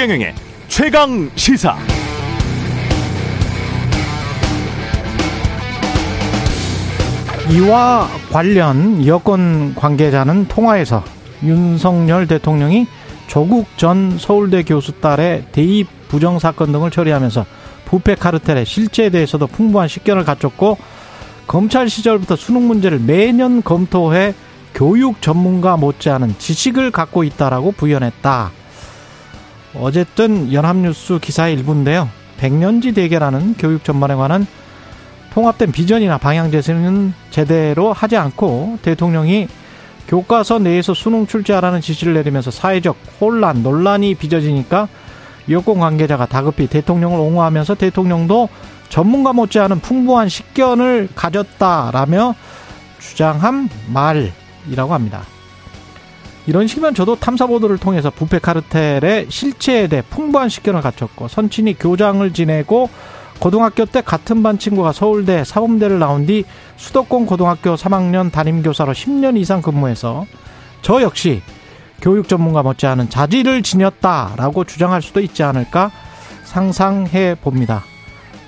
[0.00, 0.34] 최경영의
[0.68, 1.76] 최강 시사.
[7.52, 11.04] 이와 관련 여권 관계자는 통화에서
[11.42, 12.86] 윤석열 대통령이
[13.26, 17.44] 조국 전 서울대 교수 딸의 대입 부정 사건 등을 처리하면서
[17.84, 20.78] 부패 카르텔의 실체에 대해서도 풍부한 식견을 갖췄고
[21.46, 24.32] 검찰 시절부터 수능 문제를 매년 검토해
[24.72, 28.59] 교육 전문가 못지않은 지식을 갖고 있다라고 부연했다.
[29.74, 32.08] 어쨌든 연합뉴스 기사의 일부인데요.
[32.38, 34.46] 백년지 대결하는 교육 전반에 관한
[35.32, 39.48] 통합된 비전이나 방향 제시는 제대로 하지 않고 대통령이
[40.08, 44.88] 교과서 내에서 수능 출제하라는 지시를 내리면서 사회적 혼란, 논란이 빚어지니까
[45.50, 48.48] 여권 관계자가 다급히 대통령을 옹호하면서 대통령도
[48.88, 52.34] 전문가 못지않은 풍부한 식견을 가졌다라며
[52.98, 55.22] 주장한 말이라고 합니다.
[56.46, 62.88] 이런 식이면 저도 탐사보도를 통해서 부패 카르텔의 실체에 대해 풍부한 식견을 갖췄고 선친이 교장을 지내고
[63.38, 66.44] 고등학교 때 같은 반 친구가 서울대 사범대를 나온 뒤
[66.76, 70.26] 수도권 고등학교 3학년 담임교사로 10년 이상 근무해서
[70.82, 71.42] 저 역시
[72.02, 75.90] 교육 전문가 못지않은 자질을 지녔다라고 주장할 수도 있지 않을까
[76.44, 77.84] 상상해 봅니다.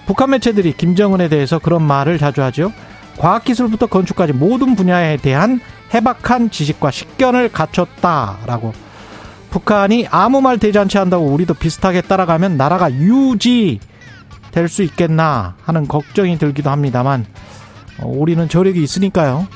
[0.06, 2.72] 북한 매체들이 김정은에 대해서 그런 말을 자주 하죠.
[3.18, 5.60] 과학기술부터 건축까지 모든 분야에 대한
[5.94, 8.72] 해박한 지식과 식견을 갖췄다라고.
[9.50, 13.80] 북한이 아무 말 대잔치 한다고 우리도 비슷하게 따라가면 나라가 유지
[14.50, 17.26] 될 수 있겠나 하는 걱정이 들기도 합니다만
[17.98, 19.46] 어, 우리는 저력이 있으니까요.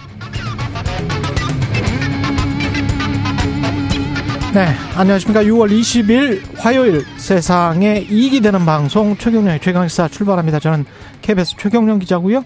[4.54, 5.42] 네, 안녕하십니까.
[5.44, 10.60] 6월 20일 화요일 세상에 이익이 되는 방송 최경령의 최강시사 출발합니다.
[10.60, 10.86] 저는
[11.26, 12.44] KBS 최경령 기자고요.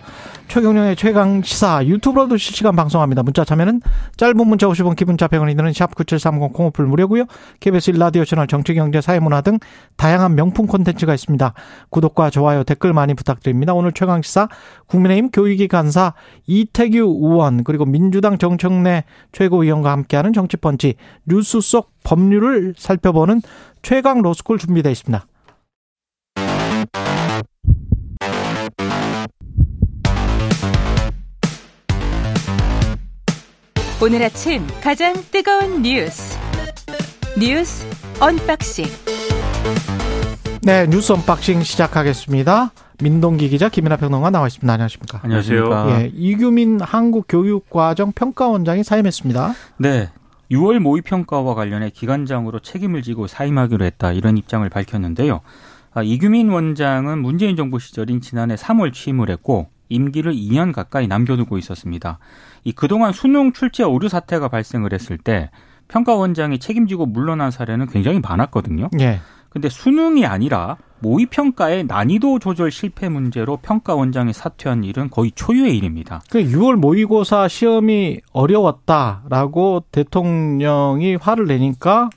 [0.48, 3.22] 최경령의 최강 시사 유튜브로도 실시간 방송합니다.
[3.22, 3.83] 문자 참여는
[4.17, 7.25] 짧은 문자 50원 기본자 100원이 드는 샵 9730 콩오플 무료고요.
[7.60, 9.59] KBS 일라디오 채널 정치 경제 사회문화 등
[9.99, 11.53] 다양한 명품 콘텐츠가 있습니다.
[11.91, 13.75] 구독과 좋아요 댓글 많이 부탁드립니다.
[13.75, 14.49] 오늘 최강 시사
[14.87, 16.15] 국민의힘 교육위 간사
[16.47, 20.94] 이태규 의원 그리고 민주당 정청래 최고위원과 함께하는 정치펀치
[21.27, 23.43] 뉴스 속 법률을 살펴보는
[23.83, 25.27] 최강 로스쿨 준비되어 있습니다.
[34.03, 36.38] 오늘 아침 가장 뜨거운 뉴스
[37.38, 37.87] 뉴스
[38.21, 38.87] 언박싱
[40.62, 42.72] 네, 뉴스 언박싱 시작하겠습니다.
[43.03, 44.71] 민동기 기자 김민하 평론가 나와 있습니다.
[44.71, 45.21] 안녕하십니까?
[45.22, 45.87] 안녕하세요.
[45.91, 49.55] 예, 이규민 한국교육과정 평가원장이 사임했습니다.
[49.78, 50.10] 네.
[50.50, 54.12] 6월 모의 평가와 관련해 기관장으로 책임을 지고 사임하기로 했다.
[54.12, 55.41] 이런 입장을 밝혔는데요.
[55.93, 62.19] 아, 이규민 원장은 문재인 정부 시절인 지난해 3월 취임을 했고 임기를 2년 가까이 남겨두고 있었습니다.
[62.65, 65.51] 이 그동안 수능 출제 오류 사태가 발생을 했을 때
[65.89, 68.89] 평가원장이 책임지고 물러난 사례는 굉장히 많았거든요.
[69.01, 69.21] 예.
[69.51, 76.22] 근데 수능이 아니라 모의 평가의 난이도 조절 실패 문제로 평가원장이 사퇴한 일은 거의 초유의 일입니다.
[76.31, 82.11] 그 6월 모의고사 시험이 어려웠다라고 대통령이 화를 내니까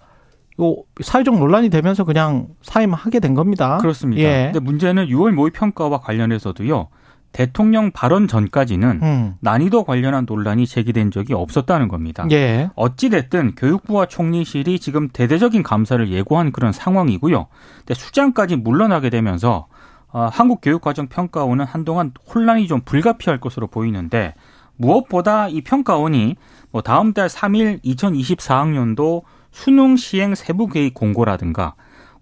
[0.60, 3.78] 이 사회적 논란이 되면서 그냥 사임하게 된 겁니다.
[3.80, 4.22] 그렇습니다.
[4.22, 4.52] 예.
[4.54, 6.90] 근데 문제는 6월 모의 평가와 관련해서도요.
[7.34, 9.36] 대통령 발언 전까지는 음.
[9.42, 12.26] 난이도 관련한 논란이 제기된 적이 없었다는 겁니다.
[12.32, 12.70] 예.
[12.76, 17.48] 어찌됐든 교육부와 총리실이 지금 대대적인 감사를 예고한 그런 상황이고요.
[17.80, 19.68] 근데 수장까지 물러나게 되면서
[20.10, 24.36] 어, 한국교육과정평가원은 한동안 혼란이 좀 불가피할 것으로 보이는데
[24.78, 26.36] 무엇보다 이 평가원이
[26.72, 31.74] 뭐 다음 달 3일 2024학년도 수능 시행 세부 계획 공고라든가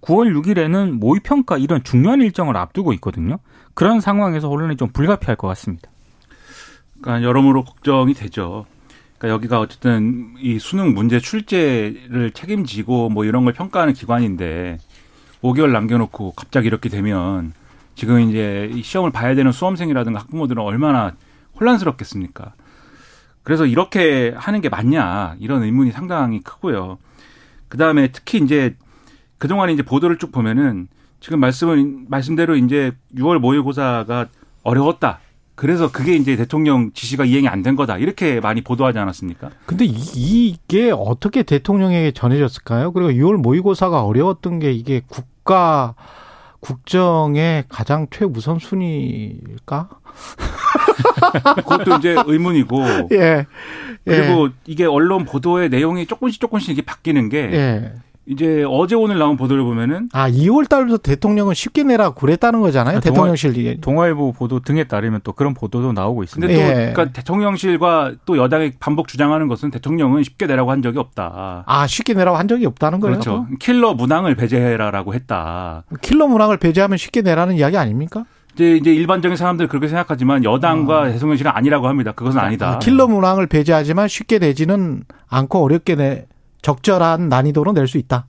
[0.02, 3.40] 9월 6일에는 모의평가 이런 중요한 일정을 앞두고 있거든요.
[3.74, 5.90] 그런 상황에서 혼란이 좀 불가피할 것 같습니다.
[7.02, 8.66] 그러니까 여러모로 걱정이 되죠.
[9.18, 14.78] 그러니까 여기가 어쨌든 이 수능 문제 출제를 책임지고 뭐 이런 걸 평가하는 기관인데
[15.42, 17.54] 5개월 남겨놓고 갑자기 이렇게 되면
[17.96, 21.14] 지금 이제 이 시험을 봐야 되는 수험생이라든가 학부모들은 얼마나
[21.60, 22.54] 혼란스럽겠습니까?
[23.44, 27.00] 그래서 이렇게 하는 게 맞냐 이런 의문이 상당히 크고요.
[27.68, 28.76] 그 다음에 특히 이제
[29.38, 30.88] 그동안 이제 보도를 쭉 보면은
[31.22, 34.28] 지금 말씀을 말씀대로 이제 6월 모의고사가
[34.64, 35.20] 어려웠다.
[35.56, 37.98] 그래서 그게 이제 대통령 지시가 이행이 안 된 거다.
[38.00, 39.52] 이렇게 많이 보도하지 않았습니까?
[39.68, 42.92] 근데 이, 게 어떻게 대통령에게 전해졌을까요?
[42.92, 45.94] 그리고 6월 모의고사가 어려웠던 게 이게 국가
[46.62, 49.90] 국정의 가장 최우선 순위일까?
[51.58, 52.84] 그것도 이제 의문이고.
[53.12, 53.46] 예.
[54.04, 57.94] 그리고 이게 언론 보도의 내용이 조금씩 조금씩 이게 바뀌는 게 예.
[58.32, 62.98] 이제 어제 오늘 나온 보도를 보면은 아, 2월 달부터 대통령은 쉽게 내라 그랬다는 거잖아요.
[62.98, 63.78] 아, 대통령실 이게.
[63.82, 66.48] 동아일보 보도 등에 따르면 또 그런 보도도 나오고 있습니다.
[66.48, 66.92] 근데 또 예.
[66.94, 71.64] 그러니까 대통령실과 또 여당이 반복 주장하는 것은 대통령은 쉽게 내라고 한 적이 없다.
[71.66, 73.16] 아, 쉽게 내라고 한 적이 없다는 거예요.
[73.16, 73.48] 그렇죠.
[73.60, 75.84] 킬러 문항을 배제해라라고 했다.
[76.02, 78.24] 킬러 문항을 배제하면 쉽게 내라는 이야기 아닙니까?
[78.54, 82.14] 이제 이제 일반적인 사람들 은 그렇게 생각하지만 여당과 대통령실은 아니라고 합니다.
[82.14, 82.76] 그것은 아니다.
[82.76, 86.26] 아, 킬러 문항을 배제하지만 쉽게 내지는 않고 어렵게 내
[86.62, 88.26] 적절한 난이도로 낼 수 있다.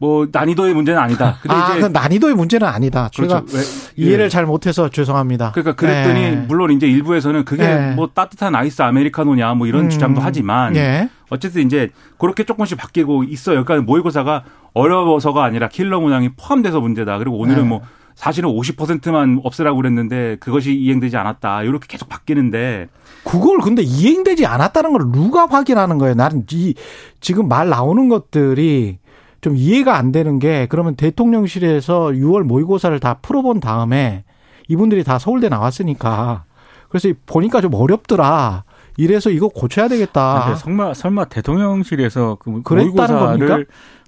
[0.00, 1.38] 뭐 난이도의 문제는 아니다.
[1.42, 3.08] 근데 아, 이제 그 난이도의 문제는 아니다.
[3.12, 3.56] 제가 그렇죠.
[3.56, 3.64] 왜-
[3.96, 4.28] 이해를 예.
[4.28, 5.50] 잘 못해서 죄송합니다.
[5.52, 6.30] 그러니까 그랬더니 예.
[6.46, 7.92] 물론 이제 일부에서는 그게 예.
[7.96, 9.90] 뭐 따뜻한 아이스 아메리카노냐 뭐 이런 음.
[9.90, 11.08] 주장도 하지만 예.
[11.30, 13.64] 어쨌든 이제 그렇게 조금씩 바뀌고 있어요.
[13.64, 14.44] 그러니까 모의고사가
[14.74, 17.18] 어려워서가 아니라 킬러 문항이 포함돼서 문제다.
[17.18, 17.68] 그리고 오늘은 네.
[17.68, 17.82] 뭐
[18.18, 21.62] 사실은 50%만 없애라고 그랬는데 그것이 이행되지 않았다.
[21.62, 22.88] 이렇게 계속 바뀌는데
[23.22, 26.14] 그걸 근데 이행되지 않았다는 걸 누가 확인하는 거예요?
[26.16, 26.74] 나는 이
[27.20, 28.98] 지금 말 나오는 것들이
[29.40, 34.24] 좀 이해가 안 되는 게 그러면 대통령실에서 6월 모의고사를 다 풀어본 다음에
[34.66, 36.42] 이분들이 다 서울대 나왔으니까
[36.88, 38.64] 그래서 보니까 좀 어렵더라.
[38.96, 40.42] 이래서 이거 고쳐야 되겠다.
[40.44, 43.58] 근데 설마 설마 대통령실에서 그 모의고사를 겁니까?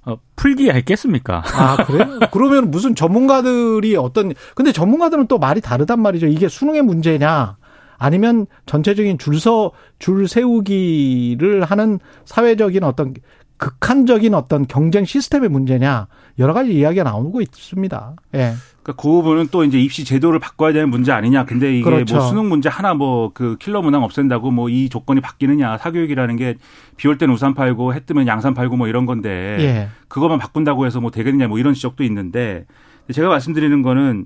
[0.05, 1.43] 어, 풀기야 했겠습니까?
[1.45, 2.19] 아, 그래요?
[2.31, 6.27] 그러면 무슨 전문가들이 어떤, 근데 전문가들은 또 말이 다르단 말이죠.
[6.27, 7.57] 이게 수능의 문제냐,
[7.97, 13.13] 아니면 전체적인 줄서, 줄 세우기를 하는 사회적인 어떤
[13.57, 16.07] 극한적인 어떤 경쟁 시스템의 문제냐,
[16.39, 18.15] 여러 가지 이야기가 나오고 있습니다.
[18.33, 18.53] 예.
[18.83, 21.45] 그러니까 그 부분은 또 이제 입시 제도를 바꿔야 되는 문제 아니냐.
[21.45, 22.15] 근데 이게 그렇죠.
[22.15, 25.77] 뭐 수능 문제 하나 뭐 그 킬러 문항 없앤다고 뭐 이 조건이 바뀌느냐.
[25.77, 26.55] 사교육이라는 게
[26.97, 29.89] 비 올 땐 우산 팔고 해 뜨면 양산 팔고 뭐 이런 건데 예.
[30.07, 32.65] 그것만 바꾼다고 해서 뭐 되겠느냐 뭐 이런 지적도 있는데
[33.11, 34.25] 제가 말씀드리는 거는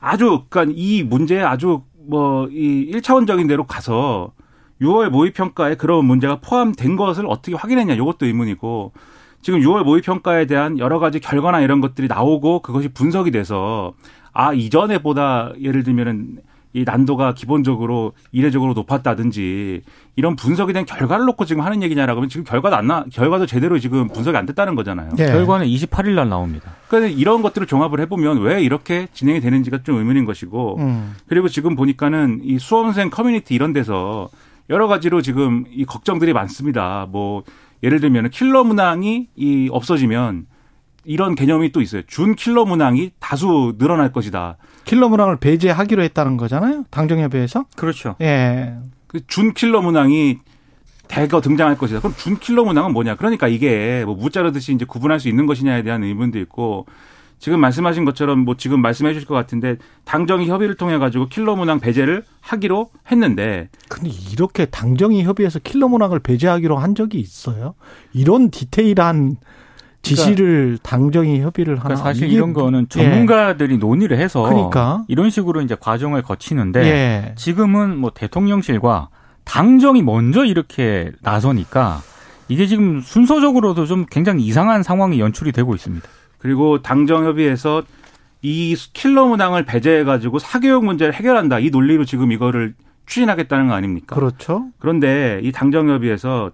[0.00, 4.32] 아주 그러니까 이 문제에 아주 뭐 이 1차원적인 대로 가서
[4.80, 8.92] 6월 모의 평가에 그런 문제가 포함된 것을 어떻게 확인했냐 이것도 의문이고
[9.42, 13.92] 지금 6월 모의 평가에 대한 여러 가지 결과나 이런 것들이 나오고 그것이 분석이 돼서
[14.32, 16.38] 아 이전에 보다 예를 들면은
[16.74, 19.82] 이 난도가 기본적으로 이례적으로 높았다든지
[20.16, 23.78] 이런 분석이 된 결과를 놓고 지금 하는 얘기냐라고 하면 지금 결과도 안 나, 결과도 제대로
[23.78, 25.10] 지금 분석이 안 됐다는 거잖아요.
[25.18, 25.26] 예.
[25.26, 26.72] 결과는 28일 날 나옵니다.
[26.88, 31.14] 그러니까 이런 것들을 종합을 해보면 왜 이렇게 진행이 되는지가 좀 의문인 것이고 음.
[31.26, 34.30] 그리고 지금 보니까는 이 수험생 커뮤니티 이런 데서
[34.70, 37.06] 여러 가지로 지금 이 걱정들이 많습니다.
[37.10, 37.42] 뭐
[37.82, 40.46] 예를 들면 킬러 문항이 이 없어지면
[41.04, 42.02] 이런 개념이 또 있어요.
[42.06, 44.56] 준 킬러 문항이 다수 늘어날 것이다.
[44.84, 46.84] 킬러 문항을 배제하기로 했다는 거잖아요.
[46.90, 47.64] 당정협의회에서.
[47.76, 48.16] 그렇죠.
[48.20, 48.74] 예.
[49.08, 50.38] 그 준 킬러 문항이
[51.08, 52.00] 대거 등장할 것이다.
[52.00, 53.16] 그럼 준 킬러 문항은 뭐냐?
[53.16, 56.86] 그러니까 이게 뭐 무자르듯이 이제 구분할 수 있는 것이냐에 대한 의문도 있고
[57.42, 61.80] 지금 말씀하신 것처럼 뭐 지금 말씀해 주실 것 같은데 당정이 협의를 통해 가지고 킬러 문항
[61.80, 67.74] 배제를 하기로 했는데 근데 이렇게 당정이 협의해서 킬러 문항을 배제하기로 한 적이 있어요?
[68.12, 69.38] 이런 디테일한
[70.02, 71.96] 지시를 당정이 협의를 하나?
[71.96, 72.86] 그러니까 사실 이런 거는 예.
[72.86, 75.02] 전문가들이 논의를 해서 그러니까.
[75.08, 77.34] 이런 식으로 이제 과정을 거치는데 예.
[77.34, 79.08] 지금은 뭐 대통령실과
[79.42, 82.02] 당정이 먼저 이렇게 나서니까
[82.46, 86.08] 이게 지금 순서적으로도 좀 굉장히 이상한 상황이 연출이 되고 있습니다.
[86.42, 87.84] 그리고 당정 협의에서
[88.42, 91.60] 이 킬러 문항을 배제해 가지고 사교육 문제를 해결한다.
[91.60, 92.74] 이 논리로 지금 이거를
[93.06, 94.16] 추진하겠다는 거 아닙니까?
[94.16, 94.66] 그렇죠.
[94.80, 96.50] 그런데 이 당정 협의에서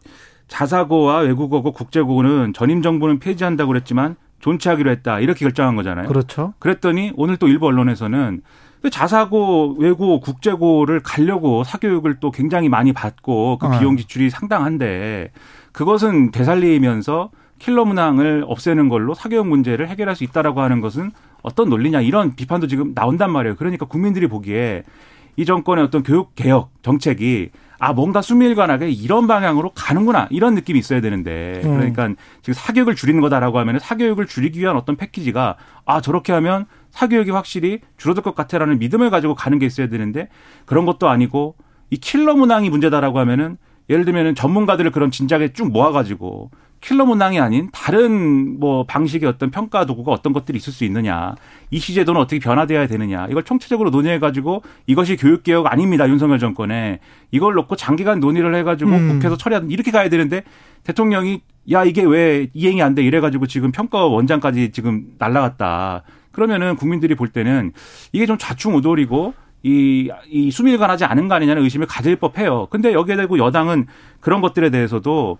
[0.47, 5.21] 자사고와 외국어고 국제고는 전임 정부는 폐지한다고 그랬지만 존치하기로 했다.
[5.21, 6.07] 이렇게 결정한 거잖아요.
[6.07, 6.53] 그렇죠.
[6.59, 8.43] 그랬더니 오늘 또 일부 언론에서는
[8.83, 13.79] 그 자사고, 외고, 국제고를 가려고 사교육을 또 굉장히 많이 받고 그 어.
[13.79, 15.33] 비용 지출이 상당한데
[15.73, 21.11] 그것은 되살리면서 킬러 문항을 없애는 걸로 사교육 문제를 해결할 수 있다라고 하는 것은
[21.43, 23.57] 어떤 논리냐 이런 비판도 지금 나온단 말이에요.
[23.57, 24.85] 그러니까 국민들이 보기에
[25.37, 31.01] 이 정권의 어떤 교육 개혁 정책이 아 뭔가 수밀관하게 이런 방향으로 가는구나 이런 느낌이 있어야
[31.01, 31.77] 되는데 음.
[31.77, 32.09] 그러니까
[32.43, 37.81] 지금 사교육을 줄이는 거다라고 하면 사교육을 줄이기 위한 어떤 패키지가 아 저렇게 하면 사교육이 확실히
[37.97, 40.29] 줄어들 것 같아라는 믿음을 가지고 가는 게 있어야 되는데
[40.67, 41.55] 그런 것도 아니고
[41.91, 43.59] 이 킬러 문항이 문제다라고 하면은
[43.91, 49.85] 예를 들면은 전문가들을 그런 진작에 쭉 모아가지고 킬러 문항이 아닌 다른 뭐 방식의 어떤 평가
[49.85, 51.35] 도구가 어떤 것들이 있을 수 있느냐
[51.71, 56.39] 이 시 제도는 어떻게 변화돼야 되느냐 이걸 총체적으로 논의해 가지고 이것이 교육 개혁 아닙니다 윤석열
[56.39, 57.01] 정권에
[57.33, 59.09] 이걸 놓고 장기간 논의를 해 가지고 음.
[59.15, 60.43] 국회에서 처리하든 이렇게 가야 되는데
[60.85, 61.43] 대통령이
[61.73, 67.15] 야 이게 왜 이행이 안 돼 이래 가지고 지금 평가 원장까지 지금 날라갔다 그러면은 국민들이
[67.17, 67.73] 볼 때는
[68.13, 72.69] 이게 좀 좌충우돌이고 이, 이 수밀관하지 않은 거 아니냐는 의심을 가질 법해요.
[72.71, 73.87] 근데 여기에 대고 여당은
[74.21, 75.37] 그런 것들에 대해서도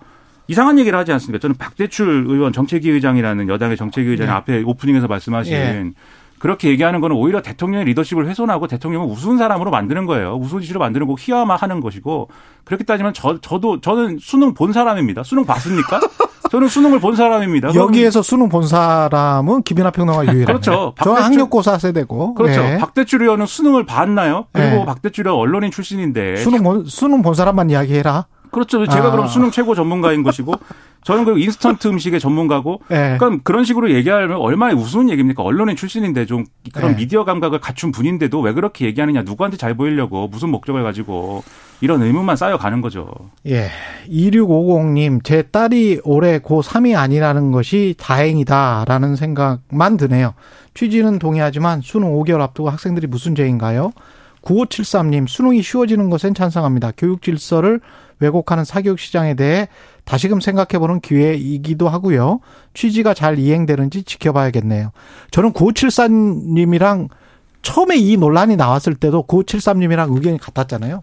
[0.49, 1.41] 이상한 얘기를 하지 않습니까?
[1.41, 4.35] 저는 박대출 의원 정책위 의장이라는 여당의 정책위 의장이 네.
[4.35, 5.91] 앞에 오프닝에서 말씀하신 예.
[6.39, 10.37] 그렇게 얘기하는 거는 오히려 대통령의 리더십을 훼손하고 대통령을 우스운 사람으로 만드는 거예요.
[10.37, 12.29] 우스운지로 만드는 거 희화화하는 것이고
[12.65, 15.23] 그렇게 따지면 저, 저도 저는 수능 본 사람입니다.
[15.25, 16.01] 수능 봤습니까?
[16.51, 17.75] 저는 수능을 본 사람입니다.
[17.75, 20.47] 여기에서 수능 본 사람은 김이나 평론가 유일하네요.
[20.47, 20.95] 그렇죠.
[20.97, 22.35] 저 박대출- 학력고사 세대고.
[22.35, 22.63] 그렇죠.
[22.63, 22.79] 예.
[22.79, 24.47] 박대출 의원은 수능을 봤나요?
[24.53, 24.85] 그리고 네.
[24.87, 28.27] 박대출 의원 언론인 출신인데 수능 본, 수능 본 사람만 이야기해라.
[28.51, 28.87] 그렇죠.
[28.87, 29.11] 제가 아.
[29.11, 30.53] 그럼 수능 최고 전문가인 것이고
[31.05, 33.17] 저는 그리고 인스턴트 음식의 전문가고 예.
[33.19, 35.43] 그러니까 그런 식으로 얘기하면 얼마나 우스운 얘기입니까?
[35.43, 36.97] 언론인 출신인데 좀 그런 네.
[36.99, 39.23] 미디어 감각을 갖춘 분인데도 왜 그렇게 얘기하느냐?
[39.23, 41.45] 누구한테 잘 보이려고 무슨 목적을 가지고
[41.81, 43.09] 이런 의문만 쌓여가는 거죠.
[43.47, 43.69] 예.
[44.09, 50.35] 2650님, 제 딸이 올해 고3이 아니라는 것이 다행이다라는 생각만 드네요.
[50.75, 53.93] 취지는 동의하지만 수능 5개월 앞두고 학생들이 무슨 죄인가요?
[54.43, 56.93] 9573님, 수능이 쉬워지는 것엔 찬성합니다.
[56.97, 57.81] 교육 질서를
[58.21, 59.69] 왜곡하는 사교육 시장에 대해
[60.05, 62.41] 다시금 생각해보는 기회이기도 하고요.
[62.75, 64.91] 취지가 잘 이행되는지 지켜봐야겠네요.
[65.31, 67.09] 저는 9574님이랑
[67.63, 71.03] 처음에 이 논란이 나왔을 때도 9573님이랑 의견이 같았잖아요.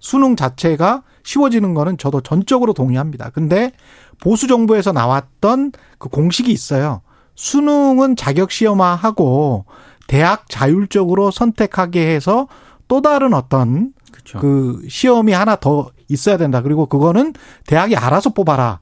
[0.00, 3.30] 수능 자체가 쉬워지는 거는 저도 전적으로 동의합니다.
[3.30, 3.72] 근데
[4.20, 7.02] 보수 정부에서 나왔던 그 공식이 있어요.
[7.34, 9.64] 수능은 자격 시험화하고
[10.06, 12.48] 대학 자율적으로 선택하게 해서
[12.88, 14.38] 또 다른 어떤 그렇죠.
[14.38, 16.62] 그 시험이 하나 더 있어야 된다.
[16.62, 17.34] 그리고 그거는
[17.66, 18.80] 대학이 알아서 뽑아라.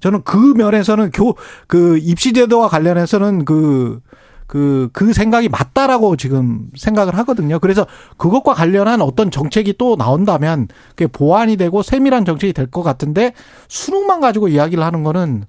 [0.00, 1.34] 저는 그 면에서는 교,
[1.66, 4.00] 그 입시제도와 관련해서는 그,
[4.46, 7.58] 그, 그 생각이 맞다라고 지금 생각을 하거든요.
[7.58, 13.32] 그래서 그것과 관련한 어떤 정책이 또 나온다면 그게 보완이 되고 세밀한 정책이 될 것 같은데
[13.68, 15.44] 수능만 가지고 이야기를 하는 거는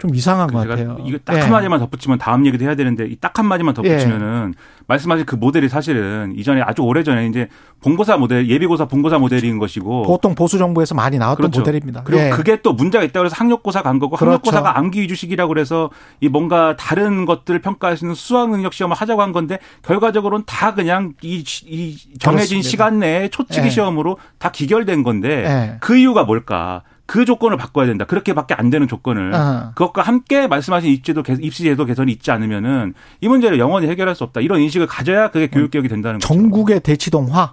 [0.00, 0.98] 좀 이상한 것 제가 같아요.
[1.06, 1.40] 이거 딱 예.
[1.40, 4.54] 한마디만 덧붙이면 다음 얘기도 해야 되는데 이 딱 한마디만 덧붙이면은
[4.86, 7.48] 말씀하신 그 모델이 사실은 이전에 아주 오래전에 이제
[7.82, 11.60] 본고사 모델, 예비고사 본고사 모델인 것이고 보통 보수 정부에서 많이 나왔던 그렇죠.
[11.60, 12.02] 모델입니다.
[12.04, 12.30] 그리고 예.
[12.30, 14.30] 그게 또 문제가 있다고 해서 학력고사 간 거고 그렇죠.
[14.32, 15.90] 학력고사가 암기 위주식이라고 그래서
[16.20, 20.74] 이 뭔가 다른 것들을 평가할 수 있는 수학 능력 시험을 하자고 한 건데 결과적으로는 다
[20.74, 22.68] 그냥 이, 이 정해진 그렇습니다.
[22.68, 23.70] 시간 내에 초치기 예.
[23.70, 25.76] 시험으로 다 기결된 건데 예.
[25.80, 26.82] 그 이유가 뭘까?
[27.10, 28.04] 그 조건을 바꿔야 된다.
[28.04, 29.72] 그렇게밖에 안 되는 조건을 어.
[29.74, 34.40] 그것과 함께 말씀하신 입시제도 개- 입시제도 개선이 있지 않으면은 이 문제를 영원히 해결할 수 없다.
[34.40, 36.28] 이런 인식을 가져야 그게 교육 개혁이 된다는 거죠.
[36.32, 37.50] 전국의 대치동화.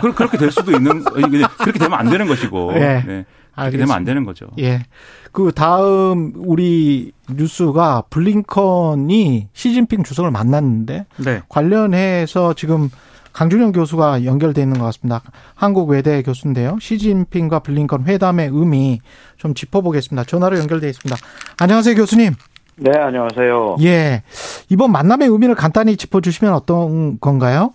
[0.00, 2.72] 그- 그렇게 될 수도 있는 그렇게 되면 안 되는 것이고.
[2.80, 3.04] 예.
[3.06, 3.24] 네.
[3.54, 3.76] 그렇게.
[3.76, 4.46] 되면 안 되는 거죠.
[4.58, 4.84] 예.
[5.32, 11.42] 그 다음 우리 뉴스가 블링컨이 시진핑 주석을 만났는데 네.
[11.50, 12.88] 관련해서 지금
[13.32, 15.22] 강준영 교수가 연결돼 있는 것 같습니다.
[15.54, 16.78] 한국 외대 교수인데요.
[16.80, 19.00] 시진핑과 블링컨 회담의 의미
[19.36, 20.24] 좀 짚어보겠습니다.
[20.24, 21.16] 전화로 연결돼 있습니다.
[21.60, 22.32] 안녕하세요, 교수님.
[22.76, 23.76] 네, 안녕하세요.
[23.82, 24.22] 예.
[24.70, 27.72] 이번 만남의 의미를 간단히 짚어주시면 어떤 건가요?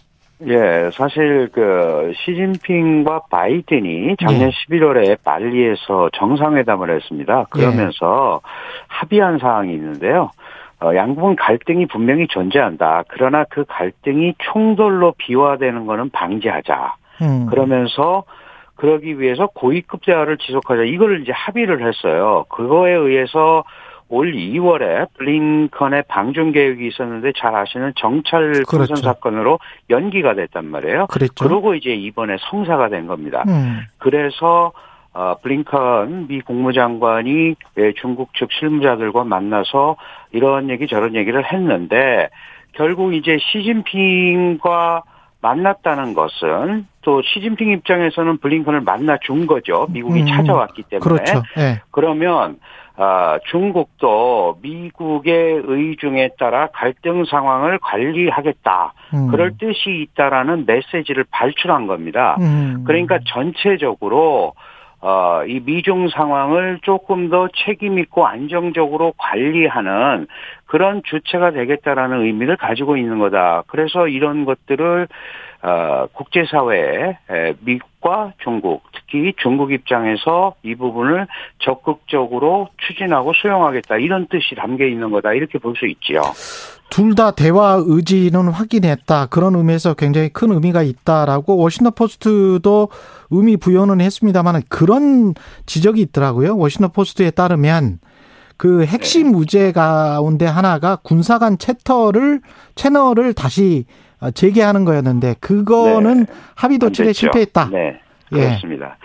[0.48, 4.52] 예, 사실 그 시진핑과 바이든이 작년 예.
[4.52, 7.46] 11월에 발리에서 정상회담을 했습니다.
[7.50, 8.42] 그러면서
[8.88, 10.32] 합의한 사항이 있는데요.
[10.86, 13.06] 어, 양국은 갈등이 분명히 존재한다.
[13.08, 16.96] 그러나 그 갈등이 총돌로 비화되는 것은 방지하자.
[17.24, 17.48] 음.
[17.48, 18.24] 그러면서
[18.76, 20.84] 그러기 위해서 고위급 대화를 지속하자.
[20.84, 22.46] 이걸 이제 합의를 했어요.
[22.50, 23.64] 그거에 의해서
[24.10, 28.94] 올 2월에 블링컨의 방중 계획이 있었는데 잘 아시는 정찰 그렇죠.
[28.94, 29.58] 풍선 사건으로
[29.90, 31.08] 연기가 됐단 말이에요.
[31.08, 31.44] 그랬죠.
[31.44, 33.44] 그러고 이제 이번에 성사가 된 겁니다.
[33.48, 33.82] 음.
[33.98, 34.72] 그래서
[35.16, 39.96] 어, 블링컨 미 국무장관이 예, 중국 측 실무자들과 만나서
[40.34, 42.28] 이런 얘기 저런 얘기를 했는데
[42.74, 45.04] 결국 이제 시진핑과
[45.42, 49.88] 만났다는 것은 또 시진핑 입장에서는 블링컨을 만나 준 거죠.
[49.90, 51.00] 미국이 음, 찾아왔기 때문에.
[51.00, 51.44] 그렇죠.
[51.60, 51.82] 예.
[51.92, 52.58] 그러면
[52.98, 58.94] 아, 중국도 미국의 의중에 따라 갈등 상황을 관리하겠다.
[59.14, 59.28] 음.
[59.28, 62.36] 그럴 뜻이 있다라는 메시지를 발출한 겁니다.
[62.42, 62.84] 음.
[62.86, 64.54] 그러니까 전체적으로
[65.08, 70.26] 어, 이 미중 상황을 조금 더 책임 있고 안정적으로 관리하는
[70.66, 73.66] 그런 주체가 되겠다라는 의미를 가지고 있는 거다.
[73.68, 75.08] 그래서 이런 것들을
[75.62, 81.28] 어, 국제사회에 에, 미국과 중국, 특히 중국 입장에서 이 부분을
[81.60, 83.98] 적극적으로 추진하고 수용하겠다.
[83.98, 85.34] 이런 뜻이 담겨 있는 거다.
[85.34, 86.22] 이렇게 볼 수 있지요.
[86.96, 89.26] 둘 다 대화 의지는 확인했다.
[89.26, 92.88] 그런 의미에서 굉장히 큰 의미가 있다라고 워싱턴 포스트도
[93.32, 95.34] 의미 부여는 했습니다만 그런
[95.66, 96.56] 지적이 있더라고요.
[96.58, 98.00] 워싱턴 포스트에 따르면
[98.56, 99.40] 그 핵심 네.
[99.40, 102.40] 의제 가운데 하나가 군사 간 채터를
[102.76, 103.84] 채널을 다시
[104.34, 106.34] 재개하는 거였는데 그거는 네.
[106.56, 107.12] 합의 안 도출에.
[107.12, 107.72] 실패했다.
[107.74, 108.00] 네.
[108.32, 108.38] 예.
[108.38, 108.98] 그렇습니다.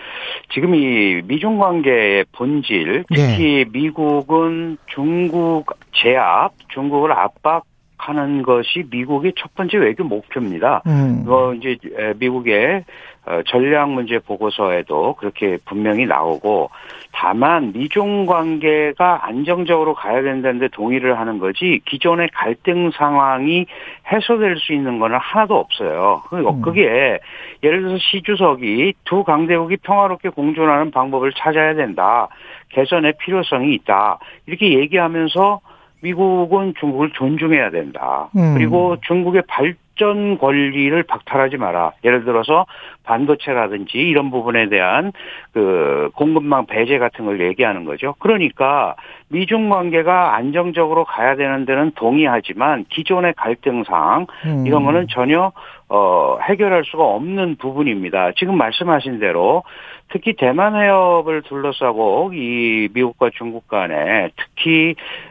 [0.53, 3.15] 지금 이 미중 관계의 본질, 예.
[3.15, 7.63] 특히 미국은 중국 제압, 중국을 압박
[8.01, 10.81] 하는 것이 미국의 첫 번째 외교 목표입니다.
[10.87, 11.23] 음.
[11.25, 12.83] 뭐 이제 에, 미국의
[13.27, 16.71] 어, 전략 문제 보고서에도 그렇게 분명히 나오고
[17.13, 23.67] 다만 미중 관계가 안정적으로 가야 된다는데 동의를 하는 거지 기존의 갈등 상황이
[24.11, 26.23] 해소될 수 있는 거는 하나도 없어요.
[26.29, 26.61] 그- 음.
[26.63, 27.19] 그게
[27.61, 32.27] 예를 들어서 시 주석이 두 강대국이 평화롭게 공존하는 방법을 찾아야 된다.
[32.69, 34.17] 개선의 필요성이 있다.
[34.47, 35.59] 이렇게 얘기하면서
[36.01, 38.29] 미국은 중국을 존중해야 된다.
[38.35, 38.55] 음.
[38.55, 41.93] 그리고 중국의 발전 권리를 박탈하지 마라.
[42.03, 42.65] 예를 들어서
[43.03, 45.11] 반도체라든지 이런 부분에 대한
[45.53, 48.15] 그 공급망 배제 같은 걸 얘기하는 거죠.
[48.19, 48.95] 그러니까
[49.29, 54.65] 미중 관계가 안정적으로 가야 되는 데는 동의하지만 기존의 갈등상 음.
[54.65, 55.51] 이런 거는 전혀
[55.89, 58.31] 어 해결할 수가 없는 부분입니다.
[58.37, 59.63] 지금 말씀하신 대로
[60.11, 64.95] 특히 대만 해협을 둘러싸고 이 미국과 중국 간에 특히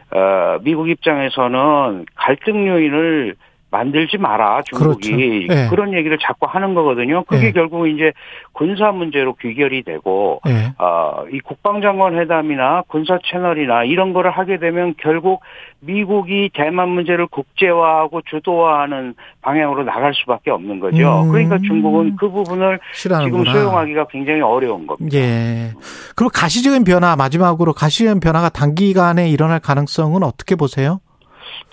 [0.61, 3.35] 미국 입장에서는 갈등 요인을
[3.71, 5.61] 만들지 마라 중국이 그렇죠.
[5.61, 5.67] 예.
[5.69, 7.23] 그런 얘기를 자꾸 하는 거거든요.
[7.23, 7.51] 그게 예.
[7.51, 8.11] 결국 이제
[8.51, 10.73] 군사 문제로 귀결이 되고 예.
[10.77, 15.41] 어, 이 국방장관 회담이나 군사 채널이나 이런 거를 하게 되면 결국
[15.79, 21.23] 미국이 대만 문제를 국제화하고 주도화하는 방향으로 나갈 수밖에 없는 거죠.
[21.23, 21.31] 음.
[21.31, 23.51] 그러니까 중국은 그 부분을 지금 싫어하는구나.
[23.51, 25.17] 수용하기가 굉장히 어려운 겁니다.
[25.17, 25.71] 예.
[26.15, 30.99] 그리고 가시적인 변화 마지막으로 가시적인 변화가 단기간에 일어날 가능성은 어떻게 보세요?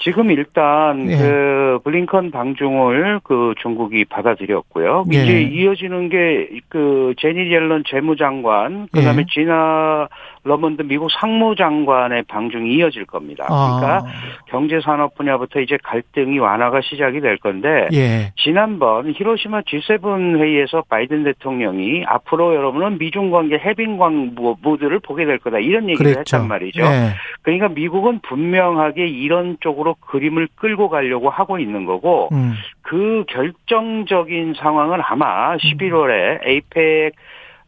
[0.00, 1.16] 지금 일단 예.
[1.16, 5.04] 그 블링컨 방중을 그 중국이 받아들였고요.
[5.12, 5.16] 예.
[5.16, 9.26] 이제 이어지는 게 그 재닛 옐런 재무장관, 그다음에 예.
[9.30, 10.08] 지나
[10.44, 13.46] 러몬도 미국 상무장관의 방중이 이어질 겁니다.
[13.46, 14.04] 그러니까 아,
[14.48, 18.32] 경제 산업 분야부터 이제 갈등이 완화가 시작이 될 건데 예.
[18.36, 25.38] 지난번 히로시마 G7 회의에서 바이든 대통령이 앞으로 여러분은 미중 관계 해빙 광 모드를 보게 될
[25.38, 26.36] 거다 이런 얘기를 그랬죠.
[26.36, 26.82] 했단 말이죠.
[26.82, 27.14] 예.
[27.42, 32.54] 그러니까 미국은 분명하게 이런 쪽으로 그림을 끌고 가려고 하고 있는 거고 음.
[32.82, 37.12] 그 결정적인 상황은 아마 11월에 에이펙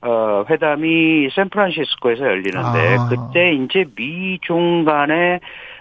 [0.03, 3.09] 어, 회담이 샌프란시스코에서 열리는데 아.
[3.09, 5.41] 그때 이제 미중 간의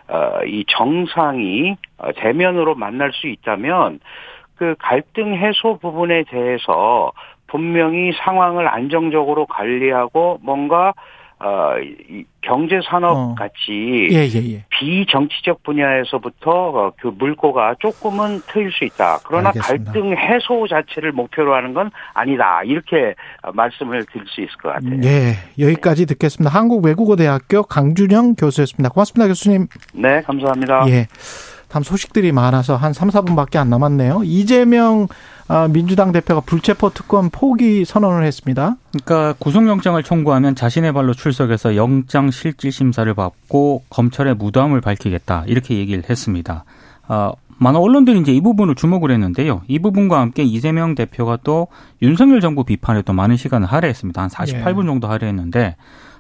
[0.10, 4.00] 어, 이 정상이 어, 대면으로 만날 수 있다면
[4.56, 7.12] 그 갈등 해소 부분에 대해서
[7.48, 10.94] 분명히 상황을 안정적으로 관리하고 뭔가
[11.42, 13.36] 어, 이 경제 산업 어.
[13.36, 14.66] 같이 예, 예, 예.
[14.70, 19.20] 비정치적 분야에서부터 어, 그 물꼬가 조금은 트일 수 있다.
[19.26, 19.92] 그러나 알겠습니다.
[19.92, 22.62] 갈등 해소 자체를 목표로 하는 건 아니다.
[22.64, 25.00] 이렇게 어, 말씀을 드릴 수 있을 것 같아요.
[25.04, 26.54] 예, 여기까지 듣겠습니다.
[26.54, 28.90] 한국외국어대학교 강준영 교수였습니다.
[28.90, 29.68] 고맙습니다, 교수님.
[29.94, 30.86] 네, 감사합니다.
[30.90, 31.08] 예.
[31.70, 34.22] 다음 소식들이 많아서 한 3, 4분밖에 안 남았네요.
[34.24, 35.08] 이재명
[35.48, 38.76] 아, 민주당 대표가 불체포 특권 포기 선언을 했습니다.
[38.92, 46.04] 그러니까 구속영장을 청구하면 자신의 발로 출석해서 영장 실질 심사를 받고 검찰의 무도함을 밝히겠다 이렇게 얘기를
[46.08, 46.66] 했습니다.
[47.08, 49.62] 어, 많은 언론들이 이제 이 부분을 주목을 했는데요.
[49.68, 51.68] 이 부분과 함께 이재명 대표가 또
[52.02, 54.22] 윤석열 정부 비판에 또 많은 시간을 할애했습니다.
[54.22, 55.76] 한 48분 정도 할애했는데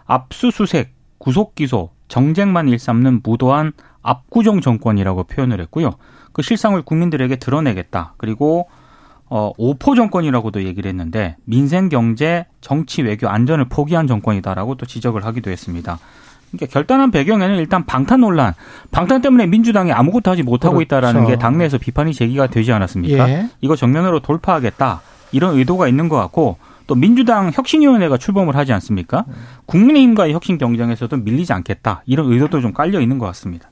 [0.05, 3.73] 압수수색, 구속기소, 정쟁만 일삼는 무도한
[4.10, 5.91] 압구정 정권이라고 표현을 했고요.
[6.34, 8.13] 그 실상을 국민들에게 드러내겠다.
[8.17, 8.67] 그리고
[9.30, 15.52] 어, 오포 정권이라고도 얘기를 했는데 민생 경제, 정치 외교 안전을 포기한 정권이다라고 또 지적을 하기도
[15.52, 16.00] 했습니다.
[16.52, 18.54] 그러니까 결단한 배경에는 일단 방탄 논란,
[18.89, 20.95] 방탄 때문에 민주당이 아무것도 하지 못하고 그렇죠.
[20.98, 23.30] 있다라는 게 당내에서 비판이 제기가 되지 않았습니까?
[23.30, 23.50] 예.
[23.62, 29.26] 이거 정면으로 돌파하겠다 이런 의도가 있는 것 같고 또 민주당 혁신위원회가 출범을 하지 않습니까?
[29.67, 33.69] 국민의힘과의 혁신 경쟁에서도 밀리지 않겠다 이런 의도도 좀 깔려 있는 것 같습니다.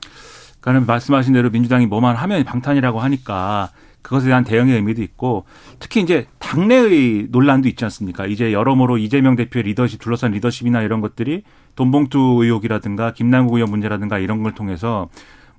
[0.72, 3.70] 그러니까 말씀하신 대로 민주당이 뭐만 하면 방탄이라고 하니까
[4.02, 5.44] 그것에 대한 대응의 의미도 있고
[5.80, 8.26] 특히 이제 당내의 논란도 있지 않습니까?
[8.26, 11.42] 이제 여러모로 이재명 대표의 리더십 둘러싼 리더십이나 이런 것들이
[11.74, 15.08] 돈봉투 의혹이라든가 김남국 의원 문제라든가 이런 걸 통해서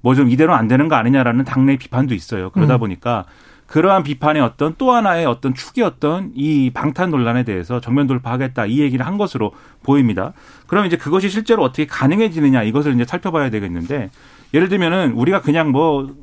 [0.01, 2.49] 뭐 좀 이대로 안 되는 거 아니냐라는 당내 비판도 있어요.
[2.51, 2.79] 그러다 음.
[2.79, 3.25] 보니까
[3.67, 9.05] 그러한 비판의 어떤 또 하나의 어떤 축이었던 이 방탄 논란에 대해서 정면 돌파하겠다 이 얘기를
[9.05, 9.51] 한 것으로
[9.83, 10.33] 보입니다.
[10.65, 14.09] 그럼 이제 그것이 실제로 어떻게 가능해지느냐 이것을 이제 살펴봐야 되겠는데
[14.53, 16.13] 예를 들면은 우리가 그냥 뭐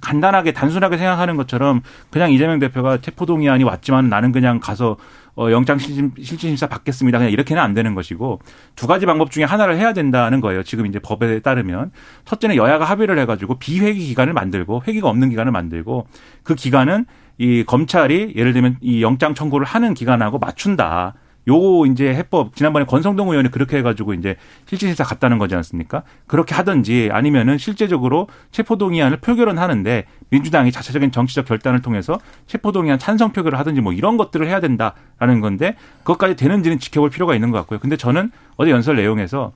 [0.00, 4.96] 간단하게 단순하게 생각하는 것처럼 그냥 이재명 대표가 체포동의안이 왔지만 나는 그냥 가서
[5.36, 7.18] 어 영장 실질 실질 심사 받겠습니다.
[7.18, 8.40] 그냥 이렇게는 안 되는 것이고
[8.74, 10.62] 두 가지 방법 중에 하나를 해야 된다는 거예요.
[10.62, 11.90] 지금 이제 법에 따르면
[12.24, 16.06] 첫째는 여야가 합의를 해가지고 비회기 기간을 만들고 회기가 없는 기간을 만들고
[16.42, 17.04] 그 기간은
[17.38, 21.14] 이 검찰이 예를 들면 이 영장 청구를 하는 기간하고 맞춘다.
[21.48, 26.02] 요 이제 해법 지난번에 권성동 의원이 그렇게 해가지고 이제 실질심사 갔다는 거지 않습니까?
[26.26, 33.58] 그렇게 하든지 아니면은 실제적으로 체포동의안을 표결은 하는데 민주당이 자체적인 정치적 결단을 통해서 체포동의안 찬성 표결을
[33.58, 37.78] 하든지 뭐 이런 것들을 해야 된다라는 건데 그것까지 되는지는 지켜볼 필요가 있는 것 같고요.
[37.78, 39.52] 근데 저는 어제 연설 내용에서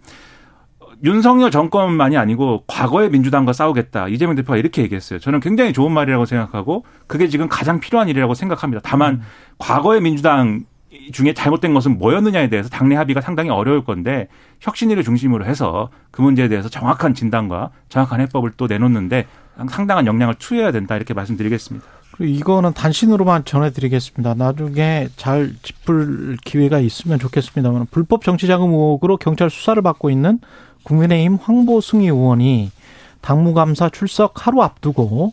[1.02, 4.08] 윤석열 정권만이 아니고 과거의 민주당과 싸우겠다.
[4.08, 5.18] 이재명 대표가 이렇게 얘기했어요.
[5.18, 8.82] 저는 굉장히 좋은 말이라고 생각하고 그게 지금 가장 필요한 일이라고 생각합니다.
[8.84, 9.22] 다만
[9.58, 10.64] 과거의 민주당
[11.12, 14.28] 중에 잘못된 것은 뭐였느냐에 대해서 당내 합의가 상당히 어려울 건데
[14.60, 19.26] 혁신위를 중심으로 해서 그 문제에 대해서 정확한 진단과 정확한 해법을 또 내놓는데
[19.68, 21.86] 상당한 역량을 투여해야 된다 이렇게 말씀드리겠습니다.
[22.12, 24.34] 그리고 이거는 단신으로만 전해드리겠습니다.
[24.34, 30.40] 나중에 잘 짚을 기회가 있으면 좋겠습니다만 불법 정치자금 의혹으로 경찰 수사를 받고 있는
[30.82, 32.72] 국민의힘 황보승희 의원이
[33.20, 35.32] 당무감사 출석 하루 앞두고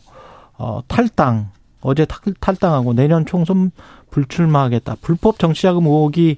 [0.56, 1.50] 어, 탈당
[1.88, 2.06] 어제
[2.40, 3.70] 탈당하고 내년 총선
[4.10, 4.96] 불출마하겠다.
[5.00, 6.36] 불법 정치자금 의혹이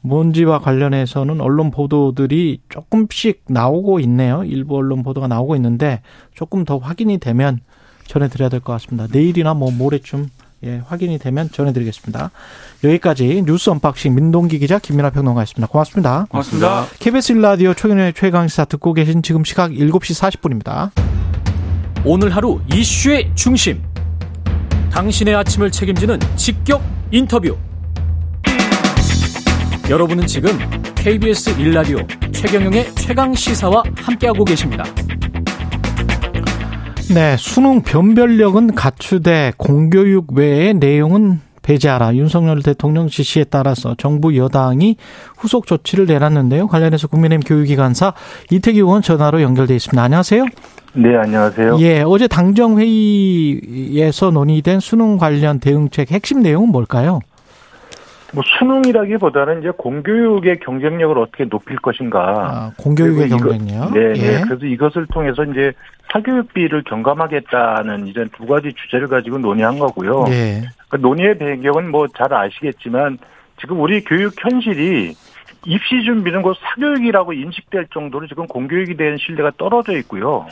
[0.00, 4.44] 뭔지와 관련해서는 언론 보도들이 조금씩 나오고 있네요.
[4.44, 6.02] 일부 언론 보도가 나오고 있는데
[6.34, 7.60] 조금 더 확인이 되면
[8.06, 9.06] 전해드려야 될 것 같습니다.
[9.12, 10.28] 내일이나 뭐 모레쯤
[10.64, 12.30] 예, 확인이 되면 전해드리겠습니다.
[12.82, 15.68] 여기까지 뉴스 unboxing 민동기 기자 김민아 평론가였습니다.
[15.68, 16.26] 고맙습니다.
[16.30, 16.86] 고맙습니다.
[16.98, 20.90] KBS 일라디오 최경영의 최강시사 듣고 계신 지금 시각 7시 40분입니다.
[22.04, 23.82] 오늘 하루 이슈의 중심.
[24.90, 27.56] 당신의 아침을 책임지는 직격 인터뷰.
[29.88, 30.50] 여러분은 지금
[30.94, 31.98] KBS 일라디오
[32.32, 34.84] 최경영의 최강 시사와 함께하고 계십니다.
[37.14, 42.14] 네, 수능 변별력은 갖추되 공교육 외의 내용은 배제하라.
[42.16, 44.96] 윤석열 대통령 지시에 따라서 정부 여당이
[45.36, 46.66] 후속 조치를 내놨는데요.
[46.66, 48.14] 관련해서 국민의힘 교육기관사
[48.50, 50.02] 이태기 의원 전화로 연결돼 있습니다.
[50.02, 50.46] 안녕하세요.
[50.94, 51.76] 네, 안녕하세요.
[51.80, 57.20] 예, 어제 당정 회의에서 논의된 수능 관련 대응책 핵심 내용은 뭘까요?
[58.32, 62.18] 뭐 수능이라기보다는 이제 공교육의 경쟁력을 어떻게 높일 것인가.
[62.20, 63.92] 아, 공교육의 경쟁력.
[63.92, 64.38] 네, 예.
[64.38, 64.40] 네.
[64.42, 65.72] 그래서 이것을 통해서 이제
[66.12, 70.24] 사교육비를 경감하겠다는 이런 두 가지 주제를 가지고 논의한 거고요.
[70.28, 70.62] 예.
[70.88, 73.18] 그 논의의 배경은 뭐 잘 아시겠지만
[73.60, 75.14] 지금 우리 교육 현실이
[75.66, 80.46] 입시 준비는 곧 사교육이라고 인식될 정도로 지금 공교육에 대한 신뢰가 떨어져 있고요.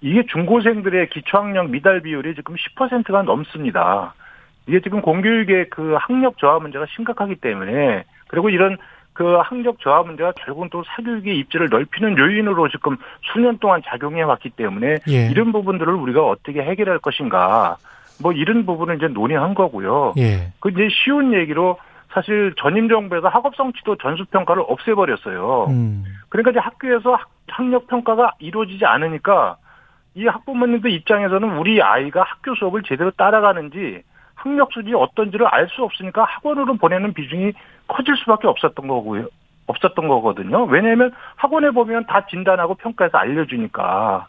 [0.00, 4.14] 이게 중고생들의 기초학력 미달 비율이 지금 10%가 넘습니다.
[4.66, 8.76] 이게 지금 공교육의 그 학력 저하 문제가 심각하기 때문에 그리고 이런
[9.12, 12.96] 그 학력 저하 문제가 결국은 또 사교육의 입지를 넓히는 요인으로 지금
[13.32, 15.30] 수년 동안 작용해 왔기 때문에 예.
[15.30, 17.78] 이런 부분들을 우리가 어떻게 해결할 것인가
[18.22, 20.14] 뭐 이런 부분을 이제 논의한 거고요.
[20.18, 20.52] 예.
[20.60, 21.78] 그 이제 쉬운 얘기로
[22.12, 25.66] 사실 전임 정부에서 학업성 지도 전수 평가를 없애버렸어요.
[25.68, 26.04] 음.
[26.28, 29.56] 그러니까 이제 학교에서 학- 학력 평가가 이루어지지 않으니까
[30.14, 34.02] 이 학부모님들 입장에서는 우리 아이가 학교 수업을 제대로 따라가는지
[34.34, 37.52] 학력 수준이 어떤지를 알 수 없으니까 학원으로 보내는 비중이
[37.88, 39.26] 커질 수밖에 없었던 거고요.
[39.66, 40.64] 없었던 거거든요.
[40.64, 44.26] 왜냐하면 학원에 보면 다 진단하고 평가해서 알려주니까.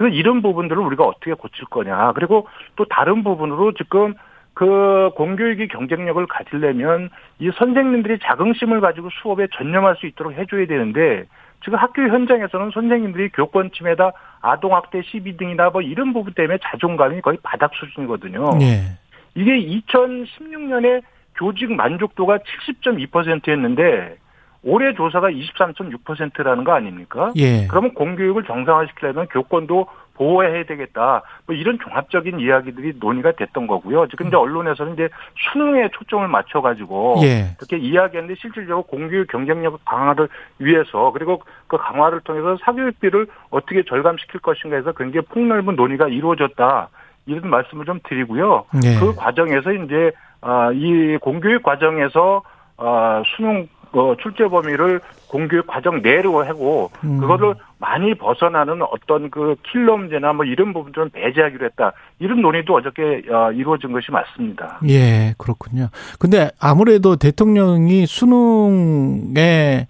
[0.00, 2.12] 그래서 이런 부분들을 우리가 어떻게 고칠 거냐.
[2.14, 4.14] 그리고 또 다른 부분으로 지금
[4.54, 11.26] 그 공교육의 경쟁력을 가지려면 이 선생님들이 자긍심을 가지고 수업에 전념할 수 있도록 해줘야 되는데
[11.62, 17.36] 지금 학교 현장에서는 선생님들이 교권 침해다, 아동학대 시비 등이나 뭐 이런 부분 때문에 자존감이 거의
[17.42, 18.52] 바닥 수준이거든요.
[18.62, 18.96] 예.
[19.34, 21.02] 이게 2016년에
[21.34, 24.16] 교직 만족도가 70.2%였는데
[24.62, 27.32] 올해 조사가 23.6%라는 거 아닙니까?
[27.36, 27.66] 예.
[27.66, 29.86] 그러면 공교육을 정상화시키려면 교권도
[30.20, 31.22] 보호해야 되겠다.
[31.46, 34.06] 뭐 이런 종합적인 이야기들이 논의가 됐던 거고요.
[34.08, 35.08] 지금 이제 언론에서는 이제
[35.50, 37.54] 수능에 초점을 맞춰가지고 예.
[37.56, 44.76] 그렇게 이야기했는데 실질적으로 공교육 경쟁력 강화를 위해서 그리고 그 강화를 통해서 사교육비를 어떻게 절감시킬 것인가
[44.76, 46.88] 해서 굉장히 폭넓은 논의가 이루어졌다.
[47.24, 48.64] 이런 말씀을 좀 드리고요.
[48.84, 48.98] 예.
[48.98, 52.42] 그 과정에서 이제 아, 이 공교육 과정에서
[52.76, 57.18] 아, 수능 어, 출제 범위를 공교육 과정 내로 하고 음.
[57.18, 61.92] 그거를 많이 벗어나는 어떤 그 킬러 문제나 뭐 이런 부분들은 배제하기로 했다.
[62.18, 64.80] 이런 논의도 어저께 어, 이루어진 것이 맞습니다.
[64.88, 65.88] 예, 그렇군요.
[66.18, 69.86] 근데 아무래도 대통령이 수능에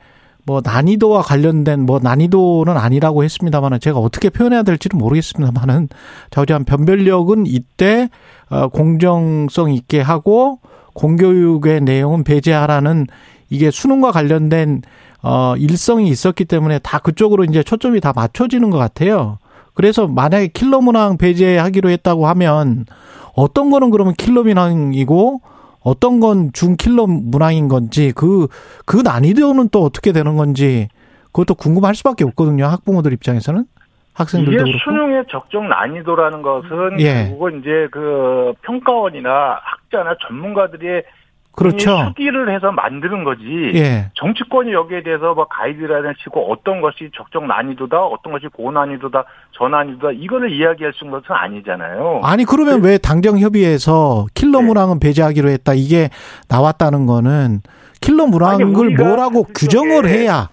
[0.46, 5.88] 뭐 난이도와 관련된 뭐 난이도는 아니라고 했습니다만은 제가 어떻게 표현해야 될지는 모르겠습니다만은
[6.30, 8.08] 저지한 변별력은 이때
[8.48, 10.58] 어 공정성 있게 하고
[10.94, 13.06] 공교육의 내용은 배제하라는
[13.50, 14.82] 이게 수능과 관련된
[15.22, 19.38] 어 일성이 있었기 때문에 다 그쪽으로 이제 초점이 다 맞춰지는 것 같아요.
[19.74, 22.86] 그래서 만약에 킬러 문항 배제하기로 했다고 하면
[23.34, 25.40] 어떤 거는 그러면 킬러 문항이고
[25.82, 28.48] 어떤 건 중킬러 문항인 건지 그,
[28.84, 30.88] 그 난이도는 또 어떻게 되는 건지
[31.32, 32.66] 그것도 궁금할 수밖에 없거든요.
[32.66, 33.64] 학부모들 입장에서는.
[34.12, 34.78] 학생들도 이게 그렇고.
[34.84, 37.28] 수능의 적정 난이도라는 것은 예.
[37.28, 41.04] 결국은 이제 그 평가원이나 학자나 전문가들의
[41.52, 42.04] 그렇죠.
[42.08, 43.72] 수기를 해서 만드는 거지.
[43.74, 44.10] 예.
[44.14, 50.52] 정치권이 여기에 대해서 뭐 가이드라인을 치고 어떤 것이 적정 난이도다, 어떤 것이 고난이도다, 저난이도다 이거를
[50.52, 52.20] 이야기할 수 있는 것은 아니잖아요.
[52.22, 54.66] 아니 그러면 왜 당정 협의에서 킬러 네.
[54.66, 56.08] 문항은 배제하기로 했다 이게
[56.48, 57.60] 나왔다는 거는
[58.00, 60.48] 킬러 문항을 뭐라고 그쪽에 규정을 해야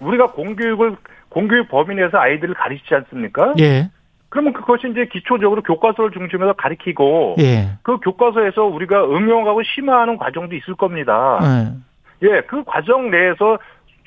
[0.00, 0.96] 우리가 공교육을
[1.28, 3.54] 공교육 범위 내에서 아이들을 가르치지 않습니까?
[3.60, 3.90] 예.
[4.28, 7.78] 그러면 그것이 이제 기초적으로 교과서를 중심해서 가르치고 예.
[7.82, 11.38] 그 교과서에서 우리가 응용하고 심화하는 과정도 있을 겁니다.
[11.42, 12.28] 예.
[12.28, 13.58] 예, 그 과정 내에서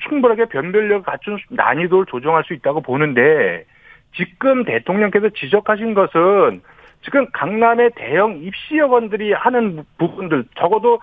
[0.08, 3.64] 충분하게 변별력을 갖춘 난이도를 조정할 수 있다고 보는데
[4.16, 6.62] 지금 대통령께서 지적하신 것은
[7.02, 11.00] 지금 강남의 대형 입시학원들이 하는 부분들 적어도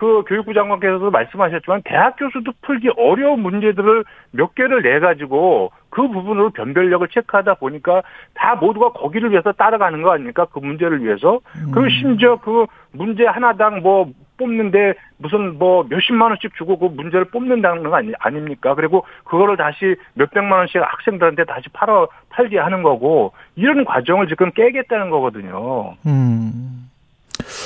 [0.00, 6.48] 그 교육부 장관께서도 말씀하셨지만 대학 교수도 풀기 어려운 문제들을 몇 개를 내 가지고 그 부분으로
[6.50, 8.00] 변별력을 체크하다 보니까
[8.32, 10.46] 다 모두가 거기를 위해서 따라가는 거 아닙니까?
[10.46, 11.40] 그 문제를 위해서.
[11.74, 17.82] 그리고 심지어 그 문제 하나당 뭐 뽑는데 무슨 뭐 몇십만 원씩 주고 그 문제를 뽑는다는
[17.82, 18.74] 거 아니, 아닙니까?
[18.74, 25.10] 그리고 그거를 다시 몇백만 원씩 학생들한테 다시 팔아, 팔게 하는 거고 이런 과정을 지금 깨겠다는
[25.10, 25.94] 거거든요.
[26.06, 26.88] 음.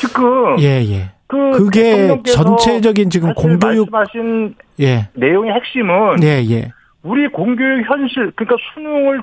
[0.00, 0.58] 지금.
[0.58, 1.13] 예, 예.
[1.26, 5.08] 그 그게 전체적인 지금 공교육 말씀하신 예.
[5.14, 6.70] 내용의 핵심은 예, 예.
[7.02, 9.22] 우리 공교육 현실 그러니까 수능을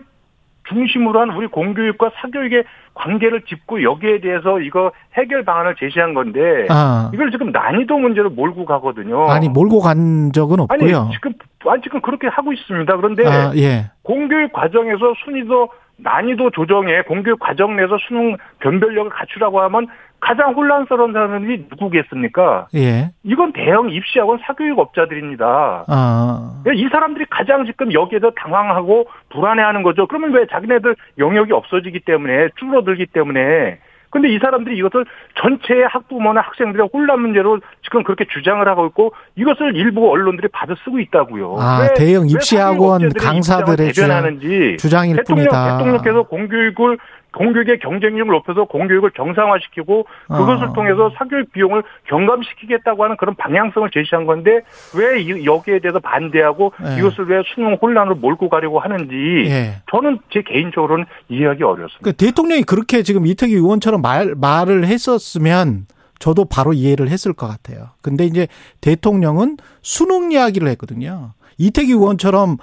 [0.70, 7.10] 중심으로 한 우리 공교육과 사교육의 관계를 짚고 여기에 대해서 이거 해결 방안을 제시한 건데 아.
[7.14, 9.30] 이걸 지금 난이도 문제로 몰고 가거든요.
[9.30, 11.10] 아니 몰고 간 적은 아니, 없고요.
[11.14, 11.34] 지금
[11.68, 12.96] 아니 지금 그렇게 하고 있습니다.
[12.98, 13.92] 그런데 아, 예.
[14.04, 19.88] 공교육 과정에서 순위도 난이도 조정에 공교육 과정 내에서 수능 변별력을 갖추라고 하면
[20.22, 22.68] 가장 혼란스러운 사람이 누구겠습니까?
[22.76, 23.10] 예.
[23.24, 25.86] 이건 대형 입시학원 사교육업자들입니다.
[25.88, 26.64] 아.
[26.74, 30.06] 이 사람들이 가장 지금 여기에서 당황하고 불안해하는 거죠.
[30.08, 33.80] 그러면 왜 자기네들 영역이 없어지기 때문에 줄어들기 때문에
[34.12, 35.06] 근데 이 사람들이 이것을
[35.42, 41.00] 전체의 학부모나 학생들의 혼란 문제로 지금 그렇게 주장을 하고 있고 이것을 일부 언론들이 받아 쓰고
[41.00, 41.56] 있다고요.
[41.60, 45.78] 아, 왜- 대형 왜 입시학원 강사들의 입장을 대변하는지 주장일 대통령, 뿐이다.
[45.78, 46.98] 대통령께서 공교육을
[47.34, 50.74] 공교육의 경쟁력을 높여서 공교육을 정상화시키고 그것을 어.
[50.74, 54.62] 통해서 사교육 비용을 경감시키겠다고 하는 그런 방향성을 제시한 건데
[54.96, 57.00] 왜 이- 여기에 대해서 반대하고 예.
[57.00, 59.16] 이것을 왜 수능 혼란으로 몰고 가려고 하는지
[59.48, 59.82] 예.
[59.90, 62.04] 저는 제 개인적으로는 이해하기 어렵습니다.
[62.04, 65.86] 그 대통령이 그렇게 지금 이태기 의원처럼 말 말을 했었으면
[66.20, 67.88] 저도 바로 이해를 했을 것 같아요.
[68.02, 68.48] 근데 이제
[68.82, 71.32] 대통령은 수능 이야기를 했거든요.
[71.58, 72.58] 이태기 의원처럼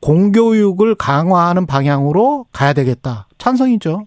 [0.00, 3.26] 공교육을 강화하는 방향으로 가야 되겠다.
[3.38, 4.06] 찬성이죠.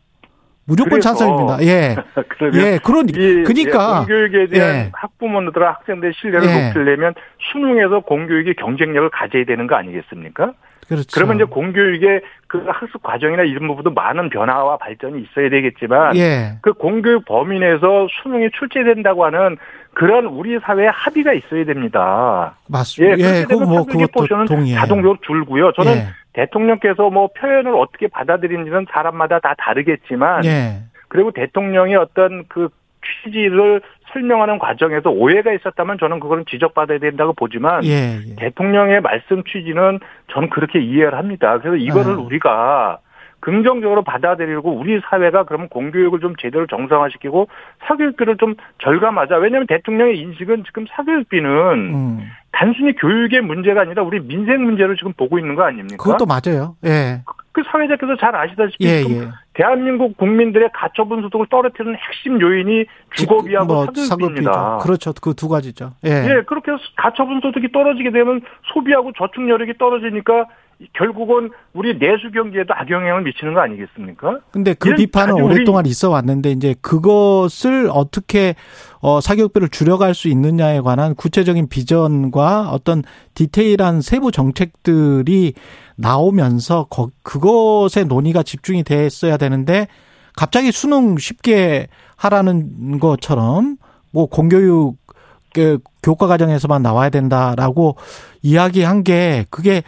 [0.68, 1.64] 무조건 찬성입니다.
[1.64, 1.96] 예.
[2.54, 4.90] 예, 그런 이 그러니까 공교육에 대한 예.
[4.94, 6.68] 학부모들과 학생들의 신뢰를 예.
[6.68, 7.14] 높이려면
[7.52, 10.54] 수능에서 공교육의 경쟁력을 가져야 되는 거 아니겠습니까?
[10.88, 11.08] 그렇죠.
[11.14, 16.58] 그러면 이제 공교육의 그 학습 과정이나 이런 부분도 많은 변화와 발전이 있어야 되겠지만 예.
[16.62, 19.58] 그 공교육 범위 내에서 수능이 출제된다고 하는
[19.94, 22.56] 그런 우리 사회의 합의가 있어야 됩니다.
[22.70, 23.18] 맞습니다.
[23.20, 24.80] 예, 예, 뭐 사교육의 그것도 포션은 동의해요.
[24.80, 25.72] 자동적으로 줄고요.
[25.74, 26.08] 저는 예.
[26.38, 30.84] 대통령께서 뭐 표현을 어떻게 받아들이는지는 사람마다 다 다르겠지만 예.
[31.08, 32.70] 그리고 대통령의 어떤 그
[33.24, 33.82] 취지를
[34.14, 38.20] 설명하는 과정에서 오해가 있었다면 저는 그거는 지적받아야 된다고 보지만 예.
[38.28, 38.36] 예.
[38.36, 40.00] 대통령의 말씀 취지는
[40.32, 41.58] 저는 그렇게 이해를 합니다.
[41.58, 42.18] 그래서 이거를 아.
[42.18, 43.00] 우리가
[43.40, 47.48] 긍정적으로 받아들이고 우리 사회가 그러면 공교육을 좀 제대로 정상화시키고
[47.88, 49.38] 사교육비를 좀 절감하자.
[49.38, 52.20] 왜냐하면 대통령의 인식은 지금 사교육비는 음.
[52.52, 55.98] 단순히 교육의 문제가 아니라 우리 민생 문제로 지금 보고 있는 거 아닙니까?
[56.04, 56.76] 그것도 맞아요.
[56.86, 57.22] 예.
[57.52, 59.30] 그 사회자께서 잘 아시다시피 예, 예.
[59.54, 64.52] 대한민국 국민들의 가처분 소득을 떨어뜨리는 핵심 요인이 주거비하고 뭐 사교육비입니다.
[64.52, 64.78] 사교육비죠.
[64.84, 65.14] 그렇죠.
[65.14, 65.94] 그 두 가지죠.
[66.06, 66.10] 예.
[66.10, 68.42] 예, 그렇게 해서 가처분 소득이 떨어지게 되면
[68.74, 70.46] 소비하고 저축 여력이 떨어지니까
[70.94, 74.40] 결국은 우리 내수 경제에도 악영향을 미치는 거 아니겠습니까?
[74.52, 78.56] 근데 그 비판은 오랫동안 있어 왔는데 이제 그것을 어떻게
[79.00, 85.54] 어 사교육비를 줄여갈 수 있느냐에 관한 구체적인 비전과 어떤 디테일한 세부 정책들이
[85.96, 89.88] 나오면서 거, 그것에 논의가 집중이 됐어야 되는데
[90.36, 91.88] 갑자기 수능 쉽게
[92.18, 93.78] 하라는 것처럼
[94.12, 94.98] 뭐 공교육
[95.54, 97.96] 그 교과 과정에서만 나와야 된다라고
[98.44, 99.82] 이야기한 게 그게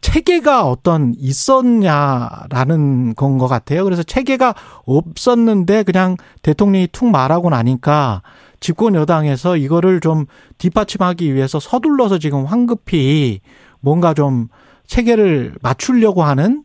[0.00, 3.84] 체계가 어떤 있었냐라는 건 것 같아요.
[3.84, 4.54] 그래서 체계가
[4.86, 8.22] 없었는데 그냥 대통령이 툭 말하고 나니까
[8.60, 10.26] 집권 여당에서 이거를 좀
[10.58, 13.40] 뒷받침하기 위해서 서둘러서 지금 황급히
[13.80, 14.48] 뭔가 좀
[14.86, 16.64] 체계를 맞추려고 하는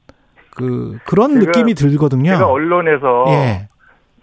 [0.51, 2.31] 그 그런 제가- 느낌이 들거든요.
[2.31, 3.67] 제가 언론에서 예.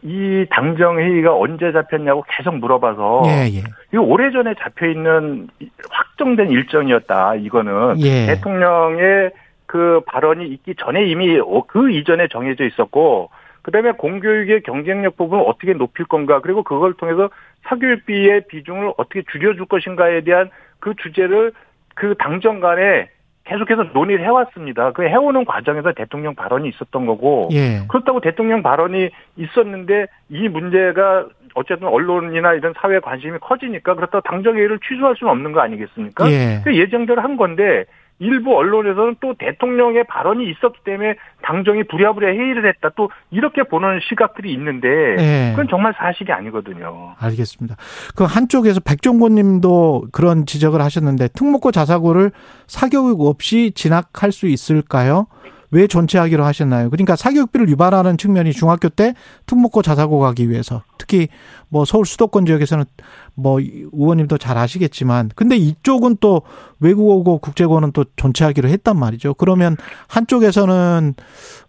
[0.03, 3.63] 이 당정 회의가 언제 잡혔냐고 계속 물어봐서 예, 예.
[3.93, 5.49] 이거 오래전에 잡혀 있는
[5.91, 7.35] 확정된 일정이었다.
[7.37, 8.27] 이거는 예.
[8.27, 9.31] 대통령의
[9.67, 13.31] 그 발언이 있기 전에 이미 그 이전에 정해져 있었고
[13.63, 17.29] 그다음에 공교육의 경쟁력 부분을 어떻게 높일 건가 그리고 그걸 통해서
[17.65, 21.53] 사교육비의 비중을 어떻게 줄여줄 것인가에 대한 그 주제를
[21.95, 23.11] 그 당정 간에
[23.51, 24.93] 계속해서 논의를 해왔습니다.
[24.93, 27.81] 그 해오는 과정에서 대통령 발언이 있었던 거고 예.
[27.89, 35.17] 그렇다고 대통령 발언이 있었는데 이 문제가 어쨌든 언론이나 이런 사회 관심이 커지니까 그렇다고 당정회의를 취소할
[35.17, 36.31] 수는 없는 거 아니겠습니까?
[36.31, 36.61] 예.
[36.63, 37.87] 그 예정대로 한 건데
[38.21, 42.91] 일부 언론에서는 또 대통령의 발언이 있었기 때문에 당정이 부랴부랴 회의를 했다.
[42.95, 45.51] 또 이렇게 보는 시각들이 있는데 예.
[45.53, 47.15] 그건 정말 사실이 아니거든요.
[47.19, 47.77] 알겠습니다.
[48.15, 52.31] 그 한쪽에서 백종원 님도 그런 지적을 하셨는데 특목고 자사고를
[52.67, 55.27] 사교육 없이 진학할 수 있을까요?
[55.71, 56.91] 왜 존치하기로 하셨나요?
[56.91, 59.15] 그러니까 사교육비를 유발하는 측면이 중학교 때
[59.47, 61.29] 특목고 자사고 가기 위해서 특히
[61.69, 62.85] 뭐 서울 수도권 지역에서는
[63.35, 66.43] 뭐 의원님도 잘 아시겠지만 근데 이쪽은 또
[66.81, 69.35] 외국어고 국제고는 또 존치하기로 했단 말이죠.
[69.35, 69.77] 그러면
[70.09, 71.15] 한쪽에서는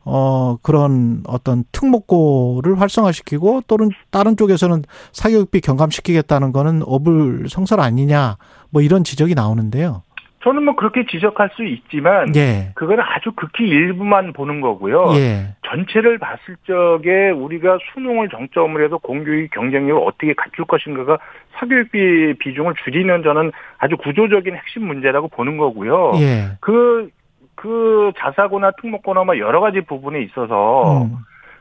[0.04, 4.84] 어 그런 어떤 특목고를 활성화시키고 또는 다른 쪽에서는
[5.14, 8.38] 사교육비 경감시키겠다는 거는 어불성설 아니냐
[8.72, 10.02] 뭐 이런 지적이 나오는데요.
[10.44, 12.72] 저는 뭐 그렇게 지적할 수 있지만 예.
[12.76, 15.14] 그거는 아주 극히 일부만 보는 거고요.
[15.14, 15.56] 예.
[15.68, 21.20] 전체를 봤을 적에 우리가 수능을 정점으로 해서 공교육 경쟁력을 어떻게 갖출 것인가가
[21.54, 26.14] 사교육비 비중을 줄이는 저는 아주 구조적인 핵심 문제라고 보는 거고요.
[26.16, 26.58] 예.
[26.60, 27.10] 그,
[27.56, 31.18] 그 자사고나 특목고나 뭐 여러 가지 부분에 있어서 음.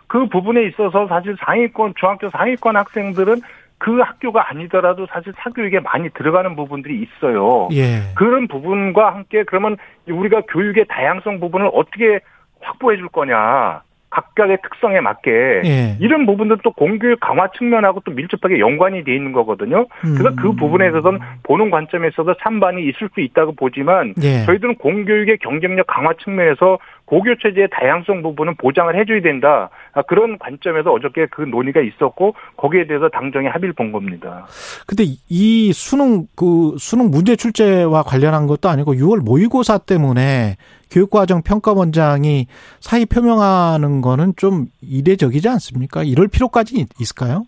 [0.07, 3.43] 그 부분에 있어서 사실 상위권, 중학교 상위권 학생들은
[3.81, 7.69] 그 학교가 아니더라도 사실 사교육에 많이 들어가는 부분들이 있어요.
[7.73, 8.13] 예.
[8.15, 12.21] 그런 부분과 함께 그러면 우리가 교육의 다양성 부분을 어떻게
[12.61, 13.83] 확보해 줄 거냐.
[14.11, 15.31] 각각의 특성에 맞게
[15.65, 15.97] 예.
[16.01, 19.87] 이런 부분도 또 공교육 강화 측면하고 또 밀접하게 연관이 돼 있는 거거든요.
[20.01, 20.57] 그래서 그 음.
[20.57, 24.45] 부분에 있어서는 보는 관점에 있어서 찬반이 있을 수 있다고 보지만 예.
[24.47, 26.79] 저희들은 공교육의 경쟁력 강화 측면에서
[27.11, 29.69] 고교 체제의 다양성 부분은 보장을 해줘야 된다.
[29.93, 34.47] 아, 그런 관점에서 어저께 그 논의가 있었고 거기에 대해서 당정이 합의를 본 겁니다.
[34.87, 40.55] 근데 이 수능 그 수능 문제 출제와 관련한 것도 아니고 6월 모의고사 때문에
[40.93, 42.47] 교육과정 평가원장이
[42.79, 46.05] 사의 표명하는 거는 좀 이례적이지 않습니까?
[46.05, 47.43] 이럴 필요까지 있을까요?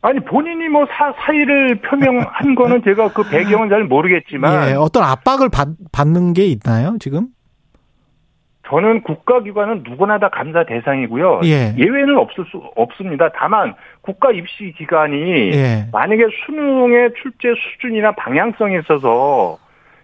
[0.00, 5.50] 아니 본인이 뭐 사, 사의를 표명한 거는 제가 그 배경은 잘 모르겠지만 예, 어떤 압박을
[5.50, 7.28] 받, 받는 게 있나요, 지금?
[8.70, 11.40] 저는 국가기관은 누구나 다 감사 대상이고요.
[11.44, 11.74] 예.
[11.76, 13.30] 예외는 없을 수 없습니다.
[13.34, 15.86] 다만 국가 입시 기관이 예.
[15.92, 19.58] 만약에 수능의 출제 수준이나 방향성에 있어서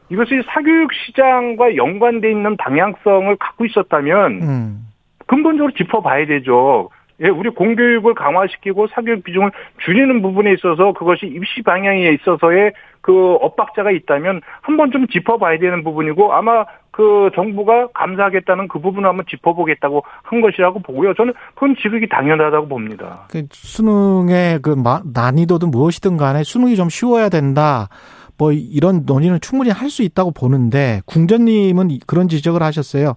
[0.09, 4.87] 이것이 사교육 시장과 연관돼 있는 방향성을 갖고 있었다면 음.
[5.26, 6.90] 근본적으로 짚어봐야 되죠.
[7.22, 9.50] 예, 우리 공교육을 강화시키고 사교육 비중을
[9.85, 16.33] 줄이는 부분에 있어서 그것이 입시 방향에 있어서의 그 엇박자가 있다면 한번 좀 짚어봐야 되는 부분이고
[16.35, 21.14] 아마 그 정부가 감사하겠다는 그 부분을 한번 짚어보겠다고 한 것이라고 보고요.
[21.14, 23.26] 저는 그건 지극히 당연하다고 봅니다.
[23.31, 27.88] 그 수능의 그 마- 난이도든 무엇이든 간에 수능이 좀 쉬워야 된다.
[28.38, 33.14] 뭐 이런 논의는 충분히 할 수 있다고 보는데 궁전님은 그런 지적을 하셨어요.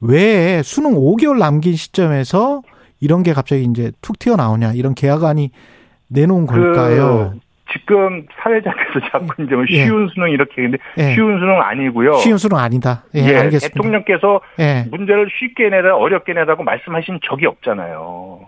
[0.00, 2.62] 왜 수능 5개월 남긴 시점에서
[3.00, 5.50] 이런 게 갑자기 이제 툭 튀어나오냐 이런 계약안이
[6.08, 7.32] 내놓은 걸까요?
[7.34, 7.40] 그
[7.72, 9.84] 지금 사회자께서 자꾸 이제 뭐 예.
[9.84, 11.14] 쉬운 수능 이렇게 했는데 예.
[11.14, 12.14] 쉬운 수능 아니고요.
[12.14, 13.04] 쉬운 수능 아니다.
[13.14, 13.68] 예, 예, 알겠습니다.
[13.68, 14.86] 대통령께서 예.
[14.90, 18.40] 문제를 쉽게 내라 어렵게 내라고 말씀하신 적이 없잖아요.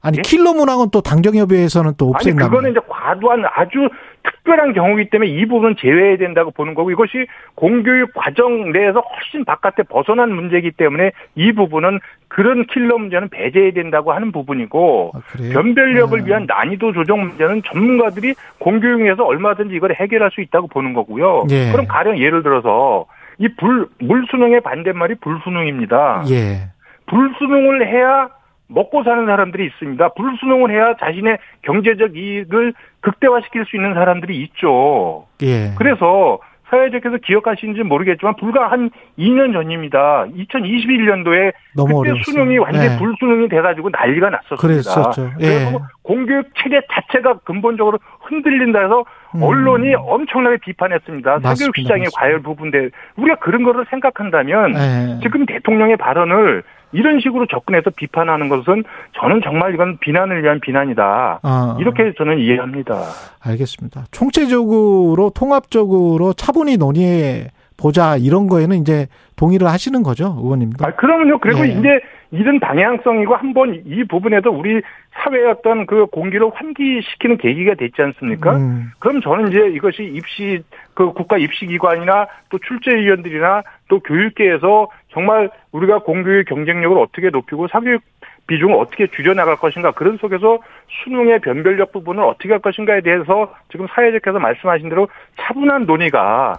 [0.00, 0.22] 아니 예?
[0.22, 2.48] 킬러 문항은 또 당정협의회에서는 또 아니 없앤다.
[2.48, 3.88] 그거는 이제 과도한 아주
[4.24, 9.84] 특별한 경우이기 때문에 이 부분은 제외해야 된다고 보는 거고 이것이 공교육 과정 내에서 훨씬 바깥에
[9.84, 15.20] 벗어난 문제이기 때문에 이 부분은 그런 킬러 문제는 배제해야 된다고 하는 부분이고 아?
[15.52, 16.24] 변별력을 아.
[16.24, 21.44] 위한 난이도 조정 문제는 전문가들이 공교육에서 얼마든지 이걸 해결할 수 있다고 보는 거고요.
[21.50, 21.70] 예.
[21.72, 23.06] 그럼 가령 예를 들어서
[23.38, 26.24] 이 불 물수능의 반대말이 불수능입니다.
[26.30, 26.68] 예.
[27.06, 28.28] 불수능을 해야
[28.68, 30.08] 먹고 사는 사람들이 있습니다.
[30.14, 35.26] 불수능을 해야 자신의 경제적 이익을 극대화시킬 수 있는 사람들이 있죠.
[35.42, 35.72] 예.
[35.76, 36.38] 그래서
[36.70, 40.24] 사회적에서 기억하시는지 모르겠지만 불과 한 2년 전입니다.
[40.34, 42.22] 2021년도에 너무 그때 어려웠어요.
[42.24, 42.98] 수능이 완전히 네.
[42.98, 44.60] 불수능이 돼가지고 난리가 났었습니다.
[44.60, 45.30] 그랬었죠.
[45.40, 45.46] 예.
[45.46, 49.42] 그래서 공교육 체계 자체가 근본적으로 흔들린다 해서 음.
[49.42, 51.40] 언론이 엄청나게 비판했습니다.
[51.40, 52.06] 사교육 시장의.
[52.16, 55.20] 과열 부분들 우리가 그런 거를 생각한다면 예.
[55.22, 56.62] 지금 대통령의 발언을
[56.94, 58.84] 이런 식으로 접근해서 비판하는 것은
[59.20, 61.40] 저는 정말 이건 비난을 위한 비난이다.
[61.42, 61.76] 아.
[61.80, 62.94] 이렇게 저는 이해합니다.
[63.42, 64.04] 알겠습니다.
[64.10, 70.84] 총체적으로 통합적으로 차분히 논의해 보자 이런 거에는 이제 동의를 하시는 거죠, 의원님도.
[70.86, 71.38] 아, 그러면요.
[71.38, 71.72] 그리고 예.
[71.72, 74.80] 이제 이런 방향성이고 한번 이 부분에도 우리
[75.12, 78.56] 사회의 어떤 그 공기를 환기시키는 계기가 됐지 않습니까?
[78.56, 78.90] 음.
[78.98, 80.62] 그럼 저는 이제 이것이 입시
[80.94, 88.02] 그 국가 입시기관이나 또 출제위원들이나 또 교육계에서 정말 우리가 공교육 경쟁력을 어떻게 높이고 사교육
[88.46, 90.58] 비중을 어떻게 줄여나갈 것인가 그런 속에서
[91.04, 95.08] 수능의 변별력 부분을 어떻게 할 것인가에 대해서 지금 사회적에서 말씀하신 대로
[95.40, 96.58] 차분한 논의가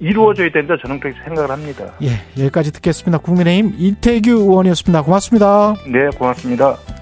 [0.00, 1.92] 이루어져야 된다 저는 그렇게 생각을 합니다.
[2.02, 3.18] 예, 여기까지 듣겠습니다.
[3.18, 5.02] 국민의힘 이태규 의원이었습니다.
[5.02, 5.74] 고맙습니다.
[5.86, 7.01] 네, 고맙습니다.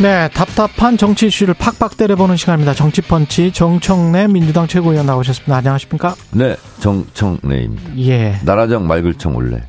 [0.00, 2.72] 네, 답답한 정치 이슈를 팍팍 때려보는 시간입니다.
[2.72, 5.56] 정치펀치 정청래 민주당 최고위원 나오셨습니다.
[5.56, 6.14] 안녕하십니까?
[6.30, 7.98] 네, 정청래입니다.
[7.98, 9.62] 예, 나라정 맑을 청 올래.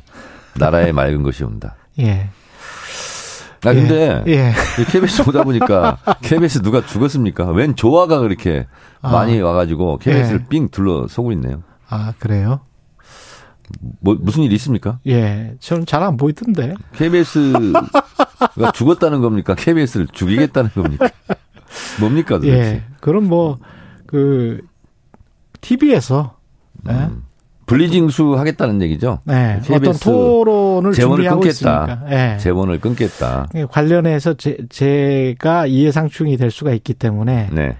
[0.58, 1.76] 나라에 맑은 것이 온다.
[1.98, 2.28] 예.
[3.64, 4.52] 아 근데 예, 예.
[4.80, 7.50] 이 KBS 보다 보니까 KBS 누가 죽었습니까?
[7.52, 8.66] 웬 조화가 그렇게
[9.02, 9.12] 아.
[9.12, 10.48] 많이 와가지고 KBS를 예.
[10.48, 11.62] 삥 둘러서고 있네요.
[11.88, 12.60] 아 그래요?
[14.00, 14.98] 뭐 무슨 일 있습니까?
[15.06, 16.74] 예, 저는 잘 안 보이던데.
[16.96, 17.52] KBS
[18.46, 19.54] 가 죽었다는 겁니까?
[19.54, 21.08] KBS를 죽이겠다는 겁니까?
[22.00, 22.56] 뭡니까 도대체?
[22.56, 24.60] 예, 그럼 뭐그
[25.60, 26.36] TV에서
[26.88, 27.22] 예, 음.
[27.66, 29.20] 분리징수 하겠다는 얘기죠.
[29.24, 32.04] 네, 어떤 토론을 재원을 끊겠다.
[32.10, 32.36] 예.
[32.38, 33.46] 재원을 끊겠다.
[33.54, 37.76] 예, 관련해서 제, 제가 이해상충이 될 수가 있기 때문에 네.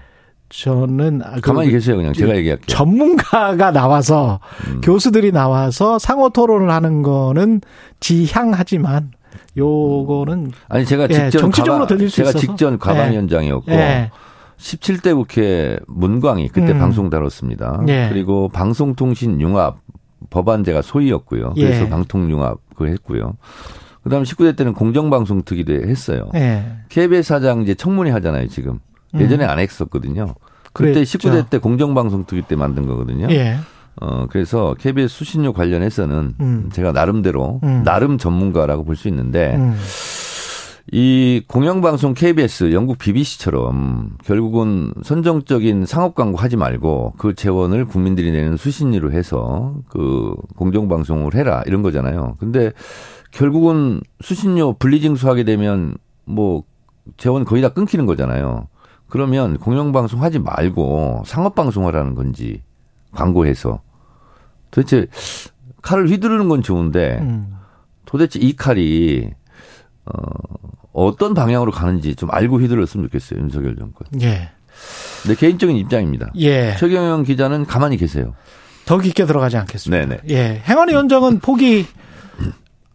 [0.49, 1.97] 저는 아, 그 가만히 계세요.
[1.97, 2.67] 그냥 제가 얘기할게요.
[2.67, 4.81] 전문가가 나와서 음.
[4.81, 7.61] 교수들이 나와서 상호 토론을 하는 거는
[7.99, 9.11] 지향하지만
[9.57, 12.39] 요거는 아니 제가 예, 직전 정치적으로 과방- 들릴 수 제가 있어서.
[12.39, 14.11] 직전 과방 위원장이었고 예.
[14.57, 16.79] 17대 국회 문광이 그때 음.
[16.79, 17.83] 방송 다뤘습니다.
[17.87, 18.07] 예.
[18.09, 19.77] 그리고 방송통신 융합
[20.29, 21.53] 법안제가 소위였고요.
[21.55, 21.89] 그래서 예.
[21.89, 23.33] 방통융합 그 했고요.
[24.03, 26.29] 그다음에 19대 때는 공정방송 특위도 했어요.
[26.35, 26.63] 예.
[26.89, 28.79] KBS 사장 이제 청문회 하잖아요, 지금.
[29.15, 30.33] 예전에 안 했었거든요.
[30.73, 30.93] 그때 음.
[30.93, 31.17] 그랬죠.
[31.19, 33.27] 19대 때 공정방송 특위 때 만든 거거든요.
[34.01, 34.05] 예.
[34.05, 36.69] 어, 그래서 KBS 수신료 관련해서는 음.
[36.73, 37.83] 제가 나름대로 음.
[37.83, 39.75] 나름 전문가라고 볼 수 있는데 음.
[40.91, 48.57] 이 공영방송 KBS, 영국 BBC처럼 결국은 선정적인 상업 광고 하지 말고 그 재원을 국민들이 내는
[48.57, 52.35] 수신료로 해서 그 공정방송을 해라 이런 거잖아요.
[52.37, 52.73] 근데
[53.31, 56.63] 결국은 수신료 분리징수하게 되면 뭐
[57.17, 58.67] 재원 거의 다 끊기는 거잖아요.
[59.07, 62.61] 그러면 공영방송 하지 말고 상업방송 하라는 건지
[63.13, 63.81] 광고해서
[64.71, 65.07] 도대체
[65.81, 67.55] 칼을 휘두르는 건 좋은데 음.
[68.05, 69.29] 도대체 이 칼이
[70.05, 70.11] 어,
[70.91, 73.39] 어떤 방향으로 가는지 좀 알고 휘둘렀으면 좋겠어요.
[73.39, 74.07] 윤석열 정권.
[74.21, 74.51] 예.
[75.27, 76.31] 내 개인적인 입장입니다.
[76.37, 76.75] 예.
[76.77, 78.35] 최경영 기자는 가만히 계세요.
[78.85, 80.05] 더 깊게 들어가지 않겠습니다.
[80.05, 80.21] 네네.
[80.29, 80.61] 예.
[80.65, 81.85] 행안위 원장은 포기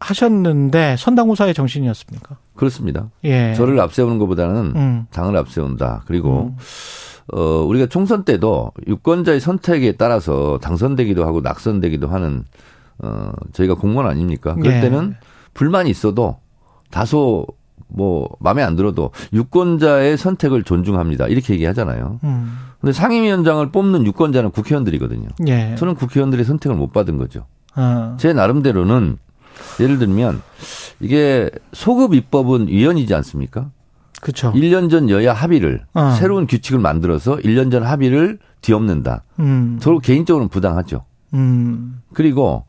[0.00, 2.36] 하셨는데 선당후사의 정신이었습니까?
[2.54, 3.10] 그렇습니다.
[3.24, 3.54] 예.
[3.54, 5.06] 저를 앞세우는 것보다는 음.
[5.10, 6.02] 당을 앞세운다.
[6.06, 6.54] 그리고
[7.32, 12.44] 어, 우리가 총선 때도 유권자의 선택에 따라서 당선되기도 하고 낙선되기도 하는
[13.00, 14.54] 어, 저희가 공무원 아닙니까?
[14.54, 14.80] 그럴 예.
[14.80, 15.14] 때는
[15.54, 16.38] 불만이 있어도
[16.90, 17.46] 다소
[17.88, 21.26] 뭐 마음에 안 들어도 유권자의 선택을 존중합니다.
[21.26, 22.20] 이렇게 얘기하잖아요.
[22.24, 22.58] 음.
[22.80, 25.28] 근데 상임위원장을 뽑는 유권자는 국회의원들이거든요.
[25.48, 25.74] 예.
[25.76, 27.46] 저는 국회의원들의 선택을 못 받은 거죠.
[27.76, 28.16] 어.
[28.18, 29.18] 제 나름대로는
[29.80, 30.42] 예를 들면
[31.00, 33.70] 이게 소급 입법은 위헌이지 않습니까?
[34.20, 34.52] 그렇죠.
[34.52, 36.10] 1년 전 여야 합의를 어.
[36.18, 39.22] 새로운 규칙을 만들어서 1년 전 합의를 뒤엎는다.
[39.38, 39.78] 음.
[39.80, 41.04] 저로 개인적으로는 부당하죠.
[41.34, 42.00] 음.
[42.14, 42.64] 그리고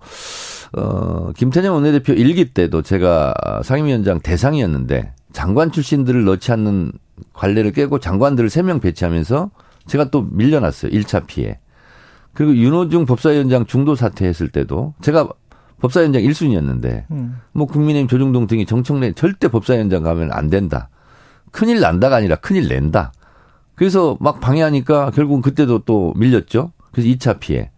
[0.74, 3.34] 어 김태년 원내대표 일기 때도 제가
[3.64, 6.92] 상임위원장 대상이었는데 장관 출신들을 넣지 않는
[7.34, 9.50] 관례를 깨고 장관들을 3명 배치하면서
[9.88, 10.92] 제가 또 밀려났어요.
[10.92, 11.60] 1차 피해.
[12.34, 15.30] 그리고 윤호중 법사위원장 중도 사퇴했을 때도 제가
[15.82, 17.40] 법사위원장 1순위였는데 음.
[17.52, 20.90] 뭐 국민의힘 조중동 등이 정청래 절대 법사위원장 가면 안 된다.
[21.52, 23.12] 큰일 난다가 아니라 큰일 낸다.
[23.76, 26.74] 그래서 막 방해하니까 결국은 그때도 또 밀렸죠.
[26.92, 27.72] 그래서 2차 피해.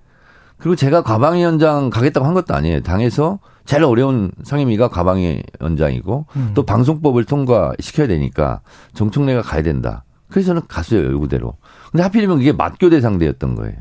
[0.57, 2.81] 그리고 제가 과방위원장 가겠다고 한 것도 아니에요.
[2.81, 6.51] 당에서 제일 어려운 상임위가 과방위원장이고 음.
[6.53, 8.61] 또 방송법을 통과시켜야 되니까
[8.93, 10.03] 정청래가 가야 된다.
[10.29, 11.11] 그래서 저는 갔어요.
[11.11, 11.57] 요구대로.
[11.91, 13.75] 근데 하필이면 그게 맞교 대 상대였던 거예요.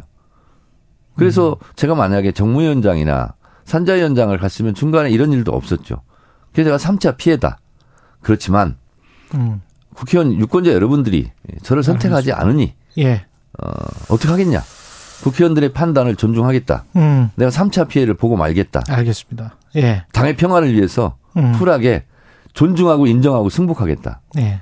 [1.17, 3.35] 그래서 제가 만약에 정무위원장이나
[3.71, 6.03] 산자위원장을 갔으면 중간에 이런 일도 없었죠.
[6.53, 7.59] 그래서 제가 3차 피해다.
[8.21, 8.77] 그렇지만
[9.35, 9.63] 음.
[9.95, 11.31] 국회의원 유권자 여러분들이
[11.63, 13.27] 저를 선택하지 않으니 예.
[13.63, 13.71] 어,
[14.09, 14.61] 어떻게 하겠냐.
[15.23, 16.85] 국회의원들의 판단을 존중하겠다.
[16.97, 17.31] 음.
[17.37, 18.83] 내가 3차 피해를 보고 말겠다.
[18.89, 19.57] 알겠습니다.
[19.77, 20.05] 예.
[20.13, 21.53] 당의 평화를 위해서 음.
[21.53, 22.05] 쿨하게
[22.55, 24.21] 존중하고 인정하고 승복하겠다.
[24.39, 24.61] 예.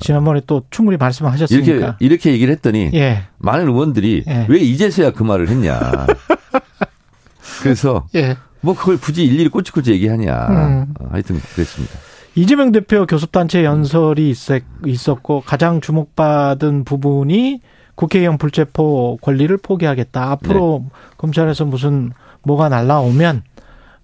[0.00, 1.64] 지난번에 또 충분히 말씀하셨으니까.
[1.64, 3.22] 이렇게 이렇게 얘기를 했더니 예.
[3.38, 4.46] 많은 의원들이 예.
[4.50, 5.78] 왜 이제서야 그 말을 했냐.
[7.62, 8.36] 그래서 예.
[8.62, 10.46] 뭐 그걸 굳이 일일이 꼬치꼬치 얘기하냐.
[10.48, 10.94] 음.
[11.00, 11.94] 어, 하여튼 그랬습니다.
[12.34, 17.60] 이재명 대표 교섭단체 연설이 있었- 있었고 가장 주목받은 부분이
[17.96, 20.30] 국회의원 불체포 권리를 포기하겠다.
[20.30, 20.90] 앞으로 네.
[21.18, 23.42] 검찰에서 무슨 뭐가 날라오면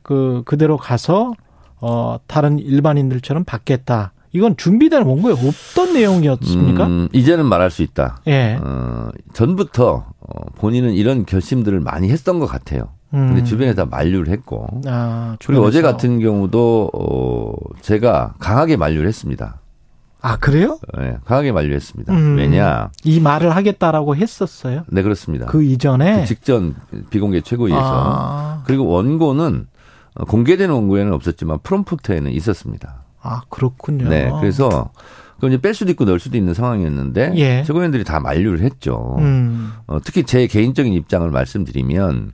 [0.02, 1.32] 그 그대로 가서
[1.80, 4.12] 어 다른 일반인들처럼 받겠다.
[4.32, 6.86] 이건 준비된 원고에 없던 내용이었습니까?
[6.86, 8.20] 음, 이제는 말할 수 있다.
[8.26, 8.58] 예.
[8.60, 12.88] 어, 전부터 어, 본인은 이런 결심들을 많이 했던 것 같아요.
[13.14, 13.28] 음.
[13.28, 14.66] 근데 주변에 다 만류를 했고.
[14.86, 15.82] 아, 그리고 어제.
[15.82, 19.60] 같은 경우도 어, 제가 강하게 만류를 했습니다.
[20.22, 20.80] 아 그래요?
[20.98, 22.12] 예, 강하게 만류했습니다.
[22.12, 22.36] 음.
[22.36, 22.90] 왜냐?
[23.04, 24.82] 이 말을 하겠다라고 했었어요.
[24.88, 25.46] 네 그렇습니다.
[25.46, 26.74] 그 이전에 그 직전
[27.10, 29.68] 비공개 최고위에서 아, 그리고 원고는
[30.14, 33.04] 어, 공개된 원고에는 없었지만 프롬프트에는 있었습니다.
[33.22, 34.08] 아, 그렇군요.
[34.08, 34.90] 네, 그래서
[35.38, 37.62] 그럼 이제 뺄 수도 있고 넣을 수도 있는 상황이었는데 예.
[37.64, 39.16] 최고위원들이 다 만류를 했죠.
[39.20, 39.74] 음.
[39.86, 42.32] 어, 특히 제 개인적인 입장을 말씀드리면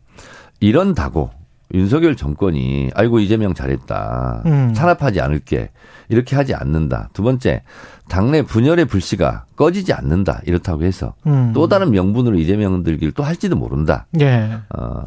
[0.62, 1.30] 이런다고
[1.74, 4.72] 윤석열 정권이 아이고 이재명 잘했다 음.
[4.74, 5.70] 탄압하지 않을게
[6.08, 7.08] 이렇게 하지 않는다.
[7.12, 7.62] 두 번째
[8.08, 11.52] 당내 분열의 불씨가 꺼지지 않는다 이렇다고 해서 음.
[11.54, 14.06] 또 다른 명분으로 이재명 들기를 또 할지도 모른다.
[14.20, 14.58] 예.
[14.76, 15.02] 어,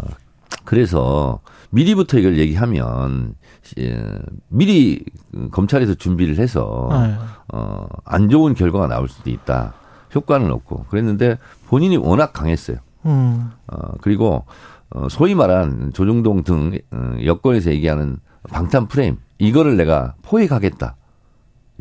[0.66, 1.40] 그래서
[1.70, 3.36] 미리부터 이걸 얘기하면
[3.80, 4.04] 예,
[4.50, 5.06] 미리
[5.52, 7.16] 검찰에서 준비를 해서 네.
[7.54, 9.74] 어, 안 좋은 결과가 나올 수도 있다.
[10.14, 11.38] 효과는 없고 그랬는데
[11.68, 12.78] 본인이 워낙 강했어요.
[13.06, 13.52] 음.
[13.68, 14.46] 어, 그리고
[14.92, 18.18] 어, 소위 말한 조중동 등 어, 여권에서 얘기하는
[18.50, 20.96] 방탄 프레임 이거를 내가 포획하겠다.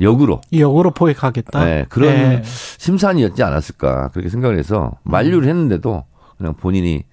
[0.01, 1.65] 역으로 역으로 포획하겠다.
[1.65, 2.43] 네, 그런 예.
[2.45, 6.05] 심산이었지 않았을까 그렇게 생각을 해서 만류를 했는데도
[6.37, 7.05] 그냥 본인이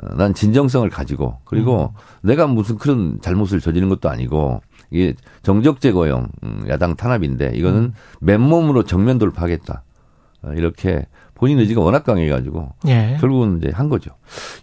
[0.00, 6.28] 어, 난 진정성을 가지고 그리고 내가 무슨 그런 잘못을 저지른 것도 아니고 이게 정적 제거형
[6.44, 9.82] 음, 야당 탄압인데 이거는 맨몸으로 정면 돌파하겠다
[10.42, 11.06] 어, 이렇게
[11.40, 13.16] 본인 의지가 워낙 강해가지고 예.
[13.18, 14.10] 결국은 이제 한 거죠.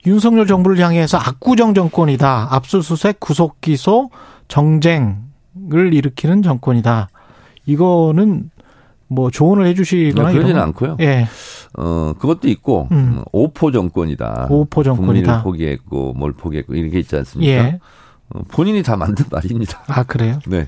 [0.05, 2.49] 윤석열 정부를 향해서 압구정 정권이다.
[2.51, 4.11] 압수수색, 구속 기소,
[4.47, 7.09] 정쟁을 일으키는 정권이다.
[7.65, 8.51] 이거는
[9.07, 10.97] 뭐 조언을 해주시거나 그러지는 이런 거- 않고요.
[11.01, 11.25] 예.
[11.77, 12.97] 어 그것도 있고 음.
[13.17, 14.47] 음, 오포 정권이다.
[14.51, 15.03] 오포 정권이다.
[15.41, 17.51] 국민을 포기했고 뭘 포기했고 이렇게 있지 않습니까?
[17.51, 17.79] 예.
[18.29, 19.83] 어, 본인이 다 만든 말입니다.
[19.87, 20.39] 아 그래요?
[20.47, 20.67] 네.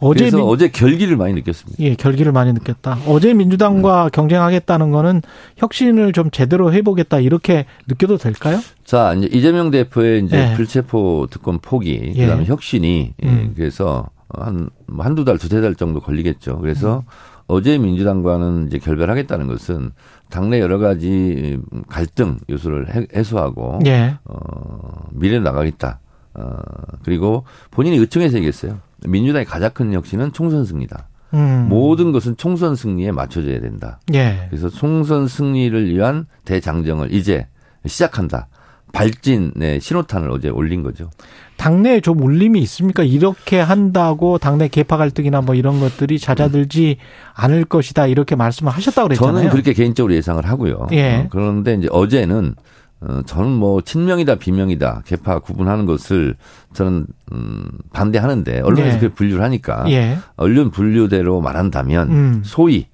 [0.00, 1.82] 어제 그래서 민, 어제 결기를 많이 느꼈습니다.
[1.82, 2.98] 예 결기를 많이 느꼈다.
[3.06, 4.10] 어제 민주당과 음.
[4.12, 5.22] 경쟁하겠다는 거는
[5.56, 8.58] 혁신을 좀 제대로 해보겠다 이렇게 느껴도 될까요?
[8.84, 10.56] 자, 이제 이재명 대표의 이제 예.
[10.56, 12.24] 불체포 특권 포기, 예.
[12.26, 13.52] 그다음에 혁신이 예, 음.
[13.56, 16.58] 그래서 한뭐 한두 달, 두세 달 정도 걸리겠죠.
[16.60, 17.10] 그래서 음.
[17.46, 19.90] 어제 민주당과는 이제 결별하겠다는 것은
[20.30, 24.14] 당내 여러 가지 갈등 요소를 해- 해소하고 예.
[24.24, 25.98] 어, 미래로 나가겠다.
[26.34, 26.56] 어,
[27.02, 28.78] 그리고 본인이 의청해서 얘기했어요.
[29.06, 31.08] 민주당의 가장 큰 혁신은 총선 승리다.
[31.34, 31.66] 음.
[31.68, 34.00] 모든 것은 총선 승리에 맞춰져야 된다.
[34.14, 34.46] 예.
[34.50, 37.46] 그래서 총선 승리를 위한 대장정을 이제
[37.86, 38.48] 시작한다.
[38.92, 41.10] 발진의 신호탄을 어제 올린 거죠.
[41.56, 43.02] 당내에 좀 울림이 있습니까?
[43.02, 46.96] 이렇게 한다고 당내 개파 갈등이나 뭐 이런 것들이 잦아들지
[47.34, 49.34] 않을 것이다 이렇게 말씀을 하셨다고 그랬잖아요.
[49.34, 50.88] 저는 그렇게 개인적으로 예상을 하고요.
[50.92, 51.16] 예.
[51.16, 52.56] 어, 그런데 이제 어제는
[53.02, 56.36] 어, 저는 뭐 친명이다 비명이다 개파 구분하는 것을
[56.74, 58.98] 저는 음, 반대하는데 언론에서 예.
[58.98, 60.18] 그렇게 분류를 하니까 예.
[60.36, 62.42] 언론 분류대로 말한다면 음.
[62.44, 62.88] 소위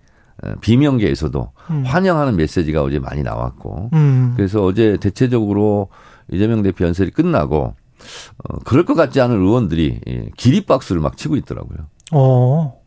[0.44, 1.82] 어, 비명계에서도 음.
[1.84, 4.34] 환영하는 메시지가 어제 많이 나왔고 음.
[4.36, 5.88] 그래서 어제 대체적으로
[6.30, 7.74] 이재명 대표 연설이 끝나고
[8.44, 11.78] 어, 그럴 것 같지 않은 의원들이 예, 기립박수를 막 치고 있더라고요.
[12.12, 12.80] 어.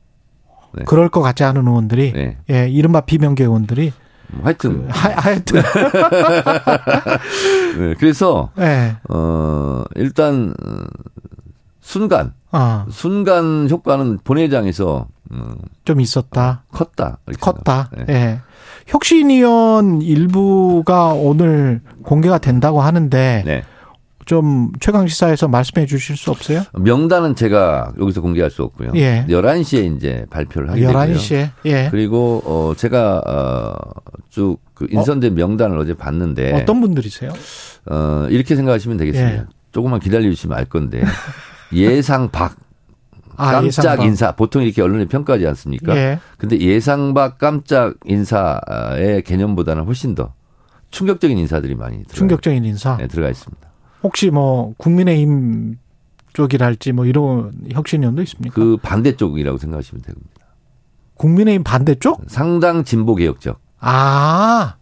[0.74, 0.84] 네.
[0.86, 2.38] 그럴 것 같지 않은 의원들이 네.
[2.50, 4.09] 예, 이른바 비명계 의원들이 뭐
[4.44, 5.62] 하여튼 하, 하여튼
[7.78, 8.96] 네, 그래서 예.
[9.10, 10.84] 어 일단 어,
[11.82, 15.56] 순간 아, 순간 효과는 본회의장에서 음,
[15.86, 16.64] 좀 있었다.
[16.72, 17.20] 컸다.
[17.28, 17.90] 이렇게 컸다.
[17.92, 18.12] 생각합니다.
[18.12, 18.14] 네.
[18.14, 18.40] 예.
[18.88, 23.64] 혁신위원 일부가 오늘 공개가 된다고 하는데 네.
[24.30, 26.62] 좀 최강 시사에서 말씀해 주실 수 없어요?
[26.74, 28.92] 명단은 제가 여기서 공개할 수 없고요.
[28.94, 29.26] 예.
[29.28, 30.96] 11시에 이제 발표를 하게 되고요.
[31.16, 31.50] 11시에.
[31.66, 31.88] 예.
[31.90, 33.24] 그리고 어 제가
[34.30, 37.34] 어쭉 그 인선된 명단을 어제 봤는데 어떤 분들이세요?
[37.90, 39.36] 어 이렇게 생각하시면 되겠습니다.
[39.36, 39.46] 예.
[39.72, 41.02] 조금만 기다려 주시면 알 건데
[41.74, 42.56] 예상 밖
[43.36, 44.06] 아, 깜짝 예상박.
[44.06, 45.98] 인사 보통 이렇게 언론에 평가하지 않습니까?
[45.98, 46.20] 예.
[46.38, 50.36] 근데 예상 밖 깜짝 인사의 개념보다는 훨씬 더
[50.92, 52.96] 충격적인 인사들이 많이 들어가, 충격적인 인사.
[52.98, 53.69] 네, 들어가 있습니다.
[54.04, 55.78] 혹시 뭐 국민의힘
[56.34, 58.56] 쪽이랄지 뭐 이런 혁신위원도 있습니까?
[58.56, 60.30] 그 반대쪽이라고 생각하시면 됩니다.
[61.16, 62.22] 국민의힘 반대쪽?
[62.28, 63.60] 상당 진보 개혁적.
[63.80, 64.76] 아,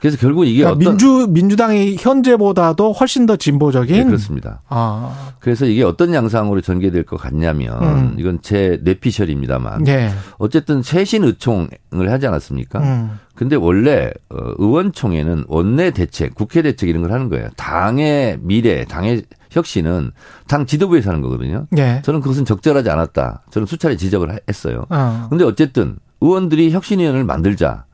[0.00, 3.96] 그래서 결국 이게 그러니까 어떤 민주 민주당이 현재보다도 훨씬 더 진보적인.
[3.96, 4.62] 네, 그렇습니다.
[4.68, 8.14] 아, 그래서 이게 어떤 양상으로 전개될 것 같냐면 음.
[8.18, 10.10] 이건 제 뇌피셜입니다만 네.
[10.38, 12.78] 어쨌든 최신 의총을 하지 않았습니까?
[12.80, 17.48] 음, 근데 원래 어, 의원총회는 원내 대책, 국회 대책 이런 걸 하는 거예요.
[17.56, 20.10] 당의 미래, 당의 혁신은
[20.46, 21.66] 당 지도부에서 하는 거거든요.
[21.70, 22.02] 네.
[22.04, 23.44] 저는 그것은 적절하지 않았다.
[23.50, 24.84] 저는 수차례 지적을 하- 했어요.
[24.90, 27.84] 어, 근데 어쨌든 의원들이 혁신위원회를 만들자.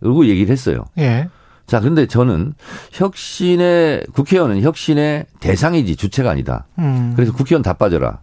[0.00, 0.84] 그리고 얘기를 했어요.
[0.98, 1.28] 예.
[1.66, 2.54] 자, 근데 저는
[2.92, 6.66] 혁신의 국회의원은 혁신의 대상이지 주체가 아니다.
[6.78, 8.20] 음, 그래서 국회의원 다 빠져라.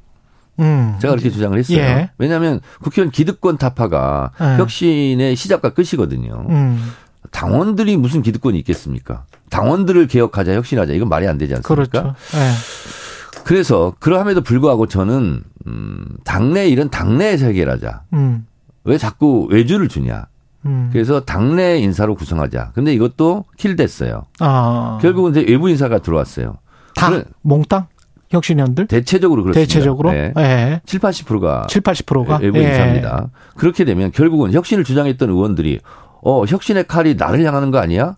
[0.59, 1.77] 음, 제가 그렇게 주장을 했어요.
[1.77, 2.09] 예.
[2.17, 4.57] 왜냐하면 국회의원 기득권 타파가 예.
[4.57, 6.45] 혁신의 시작과 끝이거든요.
[6.49, 6.91] 음,
[7.31, 9.25] 당원들이 무슨 기득권이 있겠습니까?
[9.49, 10.93] 당원들을 개혁하자, 혁신하자.
[10.93, 11.89] 이건 말이 안 되지 않습니까?
[12.01, 12.15] 그렇죠.
[12.35, 13.43] 예.
[13.43, 18.03] 그래서 그러함에도 불구하고 저는 음, 당내 일은 당내에서 해결하자.
[18.13, 18.47] 음,
[18.85, 20.25] 왜 자꾸 외주를 주냐?
[20.65, 20.89] 음.
[20.91, 22.71] 그래서 당내 인사로 구성하자.
[22.73, 24.23] 근데 이것도 킬됐어요.
[24.39, 26.57] 아, 결국은 이제 외부 인사가 들어왔어요.
[26.95, 27.87] 다 그래- 몽땅
[28.31, 28.87] 혁신위원들?
[28.87, 29.67] 대체적으로 그렇습니다.
[29.67, 30.11] 대체적으로?
[30.11, 30.33] 네.
[30.37, 30.81] 예.
[30.85, 33.29] 7, 80%가 7, 80%가 외부 인사입니다.
[33.55, 35.79] 그렇게 되면 결국은 혁신을 주장했던 의원들이
[36.23, 38.15] 어, 혁신의 칼이 나를 향하는 거 아니야?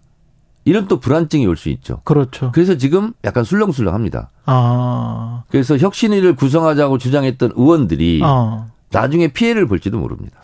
[0.63, 2.01] 이런 또 불안증이 올 수 있죠.
[2.03, 2.51] 그렇죠.
[2.53, 4.31] 그래서 지금 약간 술렁술렁합니다.
[4.45, 5.43] 아.
[5.49, 8.67] 그래서 혁신위를 구성하자고 주장했던 의원들이 어.
[8.91, 10.37] 나중에 피해를 볼지도 모릅니다.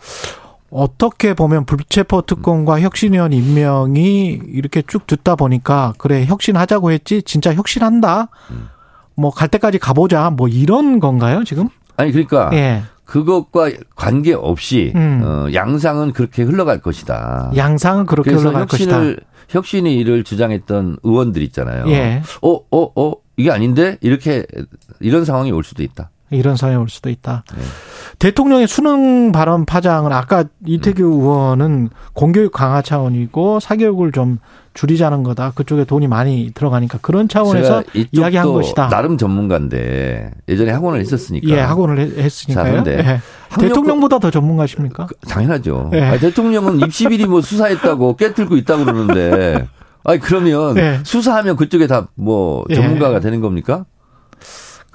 [0.74, 8.28] 어떻게 보면 불체포 특권과 혁신위원 임명이 이렇게 쭉 듣다 보니까 그래 혁신하자고 했지 진짜 혁신한다.
[9.14, 11.68] 뭐 갈 때까지 가보자 뭐 이런 건가요 지금?
[11.96, 12.82] 아니 그러니까 예.
[13.04, 15.22] 그것과 관계 없이 음.
[15.24, 17.52] 어, 양상은 그렇게 흘러갈 것이다.
[17.54, 18.96] 양상은 그렇게 흘러갈 것이다.
[18.96, 19.20] 혁신을
[19.50, 21.88] 혁신위를 주장했던 의원들 있잖아요.
[21.90, 22.22] 예.
[22.42, 24.44] 어, 어, 어, 이게 아닌데 이렇게
[24.98, 26.10] 이런 상황이 올 수도 있다.
[26.36, 27.44] 이런 상황이 올 수도 있다.
[27.56, 27.62] 네.
[28.18, 31.12] 대통령의 수능 발언 파장은 아까 이태규 음.
[31.20, 34.38] 의원은 공교육 강화 차원이고 사교육을 좀
[34.74, 35.52] 줄이자는 거다.
[35.54, 38.88] 그쪽에 돈이 많이 들어가니까 그런 차원에서 이야기한 것이다.
[38.88, 41.48] 나름 전문가인데 예전에 학원을 했었으니까.
[41.48, 42.64] 예, 학원을 했- 했으니까요.
[42.64, 43.20] 자, 그런데 예.
[43.60, 45.06] 대통령보다 더 전문가십니까?
[45.28, 45.90] 당연하죠.
[45.94, 46.00] 예.
[46.02, 49.66] 아니, 대통령은 입시비리 뭐 수사했다고 깨틀고 있다고 그러는데.
[50.06, 50.98] 아니 그러면 예.
[51.02, 52.74] 수사하면 그쪽에 다뭐 예.
[52.74, 53.86] 전문가가 되는 겁니까?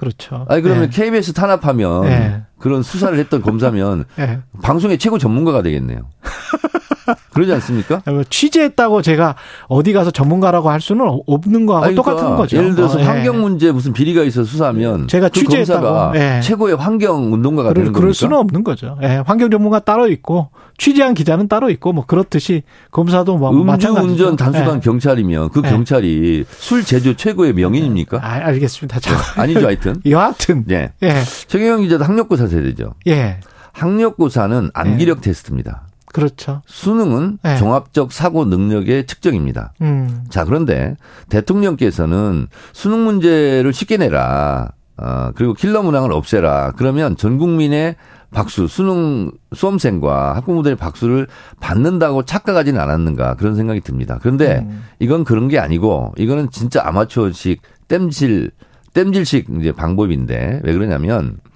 [0.00, 0.46] 그렇죠.
[0.48, 0.88] 아니 그러면 예.
[0.88, 2.42] KBS 탄압하면 예.
[2.60, 4.40] 그런 수사를 했던 검사면 예.
[4.62, 6.02] 방송의 최고 전문가가 되겠네요.
[7.32, 8.02] 그러지 않습니까?
[8.06, 9.34] 뭐 취재했다고 제가
[9.68, 12.56] 어디 가서 전문가라고 할 수는 없는 거하고 아니, 똑같은 그러니까 거죠.
[12.56, 13.04] 예를 들어서 어, 예.
[13.04, 16.40] 환경 문제 무슨 비리가 있어 수사하면 제가 그 취재했다고, 예.
[16.42, 18.18] 최고의 환경 운동가가 그럴, 되는 그럴 겁니까?
[18.18, 18.98] 수는 없는 거죠.
[19.02, 23.50] 예, 환경 전문가 따로 있고 취재한 기자는 따로 있고 뭐 그렇듯이 검사도 뭐.
[23.50, 24.80] 음주운전 단속한 예.
[24.80, 25.68] 경찰이면 그 예.
[25.68, 28.18] 경찰이 술 제조 최고의 명인입니까?
[28.22, 28.98] 아, 알겠습니다.
[29.00, 30.00] 자, 아니죠, 하여튼.
[30.08, 30.90] 여하튼 예.
[31.02, 32.94] 예, 최경영 기자도 학력고 사 세대죠.
[33.06, 33.40] 예,
[33.72, 35.86] 학력고사는 암기력 테스트입니다.
[36.12, 36.62] 그렇죠.
[36.66, 37.56] 수능은 예.
[37.56, 39.72] 종합적 사고 능력의 측정입니다.
[39.80, 40.96] 음, 자, 그런데
[41.28, 44.72] 대통령께서는 수능 문제를 쉽게 내라.
[44.96, 46.72] 어, 그리고 킬러 문항을 없애라.
[46.76, 47.96] 그러면 전 국민의
[48.32, 51.26] 박수, 수능 수험생과 학부모들의 박수를
[51.58, 54.18] 받는다고 착각하지는 않았는가 그런 생각이 듭니다.
[54.20, 54.84] 그런데 음.
[54.98, 58.50] 이건 그런 게 아니고 이거는 진짜 아마추어식 땜질,
[58.94, 61.49] 땜질식 이제 방법인데 왜 그러냐면 어,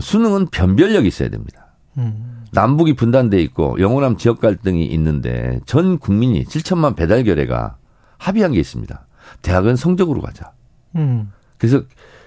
[0.00, 1.66] 수능은 변별력이 있어야 됩니다.
[1.98, 7.76] 음, 남북이 분단돼 있고 영원함 지역 갈등이 있는데 전 국민이 7천만 배달 결례가
[8.18, 9.06] 합의한 게 있습니다.
[9.42, 10.52] 대학은 성적으로 가자.
[10.96, 11.82] 음, 그래서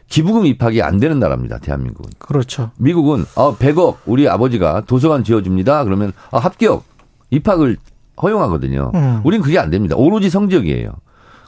[0.07, 1.59] 기부금 입학이 안 되는 나라입니다.
[1.59, 2.11] 대한민국은.
[2.19, 2.71] 그렇죠.
[2.77, 5.83] 미국은 아 100억 우리 아버지가 도서관 지어줍니다.
[5.85, 6.83] 그러면 아, 합격
[7.29, 7.77] 입학을
[8.21, 8.91] 허용하거든요.
[8.93, 9.21] 음.
[9.23, 9.95] 우린 그게 안 됩니다.
[9.95, 10.91] 오로지 성적이에요.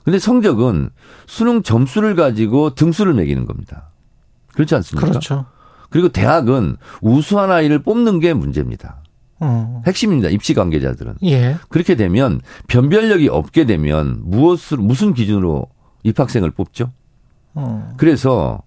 [0.04, 0.90] 근데 성적은
[1.28, 3.90] 수능 점수를 가지고 등수를 매기는 겁니다.
[4.54, 5.08] 그렇지 않습니까?
[5.08, 5.46] 그렇죠.
[5.96, 8.98] 그리고 대학은 우수한 아이를 뽑는 게 문제입니다.
[9.40, 10.28] 어, 핵심입니다.
[10.28, 11.16] 입시 관계자들은.
[11.24, 15.66] 예, 그렇게 되면 변별력이 없게 되면 무엇을 무슨 기준으로
[16.04, 16.92] 입학생을 뽑죠?
[17.54, 18.62] 어, 그래서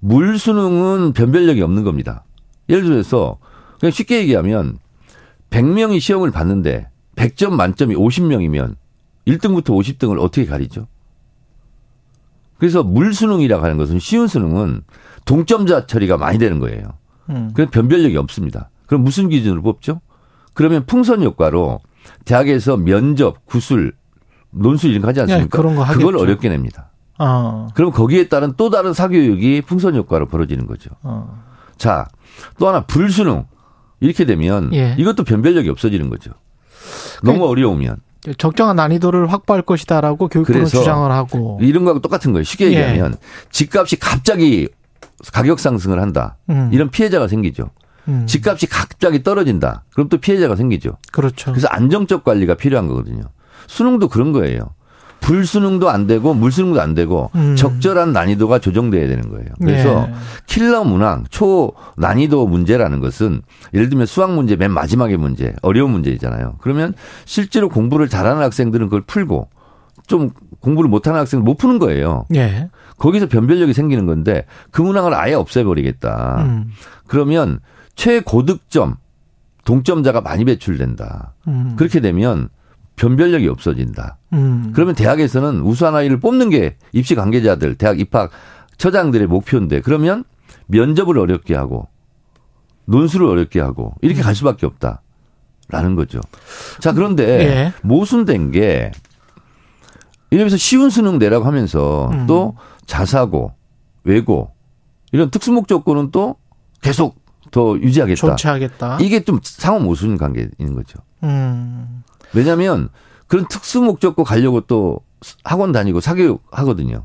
[0.00, 2.24] 물 수능은 변별력이 없는 겁니다.
[2.68, 3.38] 예를 들어서
[3.78, 4.78] 그냥 쉽게 얘기하면
[5.50, 8.74] 100명이 시험을 봤는데 100점 만점이 50명이면
[9.28, 10.88] 1등부터 50등을 어떻게 가리죠?
[12.58, 14.82] 그래서 물 수능이라고 하는 것은 쉬운 수능은
[15.24, 16.82] 동점자 처리가 많이 되는 거예요.
[17.30, 18.70] 음, 그래서 변별력이 없습니다.
[18.86, 20.00] 그럼 무슨 기준으로 뽑죠?
[20.54, 21.80] 그러면 풍선 효과로
[22.24, 23.92] 대학에서 면접, 구술,
[24.50, 25.44] 논술 이런 거 하지 않습니까?
[25.44, 26.22] 예, 그런 거 그걸 하겠죠.
[26.22, 26.90] 어렵게 냅니다.
[27.18, 30.90] 어, 그럼 거기에 따른 또 다른 사교육이 풍선 효과로 벌어지는 거죠.
[31.02, 31.42] 어,
[31.76, 32.08] 자,
[32.58, 33.44] 또 하나 불수능
[34.00, 34.96] 이렇게 되면 예.
[34.98, 36.32] 이것도 변별력이 없어지는 거죠.
[37.22, 37.98] 너무 어려우면
[38.38, 42.44] 적정한 난이도를 확보할 것이다라고 교육부는 주장을 하고, 이런 거하고 똑같은 거예요.
[42.44, 42.88] 쉽게 예.
[42.90, 43.16] 얘기하면
[43.50, 44.68] 집값이 갑자기
[45.32, 46.36] 가격 상승을 한다.
[46.50, 47.70] 음, 이런 피해자가 생기죠.
[48.08, 49.84] 음, 집값이 갑자기 떨어진다.
[49.92, 50.96] 그럼 또 피해자가 생기죠.
[51.12, 51.52] 그렇죠.
[51.52, 53.22] 그래서 안정적 관리가 필요한 거거든요.
[53.68, 54.70] 수능도 그런 거예요.
[55.22, 57.54] 불수능도 안 되고 물수능도 안 되고 음.
[57.56, 59.46] 적절한 난이도가 조정돼야 되는 거예요.
[59.60, 60.14] 그래서 예.
[60.46, 63.42] 킬러 문항 초 난이도 문제라는 것은
[63.72, 66.56] 예를 들면 수학 문제 맨 마지막의 문제 어려운 문제이잖아요.
[66.60, 66.92] 그러면
[67.24, 69.48] 실제로 공부를 잘하는 학생들은 그걸 풀고
[70.12, 70.28] 좀
[70.60, 72.26] 공부를 못하는 학생은 못 푸는 거예요.
[72.34, 76.42] 예, 거기서 변별력이 생기는 건데 그 문항을 아예 없애버리겠다.
[76.42, 76.70] 음,
[77.06, 77.60] 그러면
[77.94, 78.96] 최고득점
[79.64, 81.32] 동점자가 많이 배출된다.
[81.48, 82.50] 음, 그렇게 되면
[82.96, 84.18] 변별력이 없어진다.
[84.34, 88.30] 음, 그러면 대학에서는 우수한 아이를 뽑는 게 입시 관계자들, 대학 입학
[88.76, 90.24] 처장들의 목표인데 그러면
[90.66, 91.88] 면접을 어렵게 하고
[92.84, 96.20] 논술을 어렵게 하고 이렇게 갈 수밖에 없다라는 거죠.
[96.80, 97.72] 자 그런데 예.
[97.82, 98.90] 모순된 게
[100.32, 102.26] 이러면서 쉬운 수능 내라고 하면서 음.
[102.26, 102.56] 또
[102.86, 103.52] 자사고,
[104.02, 104.50] 외고
[105.12, 106.36] 이런 특수목적고는 또
[106.80, 108.16] 계속 더 유지하겠다.
[108.18, 108.98] 존치하겠다.
[109.02, 110.98] 이게 좀 상호 모순 관계인 거죠.
[111.22, 112.02] 음,
[112.32, 112.88] 왜냐하면
[113.26, 115.00] 그런 특수 목적고 가려고 또
[115.44, 117.04] 학원 다니고 사교육 하거든요.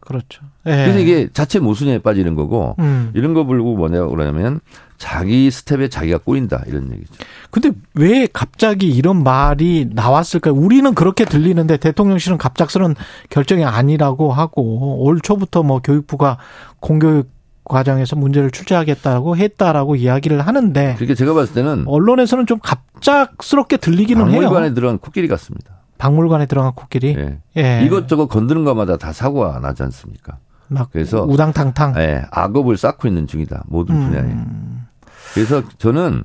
[0.00, 0.42] 그렇죠.
[0.66, 0.70] 예.
[0.70, 3.10] 그래서 이게 자체 모순에 빠지는 거고 음.
[3.14, 4.60] 이런 거 불고 뭐냐고 그러냐면
[4.98, 7.14] 자기 스텝에 자기가 꼬인다 이런 얘기죠.
[7.50, 10.54] 근데 왜 갑자기 이런 말이 나왔을까요?
[10.54, 12.96] 우리는 그렇게 들리는데 대통령실은 갑작스런
[13.30, 16.38] 결정이 아니라고 하고 올 초부터 뭐 교육부가
[16.80, 17.30] 공교육
[17.64, 24.66] 과정에서 문제를 출제하겠다고 했다라고 이야기를 하는데 그렇게 제가 봤을 때는 언론에서는 좀 갑작스럽게 들리기는 박물관에
[24.66, 24.74] 해요.
[24.74, 25.78] 들어간 코끼리 같습니다.
[25.98, 27.16] 박물관에 들어간 코끼리.
[27.18, 27.38] 예.
[27.56, 27.84] 예.
[27.84, 30.38] 이것저것 건드는 것마다 다 사고가 나지 않습니까?
[30.68, 31.94] 막 그래서 우당탕탕.
[31.98, 33.64] 예, 악업을 쌓고 있는 중이다.
[33.68, 34.22] 모든 분야에.
[34.22, 34.86] 음.
[35.34, 36.24] 그래서 저는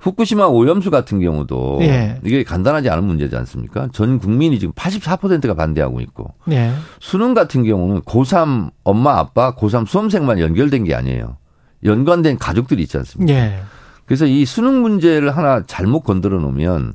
[0.00, 2.20] 후쿠시마 오염수 같은 경우도 예.
[2.24, 3.88] 이게 간단하지 않은 문제지 않습니까?
[3.92, 6.72] 전 국민이 지금 84%가 반대하고 있고 예.
[7.00, 11.36] 수능 같은 경우는 고3 엄마 아빠 고3 수험생만 연결된 게 아니에요.
[11.84, 13.32] 연관된 가족들이 있지 않습니까?
[13.32, 13.62] 예.
[14.04, 16.94] 그래서 이 수능 문제를 하나 잘못 건드려 놓으면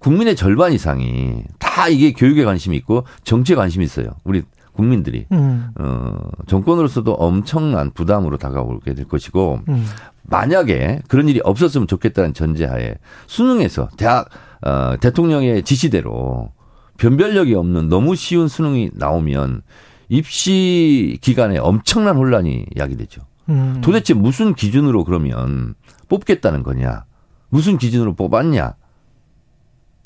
[0.00, 4.10] 국민의 절반 이상이 다 이게 교육에 관심이 있고 정치에 관심이 있어요.
[4.24, 4.42] 우리
[4.72, 5.26] 국민들이.
[5.32, 5.70] 음.
[5.78, 6.14] 어,
[6.46, 9.86] 정권으로서도 엄청난 부담으로 다가오게 될 것이고 음.
[10.28, 12.94] 만약에 그런 일이 없었으면 좋겠다는 전제하에
[13.26, 14.28] 수능에서 대학
[14.62, 16.52] 어, 대통령의 지시대로
[16.98, 19.62] 변별력이 없는 너무 쉬운 수능이 나오면
[20.08, 23.22] 입시 기간에 엄청난 혼란이 야기되죠.
[23.48, 23.80] 음.
[23.82, 25.74] 도대체 무슨 기준으로 그러면
[26.08, 27.04] 뽑겠다는 거냐?
[27.50, 28.74] 무슨 기준으로 뽑았냐?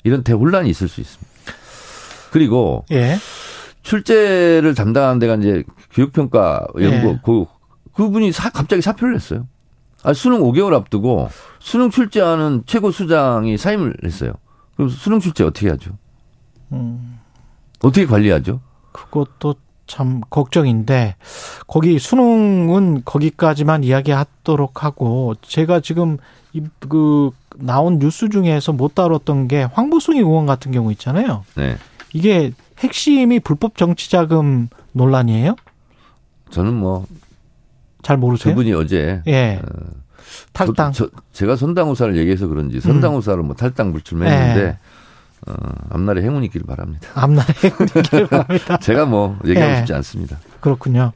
[0.03, 1.31] 이런 대혼란이 있을 수 있습니다.
[2.31, 3.17] 그리고 예.
[3.81, 7.19] 출제를 담당하는 데가 이제 교육평가 연구 예.
[7.23, 7.45] 그
[7.93, 9.47] 그분이 사, 갑자기 사표를 냈어요.
[10.03, 11.29] 아, 수능 5개월 앞두고
[11.59, 14.33] 수능 출제하는 최고 수장이 사임을 했어요.
[14.75, 15.91] 그럼 수능 출제 어떻게 하죠?
[16.73, 17.19] 음.
[17.81, 18.59] 어떻게 관리하죠?
[18.91, 19.55] 그것도
[19.87, 21.15] 참 걱정인데
[21.67, 26.17] 거기 수능은 거기까지만 이야기하도록 하고 제가 지금
[26.53, 31.43] 이- 그 나온 뉴스 중에서 못 다뤘던 게 황보승 의원 같은 경우 있잖아요.
[31.55, 31.77] 네.
[32.13, 35.55] 이게 핵심이 불법 정치 자금 논란이에요?
[36.49, 37.05] 저는 뭐
[38.03, 38.51] 잘 모르세요?
[38.53, 39.59] 저분이 어제 예.
[39.63, 39.67] 어,
[40.53, 40.91] 탈당.
[40.91, 44.77] 저, 저- 제가 선당우사를 얘기해서 그런지 선당우사를 뭐 탈당 불출했는데 예.
[45.47, 45.53] 어,
[45.89, 47.09] 앞날에 행운이 있기를 바랍니다.
[47.15, 48.77] 앞날에 있기를 바랍니다.
[48.83, 49.77] 제가 뭐 얘기하고 예.
[49.77, 50.37] 싶지 않습니다.
[50.59, 51.11] 그렇군요.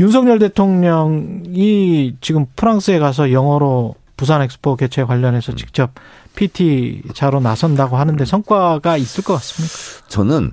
[0.00, 5.90] 윤석열 대통령이 지금 프랑스에 가서 영어로 부산 엑스포 개최 관련해서 직접
[6.34, 10.08] PT자로 나선다고 하는데 성과가 있을 것 같습니까?
[10.08, 10.52] 저는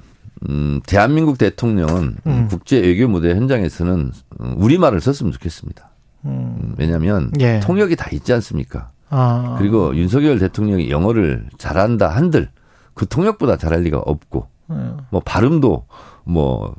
[0.50, 2.48] 음, 대한민국 대통령은 음.
[2.50, 4.12] 국제 외교 무대 현장에서는
[4.58, 5.90] 우리 말을 썼으면 좋겠습니다.
[6.26, 7.60] 음, 음, 왜냐하면 예.
[7.60, 8.92] 통역이 다 있지 않습니까?
[9.10, 9.56] 아.
[9.58, 12.50] 그리고 윤석열 대통령이 영어를 잘한다 한들
[12.94, 15.86] 그 통역보다 잘할 리가 없고 음, 뭐 발음도
[16.24, 16.76] 뭐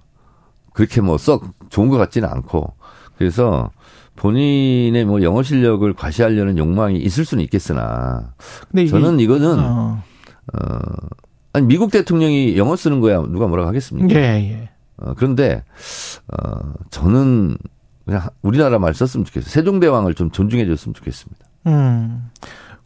[0.72, 2.74] 그렇게 뭐 썩 좋은 것 같지는 않고
[3.16, 3.70] 그래서
[4.16, 8.32] 본인의 뭐 영어 실력을 과시하려는 욕망이 있을 수는 있겠으나
[8.70, 10.02] 근데 저는 이거는 어,
[10.54, 10.78] 어
[11.56, 14.14] 아니 미국 대통령이 영어 쓰는 거야 누가 뭐라고 하겠습니까?
[14.14, 14.68] 예, 예.
[14.98, 15.64] 어, 그런데
[16.28, 17.56] 어 저는
[18.04, 19.48] 그냥 우리나라 말 썼으면 좋겠어요.
[19.48, 21.46] 세종대왕을 좀 존중해 줬으면 좋겠습니다.
[21.68, 22.30] 음.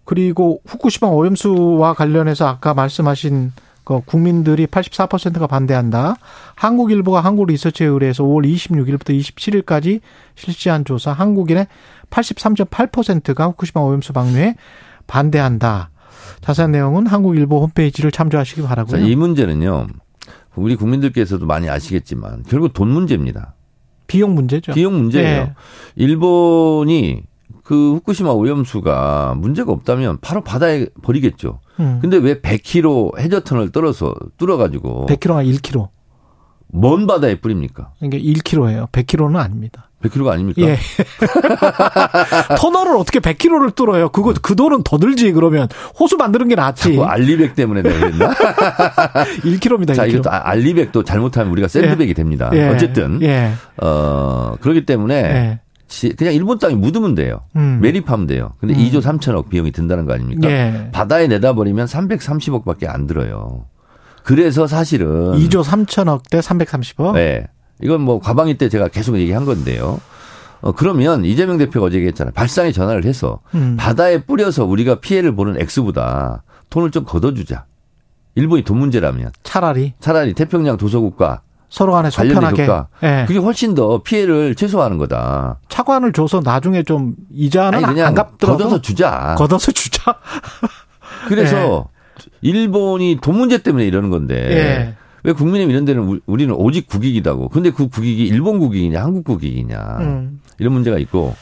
[0.05, 3.51] 그리고 후쿠시마 오염수와 관련해서 아까 말씀하신
[3.83, 6.14] 그 국민들이 84%가 반대한다.
[6.55, 10.01] 한국일보가 한국 리서치에 의뢰해서 5월 26일부터 27일까지
[10.37, 11.66] 실시한 조사 한국인의
[12.11, 14.55] 83.8%가 후쿠시마 오염수 방류에
[15.09, 15.91] 반대한다.
[16.41, 19.05] 자세한 내용은 한국일보 홈페이지를 참조하시기 자, 바라고요.
[19.05, 19.87] 이 문제는요.
[20.57, 23.55] 우리 국민들께서도 많이 아시겠지만 결국 돈 문제입니다.
[24.07, 24.73] 비용 문제죠.
[24.73, 25.41] 비용 문제예요.
[25.41, 25.55] 예.
[25.95, 27.23] 일본이
[27.62, 31.61] 그 후쿠시마 오염수가 문제가 없다면 바로 바다에 버리겠죠.
[31.79, 31.99] 음.
[32.03, 35.89] 근데 왜 100km 해저턴을 떨어서 뚫어가지고 100km가 1km.
[36.73, 37.93] 먼 바다에 뿌립니까?
[38.03, 38.91] 이게 1km예요.
[38.91, 39.89] 100km는 아닙니다.
[40.03, 40.63] 100km가 아닙니까?
[40.63, 40.79] 예.
[42.57, 44.09] 터널을 어떻게 100km를 뚫어요?
[44.11, 46.99] 그거 그 돈은 더 들지 그러면 호수 만드는 게 낫지.
[47.03, 48.31] 알리백 때문에 내가 그랬나?
[49.45, 49.95] 1km입니다.
[49.95, 50.11] 자, 1km.
[50.15, 52.51] 이것도 아- 알리백도 잘못하면 우리가 샌드백이 됩니다.
[52.55, 52.69] 예.
[52.69, 53.53] 어쨌든 예.
[53.83, 55.61] 어 그렇기 때문에 예.
[55.89, 57.41] 지- 그냥 일본 땅에 묻으면 돼요.
[57.57, 57.81] 음.
[57.83, 58.53] 매립하면 돼요.
[58.61, 58.79] 근데 음.
[58.81, 60.49] 2조 3천억 비용이 든다는 거 아닙니까?
[60.51, 60.89] 예.
[60.93, 63.67] 바다에 내다 버리면 330억밖에 안 들어요.
[64.23, 67.15] 그래서 사실은 2조 3천억 대 330억.
[67.15, 67.47] 네.
[67.83, 70.01] 이건 뭐 과방위 때 제가 계속 얘기한 건데요.
[70.61, 72.33] 어, 그러면 이재명 대표가 어제 얘기했잖아요.
[72.35, 73.76] 발상에 전화를 해서 음.
[73.78, 77.64] 바다에 뿌려서 우리가 피해를 보는 액수보다 돈을 좀 걷어주자.
[78.35, 82.09] 일본이 돈 문제라면 차라리 차라리 태평양 도서국과 서로 간에
[82.51, 82.89] 효과.
[83.03, 83.24] 예.
[83.26, 85.61] 그게 훨씬 더 피해를 최소화하는 거다.
[85.68, 89.35] 차관을 줘서 나중에 좀 이자는 아니 그냥 안 갚더라도 걷어서 주자.
[89.39, 90.16] 걷어서 주자.
[91.28, 91.89] 그래서
[92.43, 94.97] 일본이 돈 문제 때문에 이러는 건데 예.
[95.25, 97.49] 왜 국민의힘 이런 데는 우- 우리는 오직 국익이다고.
[97.49, 100.41] 근데 그 국익이 일본 국익이냐 한국 국익이냐 음.
[100.59, 101.35] 이런 문제가 있고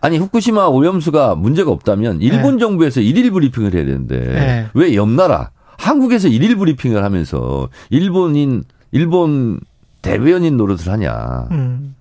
[0.00, 4.66] 아니 후쿠시마 오염수가 문제가 없다면 일본 정부에서 일일 브리핑을 해야 되는데 네.
[4.74, 9.60] 왜 옆나라 한국에서 일일 브리핑을 하면서 일본인 일본
[10.02, 11.48] 대변인 노릇을 하냐.
[11.50, 11.94] 음,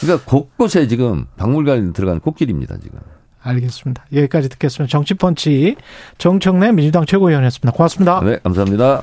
[0.00, 2.98] 그러니까 곳곳에 지금 박물관에 들어간 꽃길입니다, 지금.
[3.42, 4.04] 알겠습니다.
[4.12, 4.90] 여기까지 듣겠습니다.
[4.90, 5.76] 정치펀치
[6.18, 7.70] 정청래 민주당 최고위원이었습니다.
[7.72, 8.20] 고맙습니다.
[8.24, 9.02] 네, 감사합니다.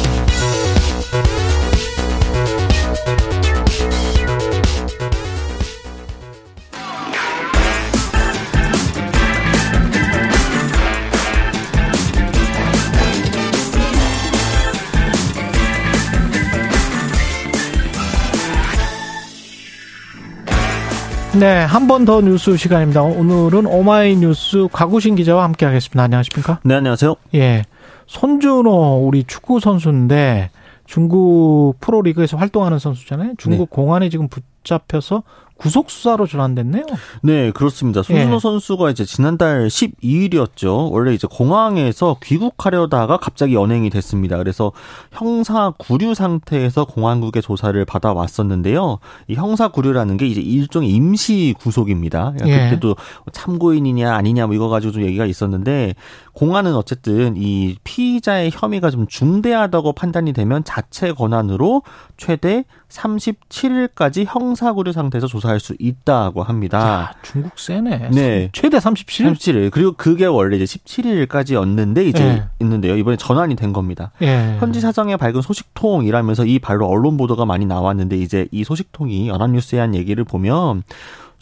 [21.39, 23.03] 네, 한 번 더 뉴스 시간입니다.
[23.03, 26.03] 오늘은 오마이뉴스 가구신 기자와 함께 하겠습니다.
[26.03, 26.59] 안녕하십니까?
[26.63, 27.15] 네, 안녕하세요.
[27.35, 27.63] 예,
[28.07, 30.49] 손준호 우리 축구 선수인데
[30.85, 33.33] 중국 프로리그에서 활동하는 선수잖아요.
[33.37, 35.23] 중국 공안에 지금 붙잡혀서
[35.61, 36.85] 구속 수사로 전환됐네요.
[37.21, 38.01] 네, 그렇습니다.
[38.01, 38.39] 손준호 예.
[38.39, 40.91] 선수가 이제 지난달 12일이었죠.
[40.91, 44.37] 원래 이제 공항에서 귀국하려다가 갑자기 연행이 됐습니다.
[44.37, 44.71] 그래서
[45.11, 48.97] 형사 구류 상태에서 공안국의 조사를 받아 왔었는데요.
[49.27, 52.33] 이 형사 구류라는 게 이제 일종의 임시 구속입니다.
[52.35, 52.69] 그러니까 예.
[52.71, 52.95] 그때도
[53.31, 55.93] 참고인이냐 아니냐 뭐 이거 가지고 좀 얘기가 있었는데
[56.33, 61.83] 공안은 어쨌든 이 피의자의 혐의가 좀 중대하다고 판단이 되면 자체 권한으로
[62.17, 66.79] 최대 37일까지 형사 구류 상태에서 조사할 수 있다고 합니다.
[66.79, 68.09] 야, 중국 세네.
[68.11, 68.49] 네.
[68.53, 69.33] 최대 37?
[69.33, 69.71] 37일.
[69.71, 72.43] 그리고 그게 원래 이제 17일까지였는데 이제 예.
[72.59, 72.97] 있는데요.
[72.97, 74.11] 이번에 전환이 된 겁니다.
[74.21, 74.57] 예.
[74.59, 79.95] 현지 사정에 밝은 소식통이라면서 이 발로 언론 보도가 많이 나왔는데 이제 이 소식통이 연합뉴스에 한
[79.95, 80.83] 얘기를 보면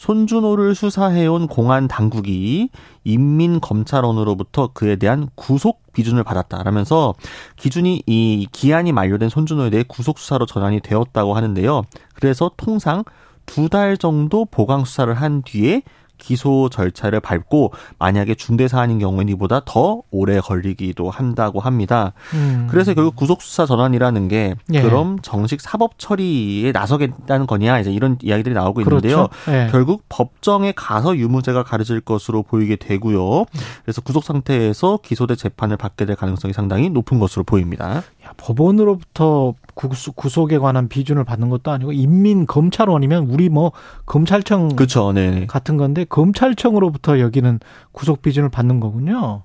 [0.00, 2.70] 손준호를 수사해온 공안 당국이
[3.04, 7.14] 인민검찰원으로부터 그에 대한 구속 비준을 받았다라면서
[7.56, 11.82] 기준이 이 기한이 만료된 손준호에 대해 구속 수사로 전환이 되었다고 하는데요.
[12.14, 13.04] 그래서 통상
[13.44, 15.82] 두 달 정도 보강 수사를 한 뒤에
[16.20, 22.12] 기소 절차를 밟고 만약에 중대 사안인 경우에는 이보다 더 오래 걸리기도 한다고 합니다.
[22.34, 22.68] 음.
[22.70, 24.82] 그래서 결국 구속 수사 전환이라는 게 예.
[24.82, 29.28] 그럼 정식 사법 처리에 나서겠다는 거냐 이제 이런 이야기들이 나오고 있는데요.
[29.28, 29.50] 그렇죠.
[29.50, 29.68] 예.
[29.72, 33.46] 결국 법정에 가서 유무죄가 가려질 것으로 보이게 되고요.
[33.82, 38.02] 그래서 구속 상태에서 기소돼 재판을 받게 될 가능성이 상당히 높은 것으로 보입니다.
[38.30, 43.72] 야, 법원으로부터 구속, 구속에 관한 비준을 받는 것도 아니고 인민 검찰원이면 우리 뭐
[44.06, 45.12] 검찰청 그렇죠.
[45.12, 45.46] 네.
[45.46, 47.60] 같은 건데 검찰청으로부터 여기는
[47.92, 49.42] 구속 비준을 받는 거군요.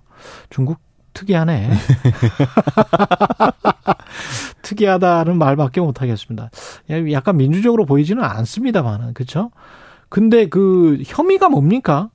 [0.50, 0.80] 중국
[1.14, 1.72] 특이하네.
[4.62, 6.50] 특이하다는 말밖에 못 하겠습니다.
[7.12, 9.52] 약간 민주적으로 보이지는 않습니다만은 그렇죠?
[10.10, 12.10] 근데 그 혐의가 뭡니까?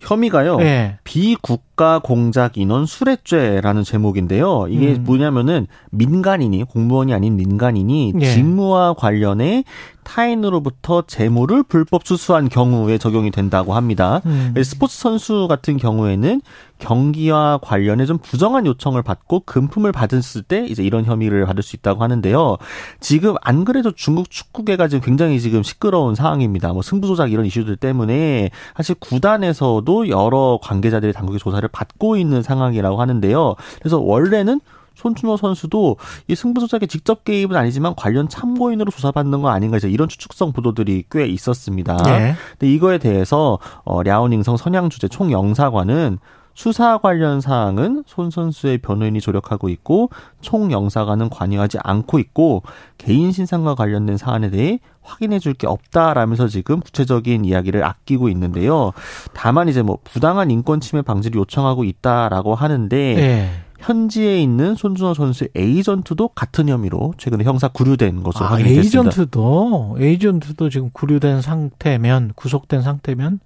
[0.00, 0.58] 혐의가요.
[0.60, 0.98] 예.
[1.04, 4.66] 비국 가 공작 인원 수뢰죄라는 제목인데요.
[4.68, 5.04] 이게 음.
[5.04, 8.34] 뭐냐면은 민간인이 공무원이 아닌 민간인이 예.
[8.34, 9.64] 직무와 관련해
[10.02, 14.20] 타인으로부터 재물을 불법 수수한 경우에 적용이 된다고 합니다.
[14.26, 14.54] 음.
[14.62, 16.42] 스포츠 선수 같은 경우에는
[16.78, 22.02] 경기와 관련해 좀 부정한 요청을 받고 금품을 받았을 때 이제 이런 혐의를 받을 수 있다고
[22.02, 22.56] 하는데요.
[22.98, 26.72] 지금 안 그래도 중국 축구계가 지금 굉장히 지금 시끄러운 상황입니다.
[26.72, 33.00] 뭐 승부 조작 이런 이슈들 때문에 사실 구단에서도 여러 관계자들이 당국의 조사를 받고 있는 상황이라고
[33.00, 33.54] 하는데요.
[33.78, 34.60] 그래서 원래는
[34.94, 35.96] 손준호 선수도
[36.28, 41.04] 이 승부 조작에 직접 개입은 아니지만 관련 참고인으로 조사받는 거 아닌가 이제 이런 추측성 보도들이
[41.10, 41.96] 꽤 있었습니다.
[42.08, 42.34] 예.
[42.58, 46.18] 근데 이거에 대해서 어 랴오닝성 선양주재 총영사관은
[46.54, 50.10] 수사 관련 사항은 손 선수의 변호인이 조력하고 있고
[50.42, 52.62] 총 영사관은 관여하지 않고 있고
[52.98, 54.80] 개인 신상과 관련된 사안에 대해
[55.10, 58.92] 확인해 줄 게 없다라면서 지금 구체적인 이야기를 아끼고 있는데요.
[59.34, 63.50] 다만 이제 뭐 부당한 인권 침해 방지를 요청하고 있다라고 하는데 예.
[63.80, 68.82] 현지에 있는 손준호 선수의 에이전트도 같은 혐의로 최근에 형사 구류된 것으로 아, 확인됐습니다.
[68.98, 73.40] 에이전트도 에이전트도 지금 구류된 상태면 구속된 상태면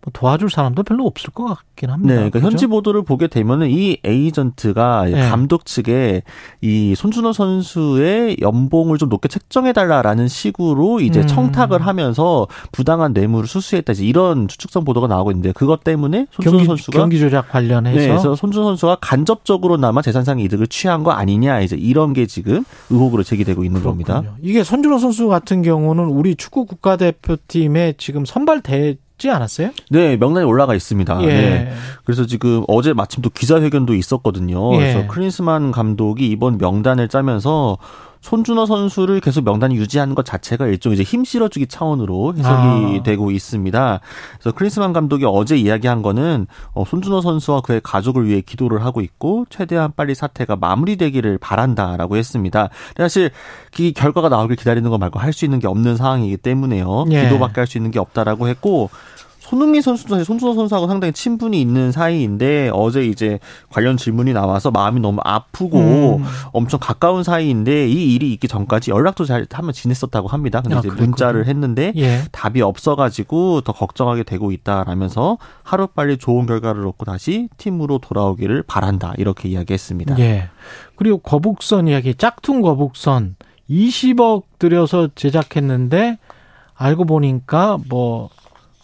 [0.00, 2.14] 뭐 도와줄 사람도 별로 없을 것 같긴 합니다.
[2.14, 2.46] 네, 그러니까 그죠?
[2.46, 5.28] 현지 보도를 보게 되면은 이 에이전트가 네.
[5.28, 6.22] 감독 측에
[6.60, 11.26] 이 손준호 선수의 연봉을 좀 높게 책정해 달라라는 식으로 이제 음.
[11.26, 16.66] 청탁을 하면서 부당한 뇌물을 수수했다 이제 이런 추측성 보도가 나오고 있는데 그것 때문에 손준호 경기,
[16.66, 21.74] 선수가 경기 조작 관련해서 네, 그래서 손준호 선수가 간접적으로나마 재산상 이득을 취한 거 아니냐 이제
[21.76, 24.20] 이런 게 지금 의혹으로 제기되고 있는 겁니다.
[24.20, 24.38] 그렇군요.
[24.42, 29.70] 이게 손준호 선수 같은 경우는 우리 축구 국가대표팀에 지금 선발되 지 않았어요?
[29.90, 31.22] 네, 명단에 올라가 있습니다.
[31.22, 31.26] 예.
[31.26, 31.72] 네.
[32.04, 34.74] 그래서 지금 어제 마침 또 기자회견도 있었거든요.
[34.74, 34.78] 예.
[34.78, 37.78] 그래서 크리스만 감독이 이번 명단을 짜면서
[38.20, 43.02] 손준호 선수를 계속 명단에 유지하는 것 자체가 일종 이제 힘 실어주기 차원으로 해석이 아.
[43.02, 44.00] 되고 있습니다.
[44.40, 49.46] 그래서 크리스만 감독이 어제 이야기한 거는 어, 손준호 선수와 그의 가족을 위해 기도를 하고 있고
[49.50, 52.68] 최대한 빨리 사태가 마무리되기를 바란다라고 했습니다.
[52.96, 53.30] 사실
[53.78, 57.04] 이 결과가 나오길 기다리는 것 말고 할 수 있는 게 없는 상황이기 때문에요.
[57.12, 57.24] 예.
[57.24, 58.90] 기도밖에 할 수 있는 게 없다라고 했고
[59.48, 63.38] 손흥민 선수도 사실 손준호 선수하고 상당히 친분이 있는 사이인데 어제 이제
[63.70, 66.24] 관련 질문이 나와서 마음이 너무 아프고 음.
[66.52, 70.60] 엄청 가까운 사이인데 이 일이 있기 전까지 연락도 잘 한번 지냈었다고 합니다.
[70.60, 70.90] 근데 아, 이제.
[70.90, 72.24] 문자를 했는데 예.
[72.30, 79.48] 답이 없어가지고 더 걱정하게 되고 있다라면서 하루빨리 좋은 결과를 얻고 다시 팀으로 돌아오기를 바란다 이렇게
[79.48, 80.18] 이야기했습니다.
[80.18, 80.50] 예.
[80.96, 83.36] 그리고 거북선 이야기, 짝퉁 거북선
[83.70, 86.18] 20억 들여서 제작했는데
[86.74, 88.28] 알고 보니까 뭐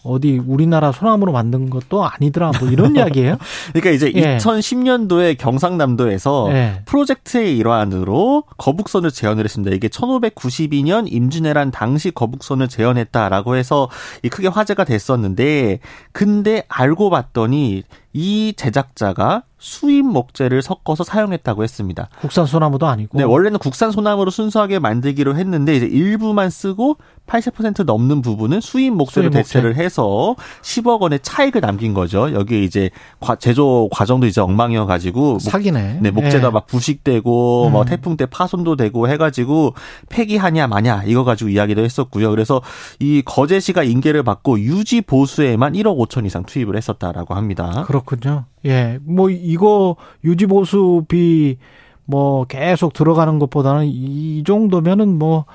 [0.05, 3.37] 어디 우리나라 소나무로 만든 것도 아니더라 뭐 이런 이야기예요?
[3.73, 4.37] 그러니까 이제 예.
[4.37, 6.81] 2010년도에 경상남도에서 예.
[6.85, 9.75] 프로젝트의 일환으로 거북선을 재현을 했습니다.
[9.75, 13.89] 이게 1592년 임진왜란 당시 거북선을 재현했다라고 해서
[14.23, 15.79] 이 크게 화제가 됐었는데
[16.11, 17.83] 근데 알고 봤더니
[18.17, 22.07] 이 제작자가 수입 목재를 섞어서 사용했다고 했습니다.
[22.21, 23.17] 국산 소나무도 아니고.
[23.17, 26.97] 네, 원래는 국산 소나무로 순수하게 만들기로 했는데 이제 일부만 쓰고
[27.27, 29.41] 80% 넘는 부분은 수입 목재로 수입 목재.
[29.43, 32.31] 대체를 해서 10억 원의 차익을 남긴 거죠.
[32.31, 32.89] 여기에 이제
[33.19, 35.99] 과- 제조 과정도 이제 엉망이어 가지고 사기네.
[36.01, 36.51] 네, 목재가 예.
[36.51, 37.85] 막 부식되고 뭐 음.
[37.85, 39.73] 태풍 때 파손도 되고 해 가지고
[40.09, 42.29] 폐기하냐 마냐 이거 가지고 이야기도 했었고요.
[42.29, 42.61] 그래서
[42.99, 47.83] 이 거제시가 인계를 받고 유지 보수에만 1억 5천 이상 투입을 했었다라고 합니다.
[47.87, 48.45] 그렇 군요.
[48.65, 48.99] 예.
[49.03, 51.57] 뭐 이거 유지 보수비
[52.05, 55.45] 뭐 계속 들어가는 것보다는 이 정도면은 뭐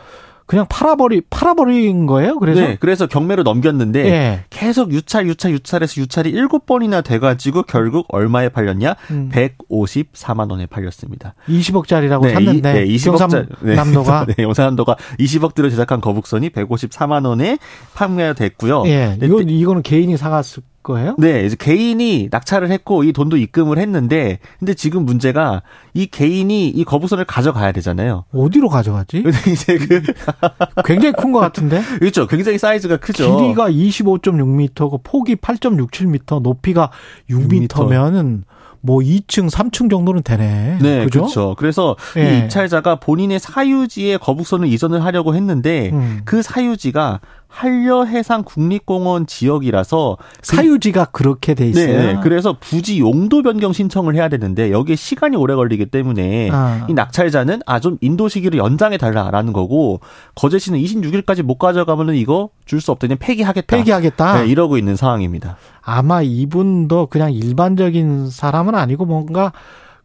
[0.51, 2.37] 그냥 팔아버리 팔아버린 거예요.
[2.41, 4.45] 그래서 네, 그래서 경매로 넘겼는데 예.
[4.51, 8.97] 계속 유찰 유찰 유찰해서 유찰이 7번이나 돼가지고 결국 얼마에 팔렸냐?
[9.13, 9.31] 음.
[9.33, 11.37] 154만 원에 팔렸습니다.
[11.49, 17.57] 20억짜리라고 네, 샀는데 이, 네, 20억짜리 경상남도가 네, 영산남도가 20억 들여 제작한 거북선이 154만 원에
[17.95, 18.83] 판매가 됐고요.
[18.87, 19.17] 예.
[19.21, 21.17] 네, 이거 이거는 개인이 사갔을 거예요?
[21.19, 25.63] 네, 이제 개인이 낙찰을 했고 이 돈도 입금을 했는데 근데 지금 문제가
[25.95, 28.25] 이 개인이 이 거북선을 가져가야 되잖아요.
[28.35, 29.23] 어디로 가져가지?
[29.25, 30.03] 근데 이제 그
[30.85, 31.81] 굉장히 큰 것 같은데.
[32.01, 32.27] 그렇죠.
[32.27, 33.39] 굉장히 사이즈가 크죠.
[33.39, 36.91] 길이가 25.6m고 폭이 8.67m, 높이가
[37.31, 38.43] 6m면은
[38.83, 40.79] 뭐 2층, 3층 정도는 되네.
[40.81, 41.21] 네, 그죠?
[41.21, 41.55] 그렇죠.
[41.59, 42.23] 그래서 예.
[42.23, 46.23] 이 입찰자가 본인의 사유지에 거북선을 이전을 하려고 했는데 음.
[46.25, 47.21] 그 사유지가
[47.51, 51.87] 한려해상 국립공원 지역이라서 그- 사유지가 그렇게 돼 있어요.
[51.87, 52.21] 네, 네.
[52.23, 56.87] 그래서 부지 용도 변경 신청을 해야 되는데 여기에 시간이 오래 걸리기 때문에 아.
[56.89, 60.01] 이 낙찰자는 아 좀 인도 시기를 연장해 달라라는 거고
[60.35, 63.77] 거제시는 26일까지 못 가져가면은 이거 줄 수 없더니 폐기하겠다.
[63.77, 64.41] 폐기하겠다.
[64.43, 65.57] 네, 이러고 있는 상황입니다.
[65.83, 69.53] 아마 이분도 그냥 일반적인 사람은 아니고 뭔가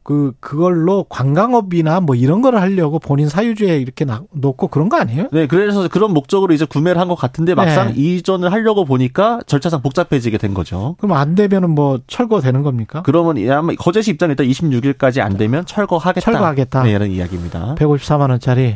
[0.06, 5.30] 그 그걸로 관광업이나 뭐 이런 거를 하려고 본인 사유지에 이렇게 나- 놓고 그런 거 아니에요?
[5.32, 7.94] 네, 그래서 그런 목적으로 이제 구매를 한 것 같은데 막상 네.
[7.96, 10.96] 이전을 하려고 보니까 절차상 복잡해지게 된 거죠.
[11.00, 13.02] 그럼 안 되면은 뭐 철거되는 겁니까?
[13.04, 16.22] 그러면 아마 거제시 입장 일단 26일까지 안 되면 철거하겠다.
[16.24, 16.84] 철거하겠다.
[16.84, 17.74] 네, 이런 이야기입니다.
[17.80, 18.76] 154만 원짜리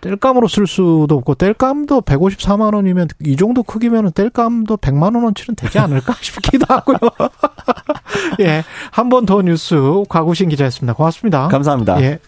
[0.00, 6.14] 뗄감으로 쓸 수도 없고 뗄감도 154만 원이면 이 정도 크기면은 뗄감도 100만 원어치는 되지 않을까
[6.22, 6.96] 싶기도 하고요.
[8.40, 9.76] 예, 한 번 더 뉴스
[10.08, 10.94] 과구신 기자였습니다.
[10.94, 11.48] 고맙습니다.
[11.48, 12.00] 감사합니다.
[12.02, 12.18] 예.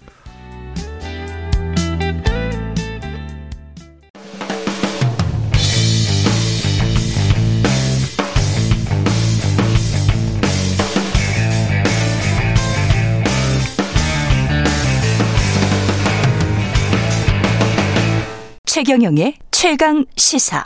[18.80, 20.64] 최경영의 최강 시사.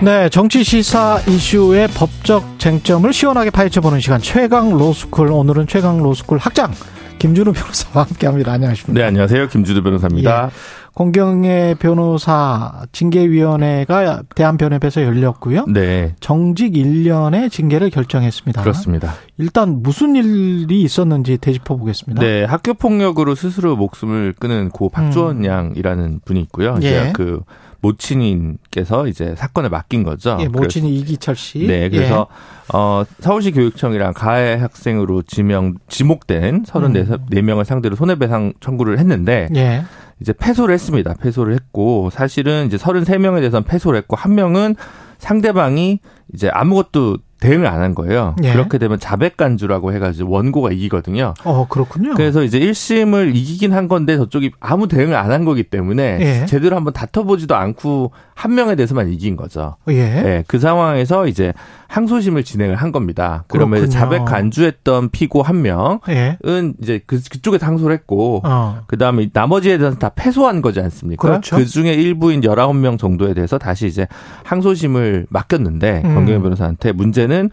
[0.00, 6.70] 네, 정치 시사 이슈의 법적 쟁점을 시원하게 파헤쳐보는 시간 최강 로스쿨 오늘은 최강 로스쿨 학장
[7.18, 8.52] 김준우 변호사와 함께합니다.
[8.52, 9.00] 안녕하십니까?
[9.00, 9.48] 네, 안녕하세요.
[9.48, 10.44] 김주두 변호사입니다.
[10.44, 10.81] 예.
[10.94, 15.64] 공경의 변호사 징계위원회가 대한변협에서 열렸고요.
[15.66, 18.60] 네, 정직 1년의 징계를 결정했습니다.
[18.60, 19.14] 그렇습니다.
[19.38, 22.20] 일단 무슨 일이 있었는지 되짚어 보겠습니다.
[22.20, 26.76] 네, 학교 폭력으로 스스로 목숨을 끊은 고 박주원 양이라는 분이 있고요.
[26.78, 27.06] 이제 음.
[27.08, 27.12] 예.
[27.12, 27.40] 그
[27.82, 30.38] 모친인께서 이제 사건을 맡긴 거죠.
[30.40, 31.66] 예, 모친이 이기철 씨.
[31.66, 32.76] 네, 그래서 예.
[32.76, 39.82] 어 서울시 교육청이랑 가해 학생으로 지명 지목된 34명을 상대로 손해배상 청구를 했는데 예.
[40.22, 41.14] 이제 패소를 했습니다.
[41.20, 44.76] 패소를 했고 사실은 이제 33명에 대해서는 패소를 했고 한 명은
[45.18, 46.00] 상대방이
[46.32, 48.36] 이제 아무것도 대응을 안 한 거예요.
[48.44, 48.52] 예.
[48.52, 51.34] 그렇게 되면 자백 간주라고 해가지고 원고가 이기거든요.
[51.44, 52.14] 어, 그렇군요.
[52.14, 56.46] 그래서 이제 1심을 이기긴 한 건데 저쪽이 아무 대응을 안 한 거기 때문에 예.
[56.46, 59.74] 제대로 한번 다퉈보지도 않고 한 명에 대해서만 이긴 거죠.
[59.88, 59.94] 예.
[60.22, 61.52] 네, 그 상황에서 이제
[61.92, 63.44] 항소심을 진행을 한 겁니다.
[63.48, 63.88] 그러면.
[63.90, 66.38] 자백 간주했던 피고 한 명은 예.
[66.82, 68.80] 이제 그, 그쪽에서 항소를 했고 어.
[68.86, 71.20] 그 다음에 나머지에 대해서 다 패소한 거지 않습니까?
[71.28, 71.56] 그렇죠.
[71.56, 74.06] 그 중에 일부인 19명 정도에 대해서 다시 이제
[74.44, 76.14] 항소심을 맡겼는데 음.
[76.14, 77.50] 권경현 변호사한테 문제는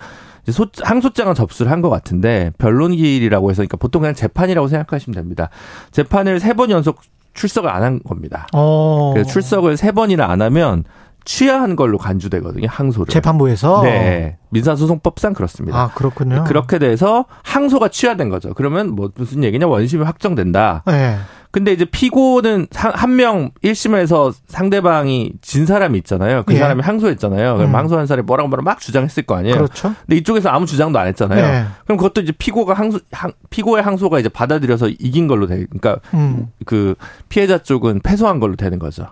[0.48, 5.50] 소, 항소장은 접수를 한 것 같은데 변론기일이라고 해서 그러니까 보통 그냥 재판이라고 생각하시면 됩니다.
[5.92, 7.02] 재판을 세 번 연속
[7.34, 8.48] 출석을 안 한 겁니다.
[8.54, 9.12] 어.
[9.14, 10.84] 그래서 출석을 세 번이나 안 하면
[11.30, 12.68] 취하한 걸로 간주되거든요.
[12.68, 13.12] 항소를.
[13.12, 14.38] 재판부에서 네.
[14.50, 15.80] 민사소송법상 그렇습니다.
[15.80, 16.44] 아, 그렇군요.
[16.46, 18.56] 그렇게 돼서 항소가 취하된 거죠.
[18.56, 20.82] 그러면 뭐 무슨 얘기냐 원심이 확정된다.
[20.90, 21.18] 예.
[21.52, 26.44] 근데 이제 피고는 한 명 1심에서 상대방이 진 사람이 있잖아요.
[26.46, 26.60] 그 예.
[26.60, 27.56] 사람이 항소했잖아요.
[27.58, 27.76] 그럼 음.
[27.76, 29.56] 항소한 사람이 뭐라고 뭐라고 막 주장했을 거 아니에요.
[29.56, 29.94] 그렇죠.
[30.06, 31.44] 근데 이쪽에서 아무 주장도 안 했잖아요.
[31.44, 31.66] 예.
[31.86, 35.66] 그럼 그것도 이제 피고가 항소 항- 피고의 항소가 이제 받아들여서 이긴 걸로 돼.
[35.66, 36.48] 그러니까 음.
[36.66, 36.94] 그
[37.30, 39.08] 피해자 쪽은 패소한 걸로 되는 거죠.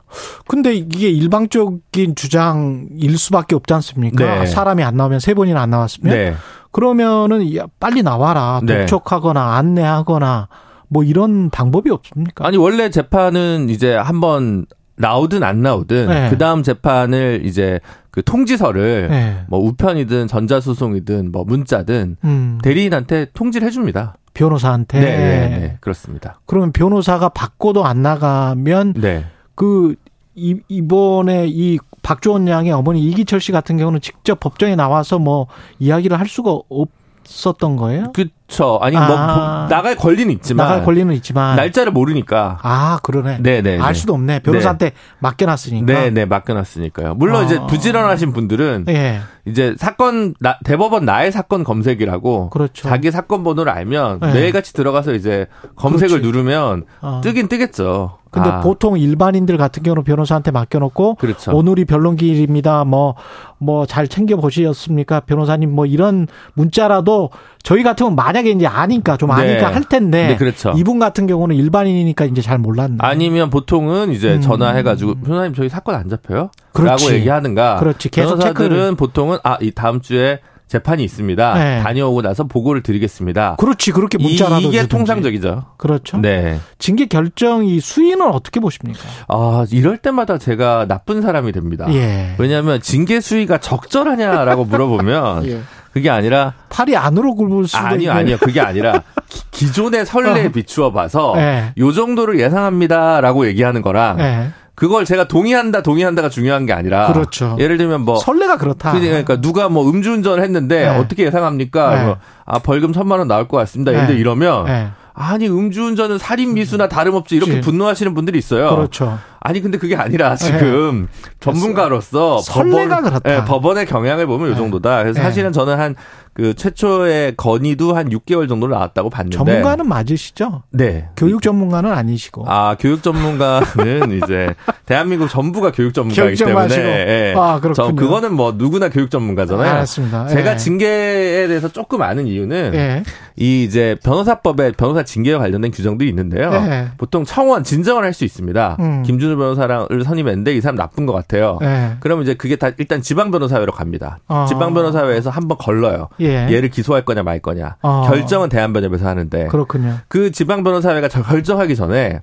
[0.48, 4.42] 근데 이게 일방적인 주장일 수밖에 없지 않습니까?
[4.42, 4.46] 네.
[4.46, 6.36] 사람이 안 나오면 세 번이나 안 나왔으면 네.
[6.72, 8.60] 그러면은 야, 빨리 나와라.
[8.64, 8.86] 네.
[8.86, 10.48] 독촉하거나 안내하거나
[10.90, 12.46] 뭐 이런 방법이 없습니까?
[12.46, 14.66] 아니 원래 재판은 이제 한번
[14.98, 16.30] 나오든 안 나오든 네.
[16.30, 17.80] 그 다음 재판을 이제
[18.12, 19.46] 그 통지서를 네.
[19.48, 22.60] 뭐 우편이든 전자소송이든 뭐 문자든 음.
[22.64, 24.18] 대리인한테 통지를 해줍니다.
[24.34, 25.00] 변호사한테.
[25.00, 25.78] 네, 네, 네.
[25.82, 26.40] 그렇습니다.
[26.46, 29.26] 그러면 변호사가 받고도 안 나가면 네.
[29.56, 29.96] 그
[30.36, 35.48] 이, 이번에 이 박주원 양의 어머니 이기철 씨 같은 경우는 직접 법정에 나와서 뭐
[35.80, 38.12] 이야기를 할 수가 없었던 거예요?
[38.14, 38.80] 그 쵸.
[38.82, 39.08] 아니 아.
[39.08, 42.58] 뭐 보- 나갈 권리는 있지만 나갈 권리는 있지만 날짜를 모르니까.
[42.62, 43.42] 아 그러네.
[43.42, 43.80] 네네.
[43.80, 44.40] 알 수도 없네.
[44.40, 45.86] 변호사한테 맡겨놨으니까.
[45.86, 47.14] 네, 네, 맡겨놨으니까.
[47.16, 47.46] 물론 아.
[47.46, 49.20] 이제 부지런하신 분들은 예.
[49.46, 52.88] 이제 사건 나- 대법원 나의 사건 검색이라고 그렇죠.
[52.88, 54.34] 자기 사건 번호를 알면 네.
[54.34, 56.26] 매일같이 들어가서 이제 검색을 그렇지.
[56.26, 57.22] 누르면 어.
[57.24, 58.18] 뜨긴 뜨겠죠.
[58.30, 61.56] 근데 아, 보통 일반인들 같은 경우는 변호사한테 맡겨놓고 그렇죠.
[61.56, 62.84] 오늘이 변론기일입니다.
[62.86, 63.16] 뭐
[63.60, 65.74] 뭐 잘 챙겨 보셨습니까, 변호사님?
[65.74, 67.32] 뭐 이런 문자라도
[67.64, 69.36] 저희 같으면 만약 에 이제 아니까 좀 네.
[69.36, 70.74] 아니까 할 텐데 네, 그렇죠.
[70.78, 72.98] 이분 같은 경우는 일반인이니까 이제 잘 몰랐네.
[73.00, 74.42] 아니면 보통은 이제 음.
[74.42, 76.52] 전화해가지고 변호사님 저희 사건 안 잡혀요?
[76.74, 77.06] 그렇지.
[77.06, 77.78] 라고 얘기하는가.
[77.78, 78.10] 그렇지.
[78.10, 81.54] 계속 변호사들은 보통은 아 이 다음 주에 재판이 있습니다.
[81.54, 81.82] 네.
[81.82, 83.56] 다녀오고 나서 보고를 드리겠습니다.
[83.58, 84.90] 그렇지 그렇게 문자라도 이, 이게 주든지.
[84.90, 85.64] 통상적이죠.
[85.78, 86.18] 그렇죠.
[86.18, 86.60] 네.
[86.78, 89.00] 징계 결정 이 수위는 어떻게 보십니까?
[89.30, 91.88] 아 이럴 때마다 제가 나쁜 사람이 됩니다.
[91.94, 92.36] 예.
[92.38, 95.62] 왜냐하면 징계 수위가 적절하냐라고 물어보면 예.
[95.98, 98.12] 그게 아니라 팔이 안으로 굴을 수도 아니요 있는.
[98.12, 99.04] 아니요 그게 아니라
[99.52, 101.74] 기, 존의 선례에 비추어 봐서 네.
[101.78, 104.50] 요 정도를 예상합니다라고 얘기하는 거랑 예.
[104.76, 107.58] 그걸 제가 동의한다 동의한다가 중요한 게 아니라 그렇죠.
[107.60, 108.92] 예를 들면 뭐 선례가 그렇다.
[108.92, 110.88] 그러니까 누가 뭐 음주운전을 했는데 네.
[110.88, 111.96] 어떻게 예상합니까?
[111.96, 112.06] 네.
[112.06, 113.92] 뭐, 아 벌금 천만 원 나올 것 같습니다.
[113.92, 114.14] 네.
[114.14, 114.90] 이러면 예.
[115.16, 117.60] 아니 음주운전은 살인 미수나 다름없지 이렇게.
[117.60, 118.70] 분노하시는 분들이 있어요.
[118.76, 119.18] 그렇죠.
[119.48, 121.08] 아니 근데 그게 아니라 지금
[121.40, 123.34] 전문가로서 선례가 법원, 그렇다.
[123.34, 124.58] 예, 법원의 경향을 보면 이 네.
[124.58, 125.04] 정도다.
[125.04, 125.24] 그래서 네.
[125.24, 125.96] 사실은 저는 한
[126.38, 130.62] 그 최초의 건의도 한 6개월 정도 나왔다고 봤는데 전문가는 맞으시죠?
[130.70, 131.10] 네.
[131.18, 132.44] 교육 전문가는 아니시고.
[132.48, 133.64] 아, 교육 전문가는
[134.24, 134.54] 이제
[134.86, 136.76] 대한민국 전부가 교육 전문가이기 때문에.
[136.78, 137.34] 예.
[137.36, 137.74] 아, 그렇군요.
[137.74, 139.68] 저 그거는 뭐 누구나 교육 전문가잖아요.
[139.68, 140.28] 알았습니다.
[140.28, 140.58] 제가 예.
[140.58, 143.04] 징계에 대해서 조금 아는 이유는 예.
[143.36, 146.52] 이 이제 변호사법에 변호사 징계와 관련된 규정들이 있는데요.
[146.54, 146.90] 예.
[147.00, 148.78] 보통 청원 진정을 할 수 있습니다.
[148.80, 149.02] 음.
[149.04, 151.60] 김준우 변호사를 선임했는데 이 사람 나쁜 것 같아요.
[151.62, 151.98] 예.
[152.00, 154.20] 그러면 이제 그게 다 일단 지방 변호사회로 갑니다.
[154.28, 154.46] 어.
[154.48, 156.10] 지방 변호사회에서 한번 걸러요.
[156.20, 156.52] 예.
[156.52, 157.78] 얘를 기소할 거냐 말 거냐.
[157.82, 158.04] 어.
[158.08, 159.98] 결정은 대한변협에서 하는데 그렇군요.
[160.08, 162.22] 그 지방 변호사회가 저 결정하기 전에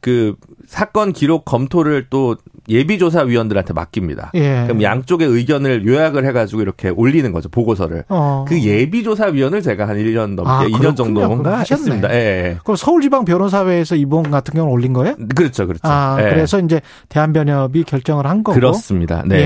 [0.00, 0.34] 그
[0.66, 2.36] 사건 기록 검토를 또
[2.68, 4.32] 예비조사위원들한테 맡깁니다.
[4.34, 4.64] 예.
[4.64, 8.04] 그럼 양쪽의 의견을 요약을 해가지고 이렇게 올리는 거죠 보고서를.
[8.08, 8.44] 어.
[8.48, 10.94] 그 예비조사위원을 제가 한 1년 넘게 아, 2년 그렇군요.
[10.94, 11.80] 정도인가 그럼 하셨네.
[11.80, 12.14] 했습니다.
[12.14, 12.58] 예, 예.
[12.62, 15.14] 그럼 서울지방 변호사회에서 이번 같은 경우는 올린 거예요?
[15.34, 15.82] 그렇죠, 그렇죠.
[15.84, 16.28] 아, 예.
[16.30, 18.54] 그래서 이제 대한변협이 결정을 한 거고.
[18.54, 19.22] 그렇습니다.
[19.26, 19.36] 네.
[19.36, 19.40] 예.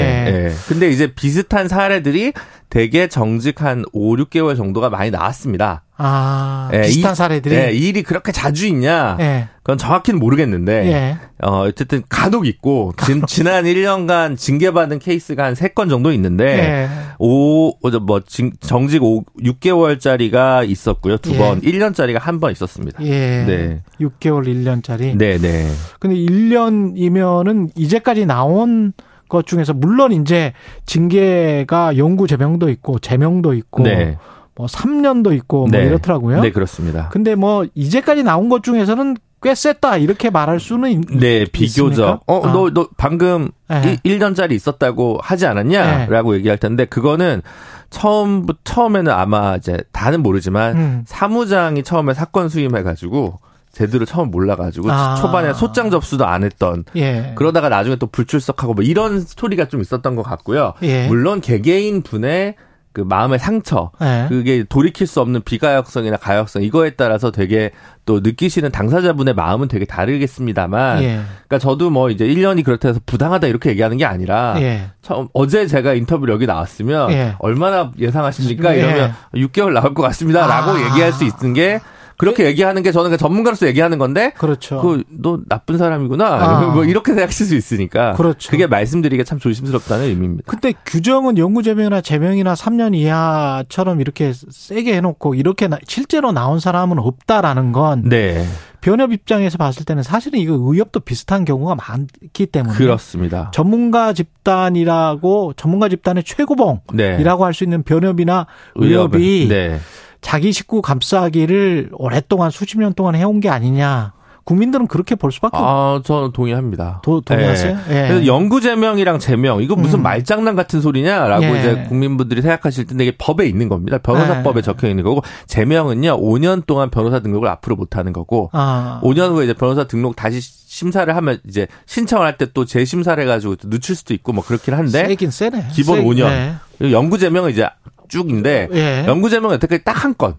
[0.47, 0.53] 예.
[0.68, 2.33] 근데 이제 비슷한 사례들이
[2.70, 5.85] 대개 정직 한 5, 6개월 정도가 많이 나왔습니다.
[5.98, 7.55] 아, 예, 비슷한 이- 사례들이.
[7.55, 9.16] 예, 이 일이 그렇게 자주 있냐?
[9.20, 9.48] 예.
[9.62, 11.16] 그건 정확히는 모르겠는데 예.
[11.47, 16.89] 어, 어쨌든 간혹 있고 진, 지난 1년간 징계받은 케이스가 한 3건 정도 있는데 예.
[17.19, 21.19] 오, 어, 뭐 징- 정직 5, 6개월짜리가 있었고요.
[21.19, 21.39] 두 예.
[21.39, 23.05] 번, 1년짜리가 한 번 있었습니다.
[23.05, 23.44] 예.
[23.47, 23.82] 네.
[24.01, 25.16] 6개월, 1년짜리.
[25.16, 25.69] 네, 네.
[26.01, 28.93] 근데 1년이면은 이제까지 나온
[29.28, 30.52] 것 중에서 물론 이제
[30.86, 34.19] 징계가 영구 제명도 있고 제명도 있고 네.
[34.55, 35.87] 뭐 3년도 있고 뭐 네.
[35.87, 36.41] 이렇더라고요.
[36.41, 37.09] 네, 그렇습니다.
[37.11, 41.91] 근데 뭐 이제까지 나온 것 중에서는 꽤 셌다 이렇게 말할 수는 있, 네, 비교적.
[41.91, 42.20] 있습니까?
[42.27, 42.53] 어, 아.
[42.53, 43.99] 너, 너 방금 네.
[44.05, 45.99] 1, 년짜리 있었다고 하지 않았냐?
[45.99, 46.07] 네.
[46.07, 47.43] 라고 얘기할 텐데, 그거는
[47.91, 51.05] 처음, 처음에는 아마 이제 다는 모르지만, 음.
[51.07, 53.41] 사무장이 처음에 사건 수임해 가지고,
[53.73, 55.16] 제대로 처음 몰라가지고, 아.
[55.16, 57.33] 초반에 소장 접수도 안 했던, 예.
[57.35, 60.74] 그러다가 나중에 또 불출석하고 뭐 이런 스토리가 좀 있었던 것 같고요.
[60.83, 61.09] 예.
[61.09, 62.55] 물론 개개인 분의
[62.93, 64.27] 그 마음의 상처, 네.
[64.28, 67.70] 그게 돌이킬 수 없는 비가역성이나 가역성 이거에 따라서 되게
[68.05, 71.20] 또 느끼시는 당사자분의 마음은 되게 다르겠습니다만, 예.
[71.47, 74.90] 그러니까 저도 뭐 이제 1년이 그렇다 해서 부당하다 이렇게 얘기하는 게 아니라 예.
[75.01, 77.35] 처음 어제 제가 인터뷰를 여기 나왔으면 예.
[77.39, 78.74] 얼마나 예상하십니까?
[78.74, 78.81] 예.
[78.81, 80.90] 이러면 6개월 나올 것 같습니다라고 아.
[80.90, 81.81] 얘기할 수 있는 게
[82.18, 84.80] 그렇게 얘기하는 게 저는 전문가로서 얘기하는 건데 그렇죠.
[84.80, 86.60] 그 너 나쁜 사람이구나 아.
[86.72, 88.51] 뭐 이렇게 생각하실 수 있으니까 그렇죠.
[88.51, 90.44] 그게 말씀드리기가 참 조심스럽다는 의미입니다.
[90.51, 96.98] 근데 규정은 영구제명이나 제명이나 3년 이하처럼 이렇게 세게 해 놓고 이렇게 나- 실제로 나온 사람은
[96.98, 98.44] 없다라는 건 네
[98.80, 103.51] 변협 입장에서 봤을 때는 사실은 이거 의협도 비슷한 경우가 많기 때문에 그렇습니다.
[103.55, 109.78] 전문가 집단이라고 전문가 집단의 최고봉이라고 네 할수 있는 변협이나 의협이 네.
[110.23, 114.15] 자기 식구 감싸기를 오랫동안 수십 년 동안 해온 게 아니냐.
[114.44, 117.01] 국민들은 그렇게 볼 수밖에 없 아, 저는 동의합니다.
[117.05, 117.78] 도- 동의하세요?
[117.90, 118.09] 예.
[118.09, 120.03] 그래서 영구 제명이랑 제명 이거 무슨 음.
[120.03, 121.61] 말장난 같은 소리냐라고 예.
[121.61, 123.99] 이제 국민분들이 생각하실 텐데 이게 법에 있는 겁니다.
[123.99, 124.62] 변호사법에 예.
[124.62, 129.01] 적혀 있는 거고 제명은요 5년 동안 변호사 등록을 앞으로 못 하는 거고 아.
[129.05, 133.55] 5년 후에 이제 변호사 등록 다시 심사를 하면 이제 신청을 할 때 또 재심사를 해가지고
[133.57, 135.66] 또 늦출 수도 있고 뭐 그렇긴 한데 세긴 세네.
[135.73, 136.28] 기본 세- 5년.
[136.31, 136.55] 네.
[136.78, 137.69] 그리고 영구 제명은 이제
[138.12, 139.05] 쭉인데 예.
[139.06, 140.34] 영구 제명은 여태까지 딱 한 건.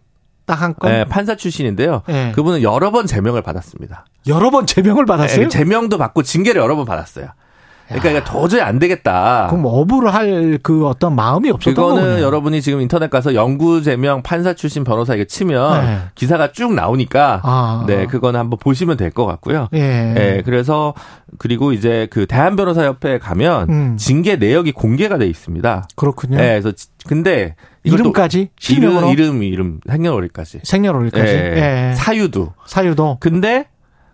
[0.45, 0.91] 딱 한 건.
[0.91, 2.03] 예, 판사 출신인데요.
[2.09, 2.31] 예.
[2.35, 4.05] 그분은 여러 번 제명을 받았습니다.
[4.27, 5.45] 여러 번 제명을 받았어요?
[5.45, 7.29] 예, 제명도 받고 징계를 여러 번 받았어요.
[7.99, 9.47] 그러니까 이거 도저히 안 되겠다.
[9.49, 12.21] 그럼 어부를 할 그 어떤 마음이 없었던 그거는 거군요.
[12.25, 15.97] 여러분이 지금 인터넷 가서 영구 제명 판사 출신 변호사 이게 치면 네.
[16.15, 17.83] 기사가 쭉 나오니까 아.
[17.87, 19.67] 네 그거는 한번 보시면 될 것 같고요.
[19.73, 19.79] 예.
[20.17, 20.93] 예, 그래서
[21.37, 23.97] 그리고 이제 그 대한 변호사 협회에 가면 음.
[23.97, 25.87] 징계 내역이 공개가 돼 있습니다.
[25.95, 26.37] 그렇군요.
[26.39, 31.95] 예, 그래서 지- 근데 이름까지 이름 이름 이름 생년월일까지 생년월일까지 예, 예.
[31.95, 33.65] 사유도 사유도 근데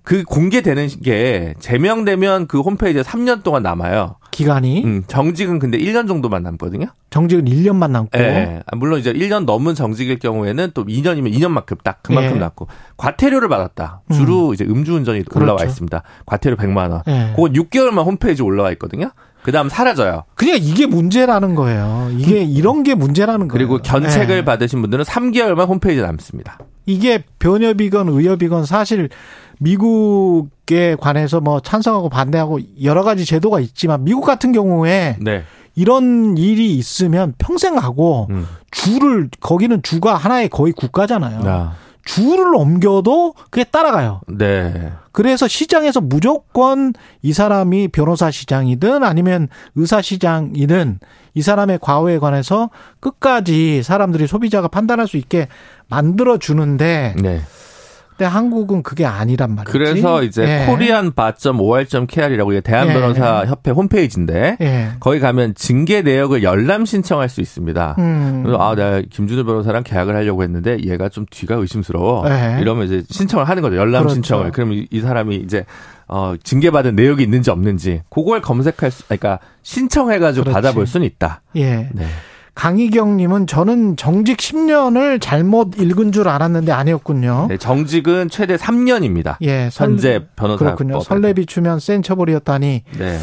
[0.10, 4.16] 그 공개되는 게 제명되면 그 홈페이지에 3년 동안 남아요.
[4.32, 6.88] 기간이 음, 정직은 근데 1년 정도만 남거든요.
[7.12, 8.64] 정직은 1년만 남고 예.
[8.66, 12.40] 아, 물론 이제 1년 넘은 정직일 경우에는 또 2년이면 2년만큼 딱 그만큼 예.
[12.40, 12.68] 남고
[12.98, 14.02] 과태료를 받았다.
[14.12, 15.70] 주로 이제 음주운전이 올라와 그렇죠.
[15.70, 16.02] 있습니다.
[16.26, 17.04] 과태료 100만 원.
[17.08, 17.34] 예.
[17.36, 19.12] 그건 6개월만 홈페이지 올라와 있거든요.
[19.44, 20.24] 그 다음 사라져요.
[20.34, 22.10] 그러니까 이게 문제라는 거예요.
[22.18, 23.52] 이게 이런 게 문제라는 거예요.
[23.52, 24.44] 그리고 견책을 예.
[24.44, 26.58] 받으신 분들은 3개월만 홈페이지에 남습니다.
[26.88, 29.10] 이게 변협이건 의협이건 사실
[29.60, 35.44] 미국에 관해서 뭐 찬성하고 반대하고 여러 가지 제도가 있지만 미국 같은 경우에 네.
[35.76, 38.48] 이런 일이 있으면 평생 하고 음.
[38.72, 41.42] 주를 거기는 주가 하나의 거의 국가잖아요.
[41.46, 41.74] 아,
[42.04, 44.22] 주를 옮겨도 그게 따라가요.
[44.28, 44.92] 네.
[45.12, 51.00] 그래서 시장에서 무조건 이 사람이 변호사 시장이든 아니면 의사 시장이든
[51.34, 52.70] 이 사람의 과오에 관해서
[53.00, 55.48] 끝까지 사람들이 소비자가 판단할 수 있게
[55.88, 57.42] 만들어 주는데 네.
[58.20, 59.72] 근데 한국은 그게 아니란 말이지.
[59.72, 60.66] 그래서 이제 예.
[60.66, 62.94] 코리안 바.or.kr이라고 이게 대한 예.
[62.94, 64.90] 변호사 협회 홈페이지인데 예.
[65.00, 67.96] 거기 가면 징계 내역을 열람 신청할 수 있습니다.
[67.98, 68.42] 음.
[68.44, 72.28] 그래서 아, 내가 김준우 변호사랑 계약을 하려고 했는데 얘가 좀 뒤가 의심스러워.
[72.28, 72.58] 네.
[72.60, 73.78] 이러면 이제 신청을 하는 거죠.
[73.78, 74.16] 열람 그렇죠.
[74.16, 74.52] 신청을.
[74.52, 75.64] 그럼 이, 이 사람이 이제
[76.10, 80.54] 어, 징계받은 내역이 있는지 없는지 그걸 검색할 수, 그러니까 신청해가지고 그렇지.
[80.54, 81.42] 받아볼 수는 있다.
[81.56, 81.88] 예.
[81.94, 82.06] 네.
[82.60, 87.46] 강희경님은 저는 정직 10년을 잘못 읽은 줄 알았는데 아니었군요.
[87.50, 89.38] 네, 정직은 최대 3년입니다.
[89.42, 91.00] 예, 설- 현재 변호사 그렇군요.
[91.00, 93.18] 설레 비추면 센 처벌이었다니 네.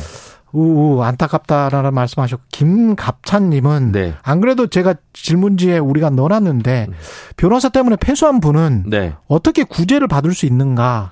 [0.52, 4.14] 우우 안타깝다라는 말씀하셨고 김갑찬님은 네.
[4.22, 6.86] 안 그래도 제가 질문지에 우리가 넣어놨는데
[7.36, 9.12] 변호사 때문에 패소한 분은 네.
[9.28, 11.10] 어떻게 구제를 받을 수 있는가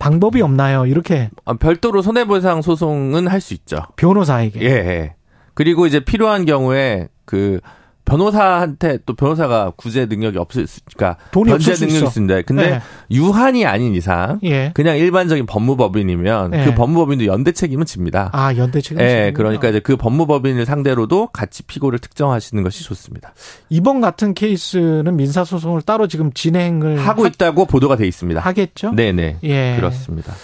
[0.00, 0.84] 방법이 없나요?
[0.86, 3.82] 이렇게 아, 별도로 손해보상 소송은 할 수 있죠.
[3.94, 5.14] 변호사에게 예, 예.
[5.54, 7.60] 그리고 이제 필요한 경우에 그
[8.04, 12.04] 변호사한테 또 변호사가 구제 능력이 없을 수, 그러니까 돈이 변제 능력이.
[12.04, 12.42] 있습니다.
[12.42, 12.80] 근데 네.
[13.10, 14.72] 유한이 아닌 이상 예.
[14.74, 16.64] 그냥 일반적인 법무법인이면 네.
[16.66, 18.28] 그 법무법인도 연대 책임은 집니다.
[18.34, 19.02] 아 연대 책임.
[19.02, 23.32] 예, 그러니까 이제 그 법무법인을 상대로도 같이 피고를 특정하시는 것이 좋습니다.
[23.70, 28.40] 이번 같은 케이스는 민사 소송을 따로 지금 진행을 하고 있다고 보도가 돼 있습니다.
[28.40, 28.92] 하겠죠?
[28.92, 29.38] 네 네.
[29.44, 29.76] 예.
[29.76, 30.34] 그렇습니다.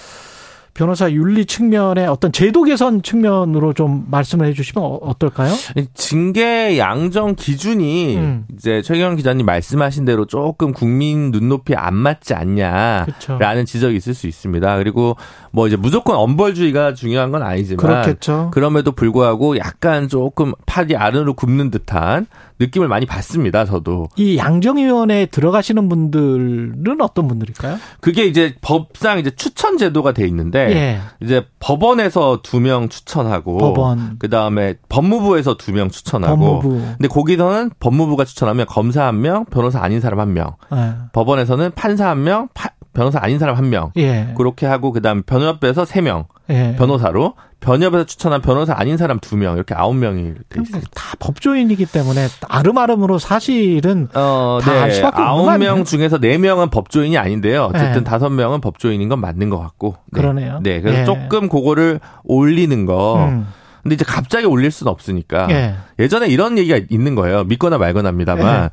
[0.78, 5.52] 변호사 윤리 측면의 어떤 제도 개선 측면으로 좀 말씀을 해주시면 어- 어떨까요?
[5.92, 8.44] 징계 양정 기준이 음.
[8.55, 13.64] 이제 최경 기자님 말씀하신 대로 조금 국민 눈높이에 안 맞지 않냐라는 그렇죠.
[13.64, 14.76] 지적이 있을 수 있습니다.
[14.78, 15.16] 그리고
[15.50, 18.50] 뭐 이제 무조건 엄벌주의가 중요한 건 아니지만 그렇겠죠.
[18.55, 22.26] 그럼에도 불구하고 약간 조금 팔이 아래로 굽는 듯한
[22.60, 23.64] 느낌을 많이 받습니다.
[23.64, 27.76] 저도 이 양정위원회에 들어가시는 분들은 어떤 분들일까요?
[28.01, 31.01] 그게 이제 법상 이제 추천 제도가 돼 있는데 예.
[31.24, 34.18] 이제 법원에서 두 명 추천하고 법원.
[34.18, 36.68] 그다음에 법무부에서 두 명 추천하고 법무부.
[36.98, 40.55] 근데 거기서는 법무부가 추천하면 검사 한 명, 변호사 아닌 사람 한 명.
[40.74, 40.94] 예.
[41.12, 43.92] 법원에서는 판사 한 명, 파- 변호사 아닌 사람 한 명.
[43.96, 44.32] 예.
[44.36, 46.24] 그렇게 하고 그다음 변호협에서 세 명.
[46.50, 46.74] 예.
[46.76, 50.82] 변호사로 변협에서 추천한 변호사 아닌 사람 두 명 이렇게 아홉 명이 돼 있어요.
[50.94, 54.94] 다 법조인이기 때문에 아름아름으로 사실은 어, 다알 네.
[54.94, 55.58] 수밖에 아홉?
[55.58, 57.64] 명 중에서 네 명은 법조인이 아닌데요.
[57.64, 58.04] 어쨌든 네.
[58.04, 59.96] 다섯 명은 법조인인 건 맞는 것 같고.
[60.12, 60.20] 네.
[60.20, 60.60] 그러네요.
[60.62, 60.80] 네.
[60.80, 61.04] 그래서 예.
[61.04, 63.24] 조금 그거를 올리는 거.
[63.28, 63.46] 음.
[63.82, 65.48] 근데 이제 갑자기 올릴 수는 없으니까.
[65.50, 65.74] 예.
[65.98, 67.44] 예전에 이런 얘기가 있는 거예요.
[67.44, 68.64] 믿거나 말거나입니다만.
[68.64, 68.70] 예.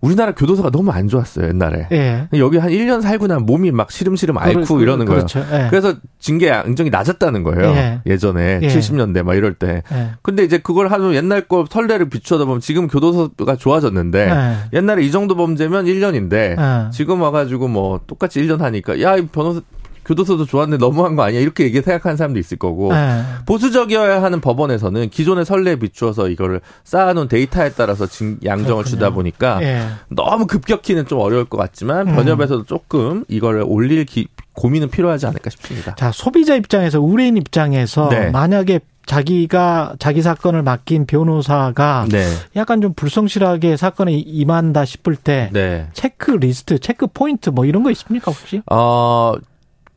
[0.00, 1.88] 우리나라 교도소가 너무 안 좋았어요, 옛날에.
[1.90, 2.28] 예.
[2.38, 5.26] 여기 한 1년 살고 나면 몸이 막 시름시름 앓고 그러- 이러는 거예요.
[5.26, 5.40] 그렇죠.
[5.52, 5.66] 예.
[5.70, 7.70] 그래서 징계 양정이 낮았다는 거예요.
[7.72, 8.00] 예.
[8.06, 8.68] 예전에 예.
[8.68, 9.82] 70년대 막 이럴 때.
[9.92, 10.10] 예.
[10.22, 14.76] 근데 이제 그걸 하면 옛날 거 선례를 비추다 보면 지금 교도소가 좋아졌는데 예.
[14.78, 16.90] 옛날에 이 정도 범죄면 1년인데 예.
[16.92, 19.60] 지금 와가지고 뭐 똑같이 1년 하니까 야, 이 변호사
[20.08, 21.38] 교도소도 좋았는데 너무한 거 아니야?
[21.40, 23.20] 이렇게 얘기 생각하는 사람도 있을 거고 예.
[23.44, 28.90] 보수적이어야 하는 법원에서는 기존의 선례에 비추어서 이거를 쌓아놓은 데이터에 따라서 징- 양정을 그렇군요.
[28.90, 29.82] 주다 보니까 예.
[30.08, 32.14] 너무 급격히는 좀 어려울 것 같지만 음.
[32.16, 35.94] 변협에서도 조금 이거를 올릴 기- 고민은 필요하지 않을까 싶습니다.
[35.96, 38.30] 자, 소비자 입장에서 의뢰인 입장에서 네.
[38.30, 42.26] 만약에 자기가 자기 사건을 맡긴 변호사가 네.
[42.56, 45.86] 약간 좀 불성실하게 사건에 임한다 싶을 때 네.
[45.92, 48.60] 체크 리스트, 체크 포인트 뭐 이런 거 있습니까 혹시?
[48.70, 49.34] 어,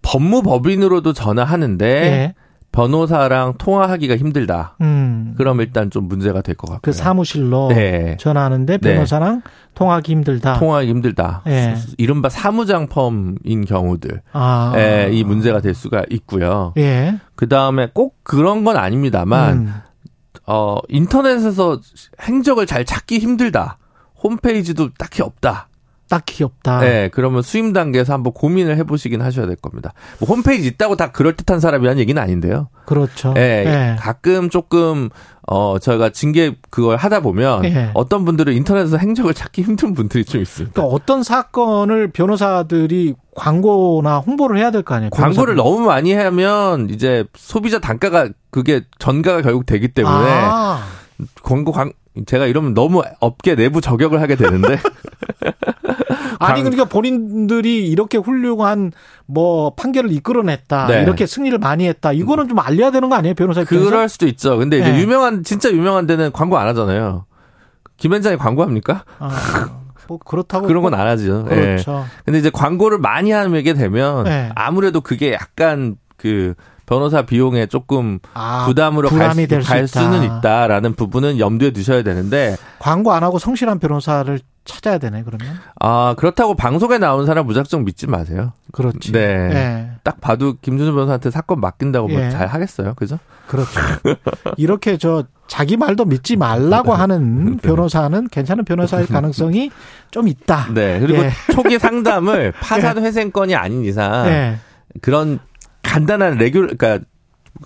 [0.02, 2.34] 법무법인으로도 전화하는데 예.
[2.72, 4.78] 변호사랑 통화하기가 힘들다.
[4.80, 5.34] 음.
[5.38, 6.80] 그럼 일단 좀 문제가 될 것 같고요.
[6.82, 8.16] 그 사무실로 네.
[8.18, 8.94] 전화하는데 네.
[8.94, 9.42] 변호사랑
[9.76, 10.58] 통화하기 힘들다.
[10.58, 11.42] 통화하기 힘들다.
[11.48, 11.76] 예.
[11.76, 14.22] 수- 이른바 사무장 firm인 경우들.
[14.32, 14.72] 아.
[14.78, 16.74] 예, 이 문제가 될 수가 있고요.
[16.78, 17.20] 예.
[17.36, 19.74] 그 다음에 꼭 그런 건 아닙니다만, 음.
[20.48, 21.80] 어, 인터넷에서
[22.22, 23.80] 행적을 잘 찾기 힘들다.
[24.24, 25.68] 홈페이지도 딱히 없다.
[26.12, 26.82] 딱히 없다.
[26.82, 29.94] 네, 그러면 수임 단계에서 한번 고민을 해보시긴 하셔야 될 겁니다.
[30.20, 32.68] 뭐 홈페이지 있다고 다 그럴 듯한 사람이란 얘기는 아닌데요.
[32.86, 33.34] 그렇죠.
[33.38, 33.96] 예, 예.
[33.98, 35.08] 가끔 조금
[35.48, 37.92] 어 저희가 징계 그걸 하다 보면 예.
[37.94, 40.74] 어떤 분들은 인터넷에서 행적을 찾기 힘든 분들이 좀 있습니다.
[40.74, 45.12] 그러니까 어떤 사건을 변호사들이 광고나 홍보를 해야 될 거 아니에요.
[45.12, 45.58] 광고를 변호사들이.
[45.64, 50.84] 너무 많이 하면 이제 소비자 단가가 그게 전가가 결국 되기 때문에 아.
[51.42, 51.94] 광고 광
[52.26, 54.78] 제가 이러면 너무 업계 내부 저격을 하게 되는데
[56.42, 58.92] 아니 광- 그러니까 본인들이 이렇게 훌륭한
[59.26, 61.02] 뭐 판결을 이끌어냈다 네.
[61.04, 64.58] 이렇게 승리를 많이 했다 이거는 좀 알려야 되는 거 아니에요 변호사 입장에서 그럴 수도 있죠.
[64.58, 65.00] 근데 이제 네.
[65.02, 67.26] 유명한 진짜 유명한 데는 광고 안 하잖아요.
[67.98, 69.04] 김현장이 광고합니까?
[69.20, 69.70] 아,
[70.08, 71.46] 뭐 그렇다고 그런 건 안 하죠.
[71.52, 71.56] 예.
[71.56, 74.50] 그렇죠 근데 이제 광고를 많이 하게 되면 네.
[74.56, 76.54] 아무래도 그게 약간 그
[76.88, 79.88] 변호사 비용에 조금 아, 부담으로 갈, 수, 갈 있다.
[79.88, 86.14] 수는 있다라는 부분은 염두에 두셔야 되는데 광고 안 하고 성실한 변호사를 찾아야 되네 그러면 아
[86.18, 88.54] 그렇다고 방송에 나오는 사람 무작정 믿지 마세요.
[88.72, 89.20] 그렇지 네.
[89.20, 89.92] 예.
[90.04, 92.30] 딱 봐도 김준호 변호사한테 사건 맡긴다고 뭐 예.
[92.30, 93.18] 잘 하겠어요, 그죠?
[93.48, 93.80] 그렇죠
[94.58, 99.72] 이렇게 저 자기 말도 믿지 말라고 하는 변호사는 괜찮은 변호사일 가능성이
[100.12, 101.00] 좀 있다 네.
[101.00, 101.32] 그리고 예.
[101.52, 104.58] 초기 상담을 파산 회생건이 아닌 이상 예.
[105.02, 105.40] 그런
[105.84, 107.06] 간단한 레귤 그러니까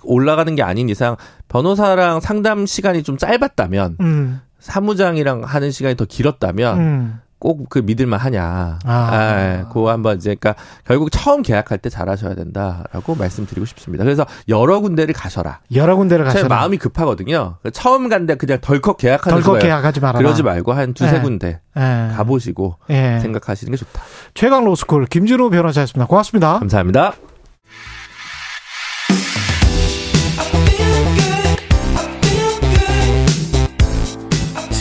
[0.02, 1.16] 올라가는 게 아닌 이상
[1.48, 7.20] 변호사랑 상담 시간이 좀 짧았다면 음, 사무장이랑 하는 시간이 더 길었다면 음.
[7.38, 8.78] 꼭그 믿을만 하냐.
[8.84, 9.38] 아.
[9.38, 14.04] 예, 그거 한번 이제 그러니까 결국 처음 계약할 때 잘하셔야 된다라고 말씀드리고 싶습니다.
[14.04, 15.60] 그래서 여러 군데를 가셔라.
[15.74, 17.56] 여러 군데를 제 가서 마음이 급하거든요.
[17.72, 19.62] 처음 간데 그냥 덜컥 계약하는 덜컥 거예요.
[19.62, 21.20] 계약하지 말아라 그러지 말고 한 두세 예.
[21.20, 22.14] 군데 예.
[22.16, 23.18] 가보시고 예.
[23.20, 24.02] 생각하시는 게 좋다.
[24.32, 27.35] 최강 로스쿨 김진우 변호사였습니다 고맙습니다 감사합니다.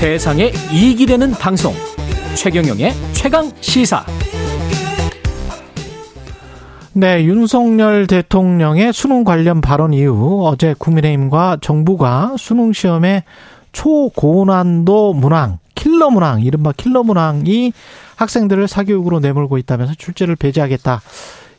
[0.06, 1.73] 세상에 이익이 되는 방송
[2.36, 4.06] 최경영의 최강 시사
[6.94, 13.23] 네, 윤석열 대통령의 수능 관련 발언 이후 어제 국민의힘과 정부가 수능 시험의
[13.72, 17.73] 초고난도 문항, 킬러 문항, 이른바 킬러 문항이
[18.15, 21.02] 학생들을 사교육으로 내몰고 있다면서 출제를 배제하겠다.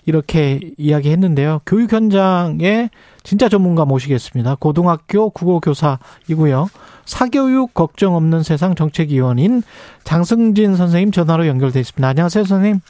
[0.05, 1.62] 이렇게 이야기했는데요.
[1.66, 2.90] 교육 현장에
[3.24, 4.55] 진짜 전문가 모시겠습니다.
[4.60, 6.68] 고등학교 국어교사이고요.
[7.07, 9.62] 사교육 걱정 없는 세상 정책위원인
[10.05, 12.07] 장승진 선생님 전화로 연결돼 있습니다.
[12.07, 12.81] 안녕하세요, 선생님.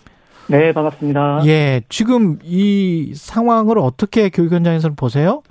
[0.48, 1.42] 네, 반갑습니다.
[1.46, 5.42] 예, 지금 이 상황을 어떻게 교육 현장에서는 보세요?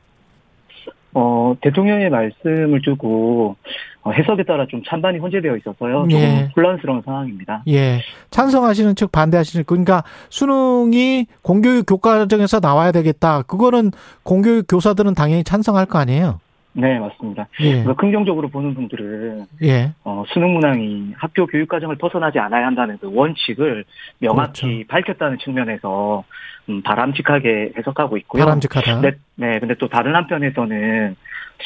[1.14, 3.56] 어, 대통령의 말씀을 두고
[4.02, 6.04] 어, 해석에 따라 좀 찬반이 혼재되어 있어서요.
[6.04, 6.52] 조금 예.
[6.56, 7.64] 혼란스러운 상황입니다.
[7.68, 8.02] 예,
[8.32, 13.44] 찬성하시는 측, 반대하시는 측, 그러니까 수능이 공교육 교과정에서 나와야 되겠다.
[13.44, 13.92] 그거는
[14.24, 16.40] 공교육 교사들은 당연히 찬성할 거 아니에요?
[16.78, 17.48] 네, 맞습니다.
[17.62, 22.98] 예, 그래서 긍정적으로 보는 분들은 예, 어, 수능 문항이 학교 교육 과정을 벗어나지 않아야 한다는
[23.00, 23.86] 그 원칙을
[24.20, 24.88] 명확히 그렇죠.
[24.90, 26.26] 밝혔다는 측면에서
[26.70, 28.44] 음, 바람직하게 해석하고 있고요.
[28.44, 29.02] 바람직하다.
[29.02, 31.16] 네, 네, 근데 또 다른 한편에서는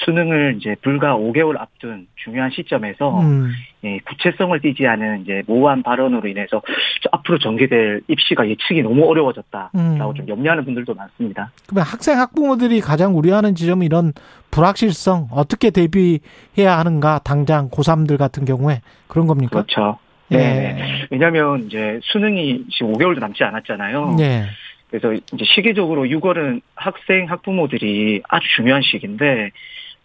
[0.05, 3.51] 수능을 이제 불과 5개월 앞둔 중요한 시점에서 음.
[3.83, 6.61] 예, 구체성을 띠지 않은 이제 모호한 발언으로 인해서
[7.01, 10.15] 저 앞으로 전개될 입시가 예측이 너무 어려워졌다라고 음.
[10.15, 11.51] 좀 염려하는 분들도 많습니다.
[11.67, 14.13] 그러면 학생 학부모들이 가장 우려하는 지점은 이런
[14.51, 19.63] 불확실성 어떻게 대비해야 하는가 당장 고3들 같은 경우에 그런 겁니까?
[19.63, 19.97] 그렇죠.
[20.31, 20.37] 예.
[20.37, 21.07] 네.
[21.09, 24.17] 왜냐하면 이제 수능이 지금 5개월도 남지 않았잖아요.
[24.19, 24.45] 예.
[24.89, 29.51] 그래서 이제 시기적으로 6월은 학생 학부모들이 아주 중요한 시기인데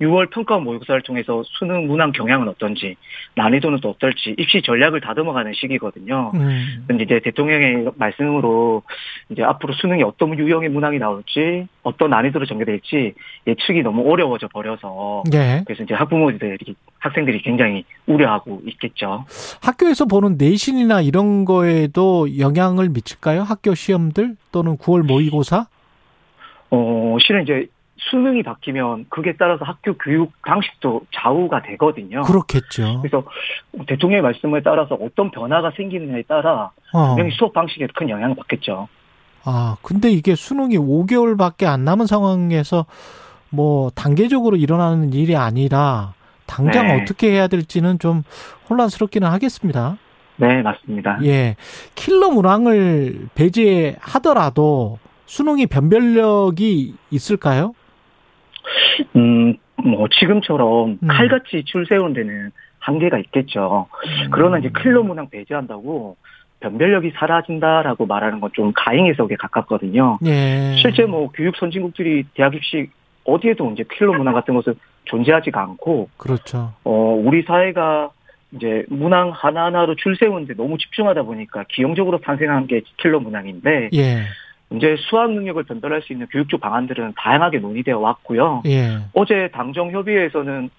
[0.00, 2.96] 6월 평가 모의고사를 통해서 수능 문항 경향은 어떤지
[3.36, 6.32] 난이도는 또 어떨지 입시 전략을 다듬어가는 시기거든요.
[6.34, 6.84] 음.
[6.86, 8.82] 근데 이제 대통령의 말씀으로
[9.30, 13.14] 이제 앞으로 수능이 어떤 유형의 문항이 나올지 어떤 난이도로 전개될지
[13.46, 15.62] 예측이 너무 어려워져 버려서 예.
[15.64, 19.24] 그래서 이제 학부모들이 학생들이 굉장히 우려하고 있겠죠.
[19.62, 23.42] 학교에서 보는 내신이나 이런 거에도 영향을 미칠까요?
[23.42, 25.66] 학교 시험들 또는 9월 모의고사?
[26.70, 27.66] 어, 실은 이제
[28.10, 32.22] 수능이 바뀌면 그게 따라서 학교 교육 방식도 좌우가 되거든요.
[32.22, 33.00] 그렇겠죠.
[33.00, 33.24] 그래서
[33.86, 37.08] 대통령의 말씀에 따라서 어떤 변화가 생기느냐에 따라 어.
[37.08, 38.88] 분명히 수업 방식에 큰 영향을 받겠죠.
[39.44, 42.86] 아, 근데 이게 수능이 5개월밖에 안 남은 상황에서
[43.50, 46.14] 뭐 단계적으로 일어나는 일이 아니라
[46.46, 47.00] 당장 네.
[47.00, 48.22] 어떻게 해야 될지는 좀
[48.68, 49.96] 혼란스럽기는 하겠습니다.
[50.36, 51.20] 네, 맞습니다.
[51.24, 51.56] 예.
[51.94, 57.72] 킬러 문항을 배제하더라도 수능이 변별력이 있을까요?
[59.16, 61.08] 음, 뭐 지금처럼 음.
[61.08, 63.86] 칼같이 줄 세우는 데는 한계가 있겠죠.
[64.24, 64.30] 음.
[64.30, 66.16] 그러나 이제 클로 문항 배제한다고
[66.60, 70.18] 변별력이 사라진다라고 말하는 건 좀 가행 해석에 가깝거든요.
[70.26, 70.76] 예.
[70.80, 72.88] 실제 뭐 교육 선진국들이 대학 입시
[73.24, 74.74] 어디에도 이제 킬러 문항 같은 것은
[75.04, 76.72] 존재하지가 않고 그렇죠.
[76.84, 76.90] 어
[77.22, 78.10] 우리 사회가
[78.52, 84.22] 이제 문항 하나하나로 줄 세우는데 너무 집중하다 보니까 기형적으로 탄생한 게 킬러 문항인데 예.
[84.72, 88.62] 이제 수학 능력을 변별할 수 있는 교육적 방안들은 다양하게 논의되어 왔고요.
[88.66, 88.98] 예.
[89.12, 90.70] 어제 당정 협의회에서는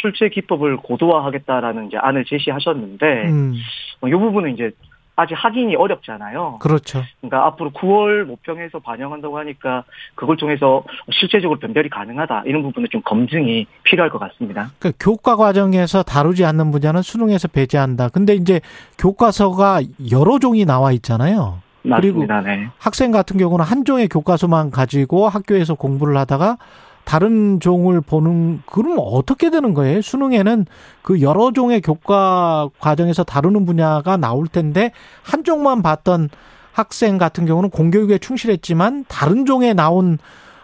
[0.00, 3.54] 출제 기법을 고도화하겠다라는 이제 안을 제시하셨는데 음.
[4.00, 4.72] 어, 이 부분은 이제
[5.18, 6.58] 아직 확인이 어렵잖아요.
[6.60, 7.02] 그렇죠.
[7.20, 9.84] 그러니까 앞으로 9월 모평에서 반영한다고 하니까
[10.14, 14.70] 그걸 통해서 실제적으로 변별이 가능하다 이런 부분은 좀 검증이 필요할 것 같습니다.
[14.78, 18.10] 그러니까 교과 과정에서 다루지 않는 분야는 수능에서 배제한다.
[18.10, 18.60] 근데 이제
[18.98, 19.80] 교과서가
[20.12, 21.60] 여러 종이 나와 있잖아요.
[21.88, 22.40] 맞습니다.
[22.42, 22.68] 네.
[22.78, 26.58] 학생 같은 경우는 한 종의 교과서만 가지고 학교에서 공부를 하다가
[27.04, 30.02] 다른 종을 보는 그럼 어떻게 되는 거예요?
[30.02, 30.66] 수능에는
[31.02, 34.90] 그 여러 종의 교과 과정에서 다루는 분야가 나올 텐데
[35.22, 36.30] 한 종만 봤던
[36.72, 40.18] 학생 같은 경우는 공교육에 충실했지만 다른 종에 나온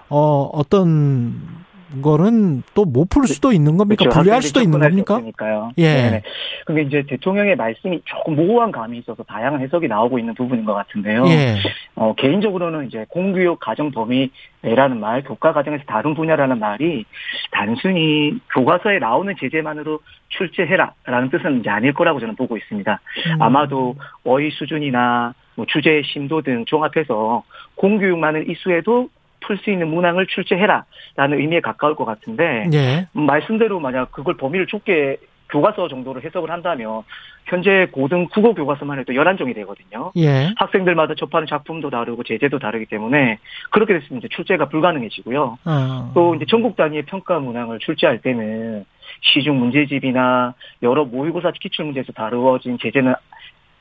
[0.09, 1.62] 어 어떤
[2.01, 4.05] 거는 또 못 풀 수도 있는 겁니까?
[4.05, 4.21] 그렇죠.
[4.21, 5.15] 학생들이 수도 있는 겁니까?
[5.17, 5.73] 없으니까요.
[5.79, 5.83] 예.
[5.95, 6.23] 네네.
[6.65, 11.27] 근데 이제 대통령의 말씀이 조금 모호한 감이 있어서 다양한 해석이 나오고 있는 부분인 것 같은데요.
[11.27, 11.57] 예.
[11.97, 14.31] 어, 개인적으로는 이제 공교육 가정 범위
[14.63, 17.05] 내라는 말, 교과 과정에서 다른 분야라는 말이
[17.51, 19.99] 단순히 교과서에 나오는 제재만으로
[20.29, 23.01] 출제해라라는 뜻은 이제 아닐 거라고 저는 보고 있습니다.
[23.35, 23.43] 음.
[23.43, 27.43] 아마도 어휘 수준이나 뭐 주제 심도 등 종합해서
[27.75, 29.09] 공교육만을 이수해도
[29.47, 33.07] 풀 수 있는 문항을 출제해라라는 의미에 가까울 것 같은데 예.
[33.17, 35.19] 음, 말씀대로 만약 그걸 범위를 좁게
[35.53, 37.03] 교과서 정도로 해석을 한다면
[37.45, 40.13] 현재 고등 국어 교과서만 해도 11종이 되거든요.
[40.17, 40.53] 예.
[40.57, 43.39] 학생들마다 접하는 작품도 다르고 제재도 다르기 때문에
[43.71, 45.59] 그렇게 됐으면 이제 출제가 불가능해지고요.
[45.65, 46.11] 어.
[46.15, 48.85] 또 이제 전국 단위의 평가 문항을 출제할 때는
[49.21, 53.15] 시중 문제집이나 여러 모의고사 기출 문제에서 다루어진 제재는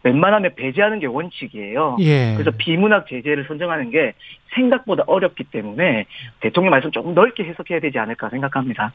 [0.03, 1.98] 웬만하면 배제하는 게 원칙이에요.
[1.99, 2.34] 예.
[2.36, 4.14] 그래서 비문학 제재를 선정하는 게
[4.56, 6.06] 생각보다 어렵기 때문에
[6.40, 8.94] 대통령 말씀 조금 넓게 해석해야 되지 않을까 생각합니다.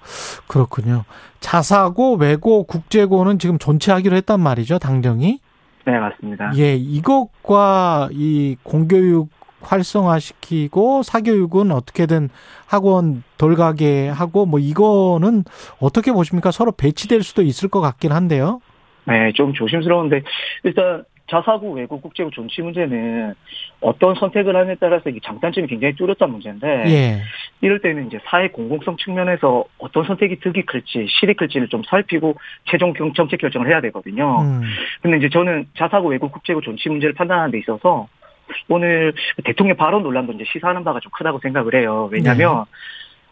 [0.48, 1.04] 그렇군요.
[1.40, 5.40] 자사고, 외고, 국제고는 지금 존치하기로 했단 말이죠, 당정이.
[5.86, 6.52] 네, 맞습니다.
[6.56, 9.30] 예, 이것과 이 공교육
[9.60, 12.28] 활성화시키고 사교육은 어떻게든
[12.66, 15.44] 학원 돌가게 하고 뭐 이거는
[15.80, 16.50] 어떻게 보십니까?
[16.50, 18.60] 서로 배치될 수도 있을 것 같긴 한데요.
[19.06, 20.22] 네, 좀 조심스러운데
[20.64, 23.34] 일단 자사고 외국 국제고 존치 문제는
[23.80, 27.22] 어떤 선택을 하느냐에 따라서 이게 장단점이 굉장히 뚜렷한 문제인데 예.
[27.60, 32.92] 이럴 때는 이제 사회 공공성 측면에서 어떤 선택이 득이 클지 실이 클지를 좀 살피고 최종
[32.92, 34.40] 경- 정책 결정을 해야 되거든요.
[34.42, 34.62] 음.
[35.02, 38.06] 근데 이제 저는 자사고 외국 국제고 존치 문제를 판단하는 데 있어서
[38.68, 39.12] 오늘
[39.44, 42.08] 대통령 발언 논란도 이제 시사하는 바가 좀 크다고 생각을 해요.
[42.12, 42.64] 왜냐하면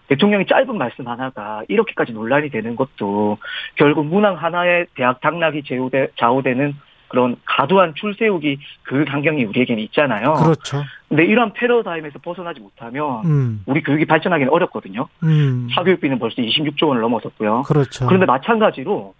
[0.08, 3.38] 대통령이 짧은 말씀 하나가 이렇게까지 논란이 되는 것도
[3.76, 6.74] 결국 문항 하나에 대학 당락이 제우되, 좌우되는
[7.08, 10.34] 그런 과도한 줄 세우기 그 환경이 우리에게는 있잖아요.
[10.34, 10.82] 그렇죠.
[11.08, 13.62] 근데 이러한 패러다임에서 벗어나지 못하면 음.
[13.66, 15.06] 우리 교육이 발전하기는 어렵거든요.
[15.22, 15.68] 음.
[15.74, 17.62] 사교육비는 벌써 26조 원을 넘어섰고요.
[17.62, 18.06] 그렇죠.
[18.06, 19.14] 그런데 마찬가지로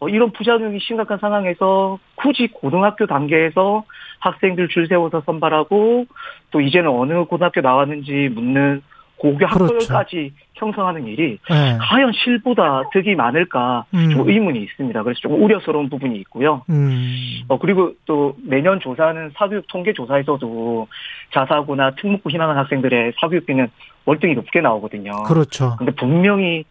[0.00, 3.84] 어, 이런 부작용이 심각한 상황에서 굳이 고등학교 단계에서
[4.20, 6.06] 학생들 줄 세워서 선발하고
[6.50, 8.82] 또 이제는 어느 고등학교 나왔는지 묻는
[9.24, 9.64] 고교 그렇죠.
[9.64, 11.78] 학벌까지 형성하는 일이 네.
[11.80, 14.10] 과연 실보다 득이 많을까 음.
[14.10, 15.02] 좀 의문이 있습니다.
[15.02, 16.62] 그래서 좀 우려스러운 부분이 있고요.
[16.68, 17.42] 음.
[17.48, 20.86] 어, 그리고 또 매년 조사하는 사교육 통계 조사에서도
[21.32, 23.68] 자사고나 특목고 희망한 학생들의 사교육비는
[24.04, 25.22] 월등히 높게 나오거든요.
[25.22, 25.76] 그렇죠.
[25.78, 26.64] 근데 분명히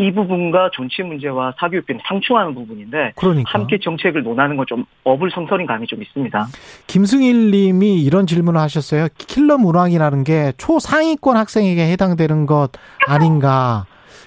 [0.00, 3.50] 이 부분과 존치 문제와 사교육비는 상충하는 부분인데 그러니까.
[3.52, 6.46] 함께 정책을 논하는 건 좀 어불성설인 감이 좀 있습니다.
[6.86, 9.08] 김승일 님이 이런 질문을 하셨어요.
[9.18, 12.68] 킬러 문항이라는 게 초상위권 학생에게 해당되는 것
[13.08, 13.86] 아닌가.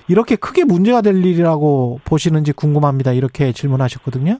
[0.09, 3.13] 이렇게 크게 문제가 될 일이라고 보시는지 궁금합니다.
[3.13, 4.39] 이렇게 질문하셨거든요.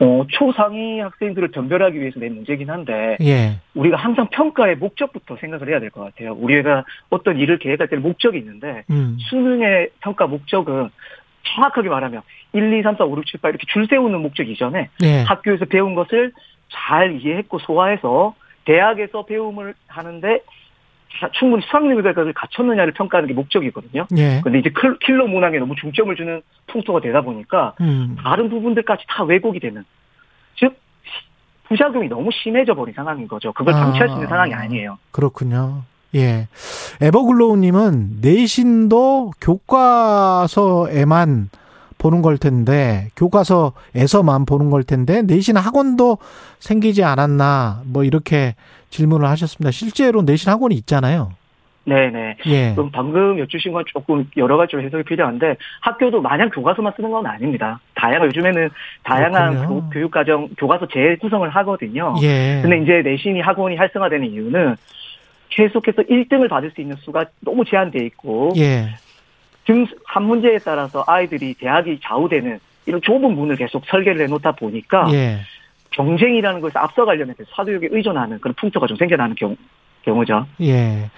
[0.00, 3.58] 어, 초상위 학생들을 변별하기 위해서 낸 문제긴 한데 예.
[3.74, 6.34] 우리가 항상 평가의 목적부터 생각을 해야 될 것 같아요.
[6.34, 9.16] 우리가 어떤 일을 계획할 때는 목적이 있는데 음.
[9.28, 10.90] 수능의 평가 목적은
[11.54, 12.22] 정확하게 말하면
[12.52, 15.22] 1, 2, 3, 4, 5, 6, 7, 8 이렇게 줄 세우는 목적 이전에 예.
[15.22, 16.32] 학교에서 배운 것을
[16.70, 18.34] 잘 이해했고 소화해서
[18.66, 20.42] 대학에서 배움을 하는데 자-
[21.32, 24.06] 충분히 수학능력을 갖췄느냐를 평가하는 게 목적이거든요.
[24.16, 24.40] 예.
[24.44, 28.16] 근데 이제 클- 킬러 문항에 너무 중점을 주는 풍토가 되다 보니까 음.
[28.22, 29.84] 다른 부분들까지 다 왜곡이 되는
[30.56, 30.78] 즉
[31.68, 33.52] 부작용이 너무 심해져 버린 상황인 거죠.
[33.52, 33.80] 그걸 아.
[33.84, 34.98] 방치할 수 있는 상황이 아니에요.
[35.10, 35.82] 그렇군요.
[36.14, 36.48] 예.
[37.02, 41.50] 에버글로우님은 내신도 교과서에만
[41.98, 46.18] 보는 걸 텐데, 교과서에서만 보는 걸 텐데, 내신 학원도
[46.60, 48.54] 생기지 않았나, 뭐 이렇게
[48.90, 49.70] 질문을 하셨습니다.
[49.70, 51.32] 실제로 내신 학원이 있잖아요.
[51.88, 52.36] 네네.
[52.46, 52.72] 예.
[52.74, 57.80] 그럼 방금 여쭈신 건 조금 여러 가지로 해석이 필요한데 학교도 마냥 교과서만 쓰는 건 아닙니다.
[57.94, 58.68] 다양한 요즘에는
[59.04, 59.66] 다양한.
[59.66, 62.14] 교, 교육과정 교과서 재구성을 하거든요.
[62.20, 62.60] 예.
[62.60, 64.76] 근데 이제 내신이 학원이 활성화되는 이유는
[65.48, 68.88] 계속해서 1등을 받을 수 있는 수가 너무 제한돼 있고 예.
[69.68, 75.40] 등 한 문제에 따라서 아이들이 대학이 좌우되는 이런 좁은 문을 계속 설계를 해놓다 보니까 예.
[75.90, 79.54] 경쟁이라는 것에 앞서가려면 사교육에 의존하는 그런 풍토가 좀 생겨나는 경우,
[80.02, 80.46] 경우죠.
[80.62, 81.10] 예.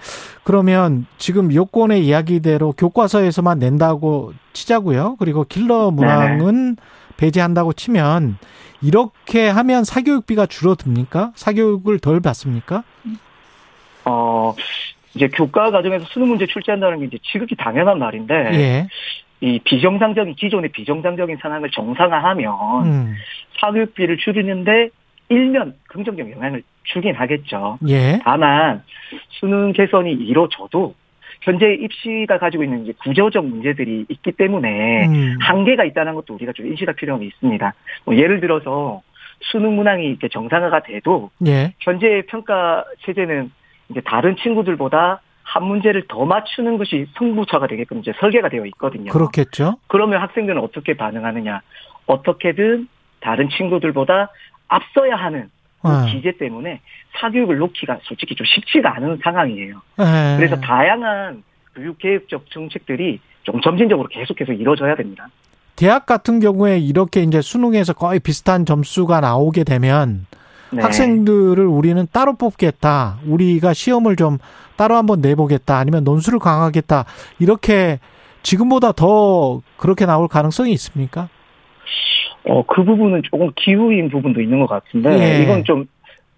[0.43, 5.15] 그러면 지금 요건의 이야기대로 교과서에서만 낸다고 치자고요.
[5.17, 6.75] 그리고 킬러 문항은
[7.15, 8.37] 배제한다고 치면
[8.81, 11.31] 이렇게 하면 사교육비가 줄어듭니까?
[11.35, 12.83] 사교육을 덜 받습니까?
[14.03, 14.53] 어,
[15.15, 18.87] 이제 교과 과정에서 수능 문제 출제한다는 게 이제 지극히 당연한 말인데, 예.
[19.41, 23.15] 이 비정상적인, 기존의 비정상적인 상황을 정상화하면, 음.
[23.59, 24.89] 사교육비를 줄이는데
[25.29, 27.79] 일면 긍정적 영향을 주긴 하겠죠.
[27.87, 28.19] 예.
[28.23, 28.83] 다만,
[29.29, 30.95] 수능 개선이 이루어져도,
[31.41, 35.37] 현재 입시가 가지고 있는 이제 구조적 문제들이 있기 때문에 음.
[35.41, 37.73] 한계가 있다는 것도 우리가 좀 인식할 필요가 있습니다.
[38.05, 39.01] 뭐 예를 들어서
[39.39, 41.73] 수능 문항이 이렇게 정상화가 돼도 예.
[41.79, 43.51] 현재의 평가 체제는
[43.91, 49.11] 이제 다른 친구들보다 한 문제를 더 맞추는 것이 승부처가 되게끔 이제 설계가 되어 있거든요.
[49.11, 49.75] 그렇겠죠.
[49.87, 51.61] 그러면 학생들은 어떻게 반응하느냐?
[52.05, 52.87] 어떻게든
[53.19, 54.29] 다른 친구들보다
[54.67, 55.49] 앞서야 하는
[55.81, 56.05] 그 아.
[56.05, 56.79] 기제 때문에
[57.19, 59.81] 사교육을 놓기가 솔직히 좀 쉽지가 않은 상황이에요.
[59.99, 60.37] 예.
[60.37, 61.43] 그래서 다양한
[61.75, 65.27] 교육 계획적 정책들이 좀 점진적으로 계속해서 이루어져야 됩니다.
[65.75, 70.27] 대학 같은 경우에 이렇게 이제 수능에서 거의 비슷한 점수가 나오게 되면
[70.73, 70.81] 네.
[70.81, 73.19] 학생들을 우리는 따로 뽑겠다.
[73.25, 74.37] 우리가 시험을 좀
[74.77, 75.77] 따로 한번 내보겠다.
[75.77, 77.05] 아니면 논술을 강화하겠다.
[77.39, 77.99] 이렇게
[78.43, 81.29] 지금보다 더 그렇게 나올 가능성이 있습니까?
[82.45, 85.43] 어, 그 부분은 조금 기후인 부분도 있는 것 같은데, 예.
[85.43, 85.85] 이건 좀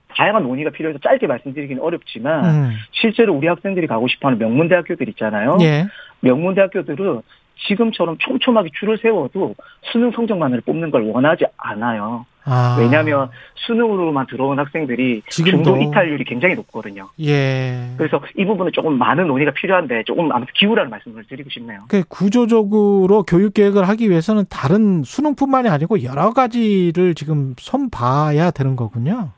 [0.10, 2.72] 다양한 논의가 필요해서 짧게 말씀드리기는 어렵지만, 음.
[2.92, 5.58] 실제로 우리 학생들이 가고 싶어 하는 명문대학교들 있잖아요.
[5.62, 5.88] 예.
[6.20, 7.22] 명문대학교들은
[7.68, 9.56] 지금처럼 촘촘하게 줄을 세워도
[9.92, 12.26] 수능 성적만을 뽑는 걸 원하지 않아요.
[12.46, 12.76] 아.
[12.78, 15.64] 왜냐하면 수능으로만 들어온 학생들이 지금도.
[15.64, 17.10] 중도 이탈률이 굉장히 높거든요.
[17.22, 17.92] 예.
[17.98, 21.80] 그래서 이 부분은 조금 많은 논의가 필요한데 조금 아무튼 기우라는 말씀을 드리고 싶네요.
[21.88, 29.30] 그 구조적으로 교육 계획을 하기 위해서는 다른 수능뿐만이 아니고 여러 가지를 지금 손봐야 되는 거군요.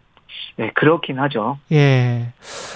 [0.57, 1.59] 네, 그렇긴 하죠.
[1.71, 2.33] 예.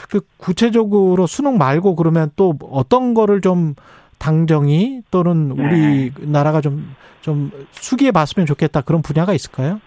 [0.10, 3.74] 그 구체적으로 수능 말고 그러면 또 어떤 거를 좀
[4.20, 6.12] 당정이 또는 네.
[6.18, 9.80] 우리나라가 좀, 좀 수기해 봤으면 좋겠다 그런 분야가 있을까요?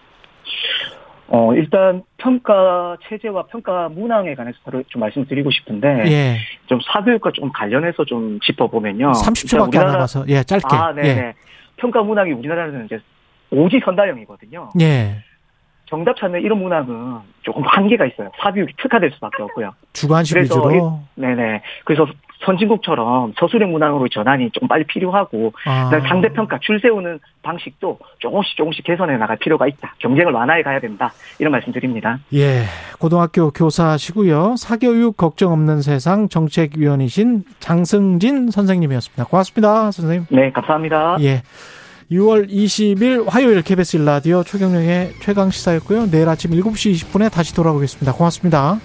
[1.27, 6.37] 어, 일단 평가 체제와 평가 문항에 관해서 바로 좀 말씀드리고 싶은데 예.
[6.67, 9.13] 좀 사교육과 좀 관련해서 좀 짚어보면요.
[9.13, 10.25] 30초밖에 일단 안 남아서.
[10.27, 10.75] 예, 짧게.
[10.75, 11.13] 아, 네, 예.
[11.15, 11.33] 네.
[11.77, 12.99] 평가 문항이 우리나라는 이제
[13.51, 14.69] 오지선다형이거든요.
[14.81, 15.23] 예.
[15.85, 18.31] 정답 찾는 이런 문항은 조금 한계가 있어요.
[18.39, 19.71] 사교육이 특화될 수밖에 없고요.
[19.93, 21.01] 주관식 그래서 위주로.
[21.17, 21.61] 이- 네네.
[21.85, 22.05] 그래서
[22.45, 25.89] 선진국처럼 서술형 문항으로 전환이 좀 빨리 필요하고 아.
[26.07, 29.95] 상대평가 줄 세우는 방식도 조금씩 조금씩 개선해 나갈 필요가 있다.
[29.99, 31.11] 경쟁을 완화해 가야 된다.
[31.39, 32.19] 이런 말씀 드립니다.
[32.33, 32.63] 예.
[32.99, 34.55] 고등학교 교사시고요.
[34.57, 39.25] 사교육 걱정 없는 세상 정책위원이신 장승진 선생님이었습니다.
[39.25, 40.27] 고맙습니다, 선생님.
[40.29, 41.17] 네, 감사합니다.
[41.21, 41.43] 예.
[42.11, 46.11] 6월 20일 화요일 KBS 일라디오 최경영의 최강 시사였고요.
[46.11, 48.13] 내일 아침 7시 20분에 다시 돌아오겠습니다.
[48.13, 48.79] 고맙습니다.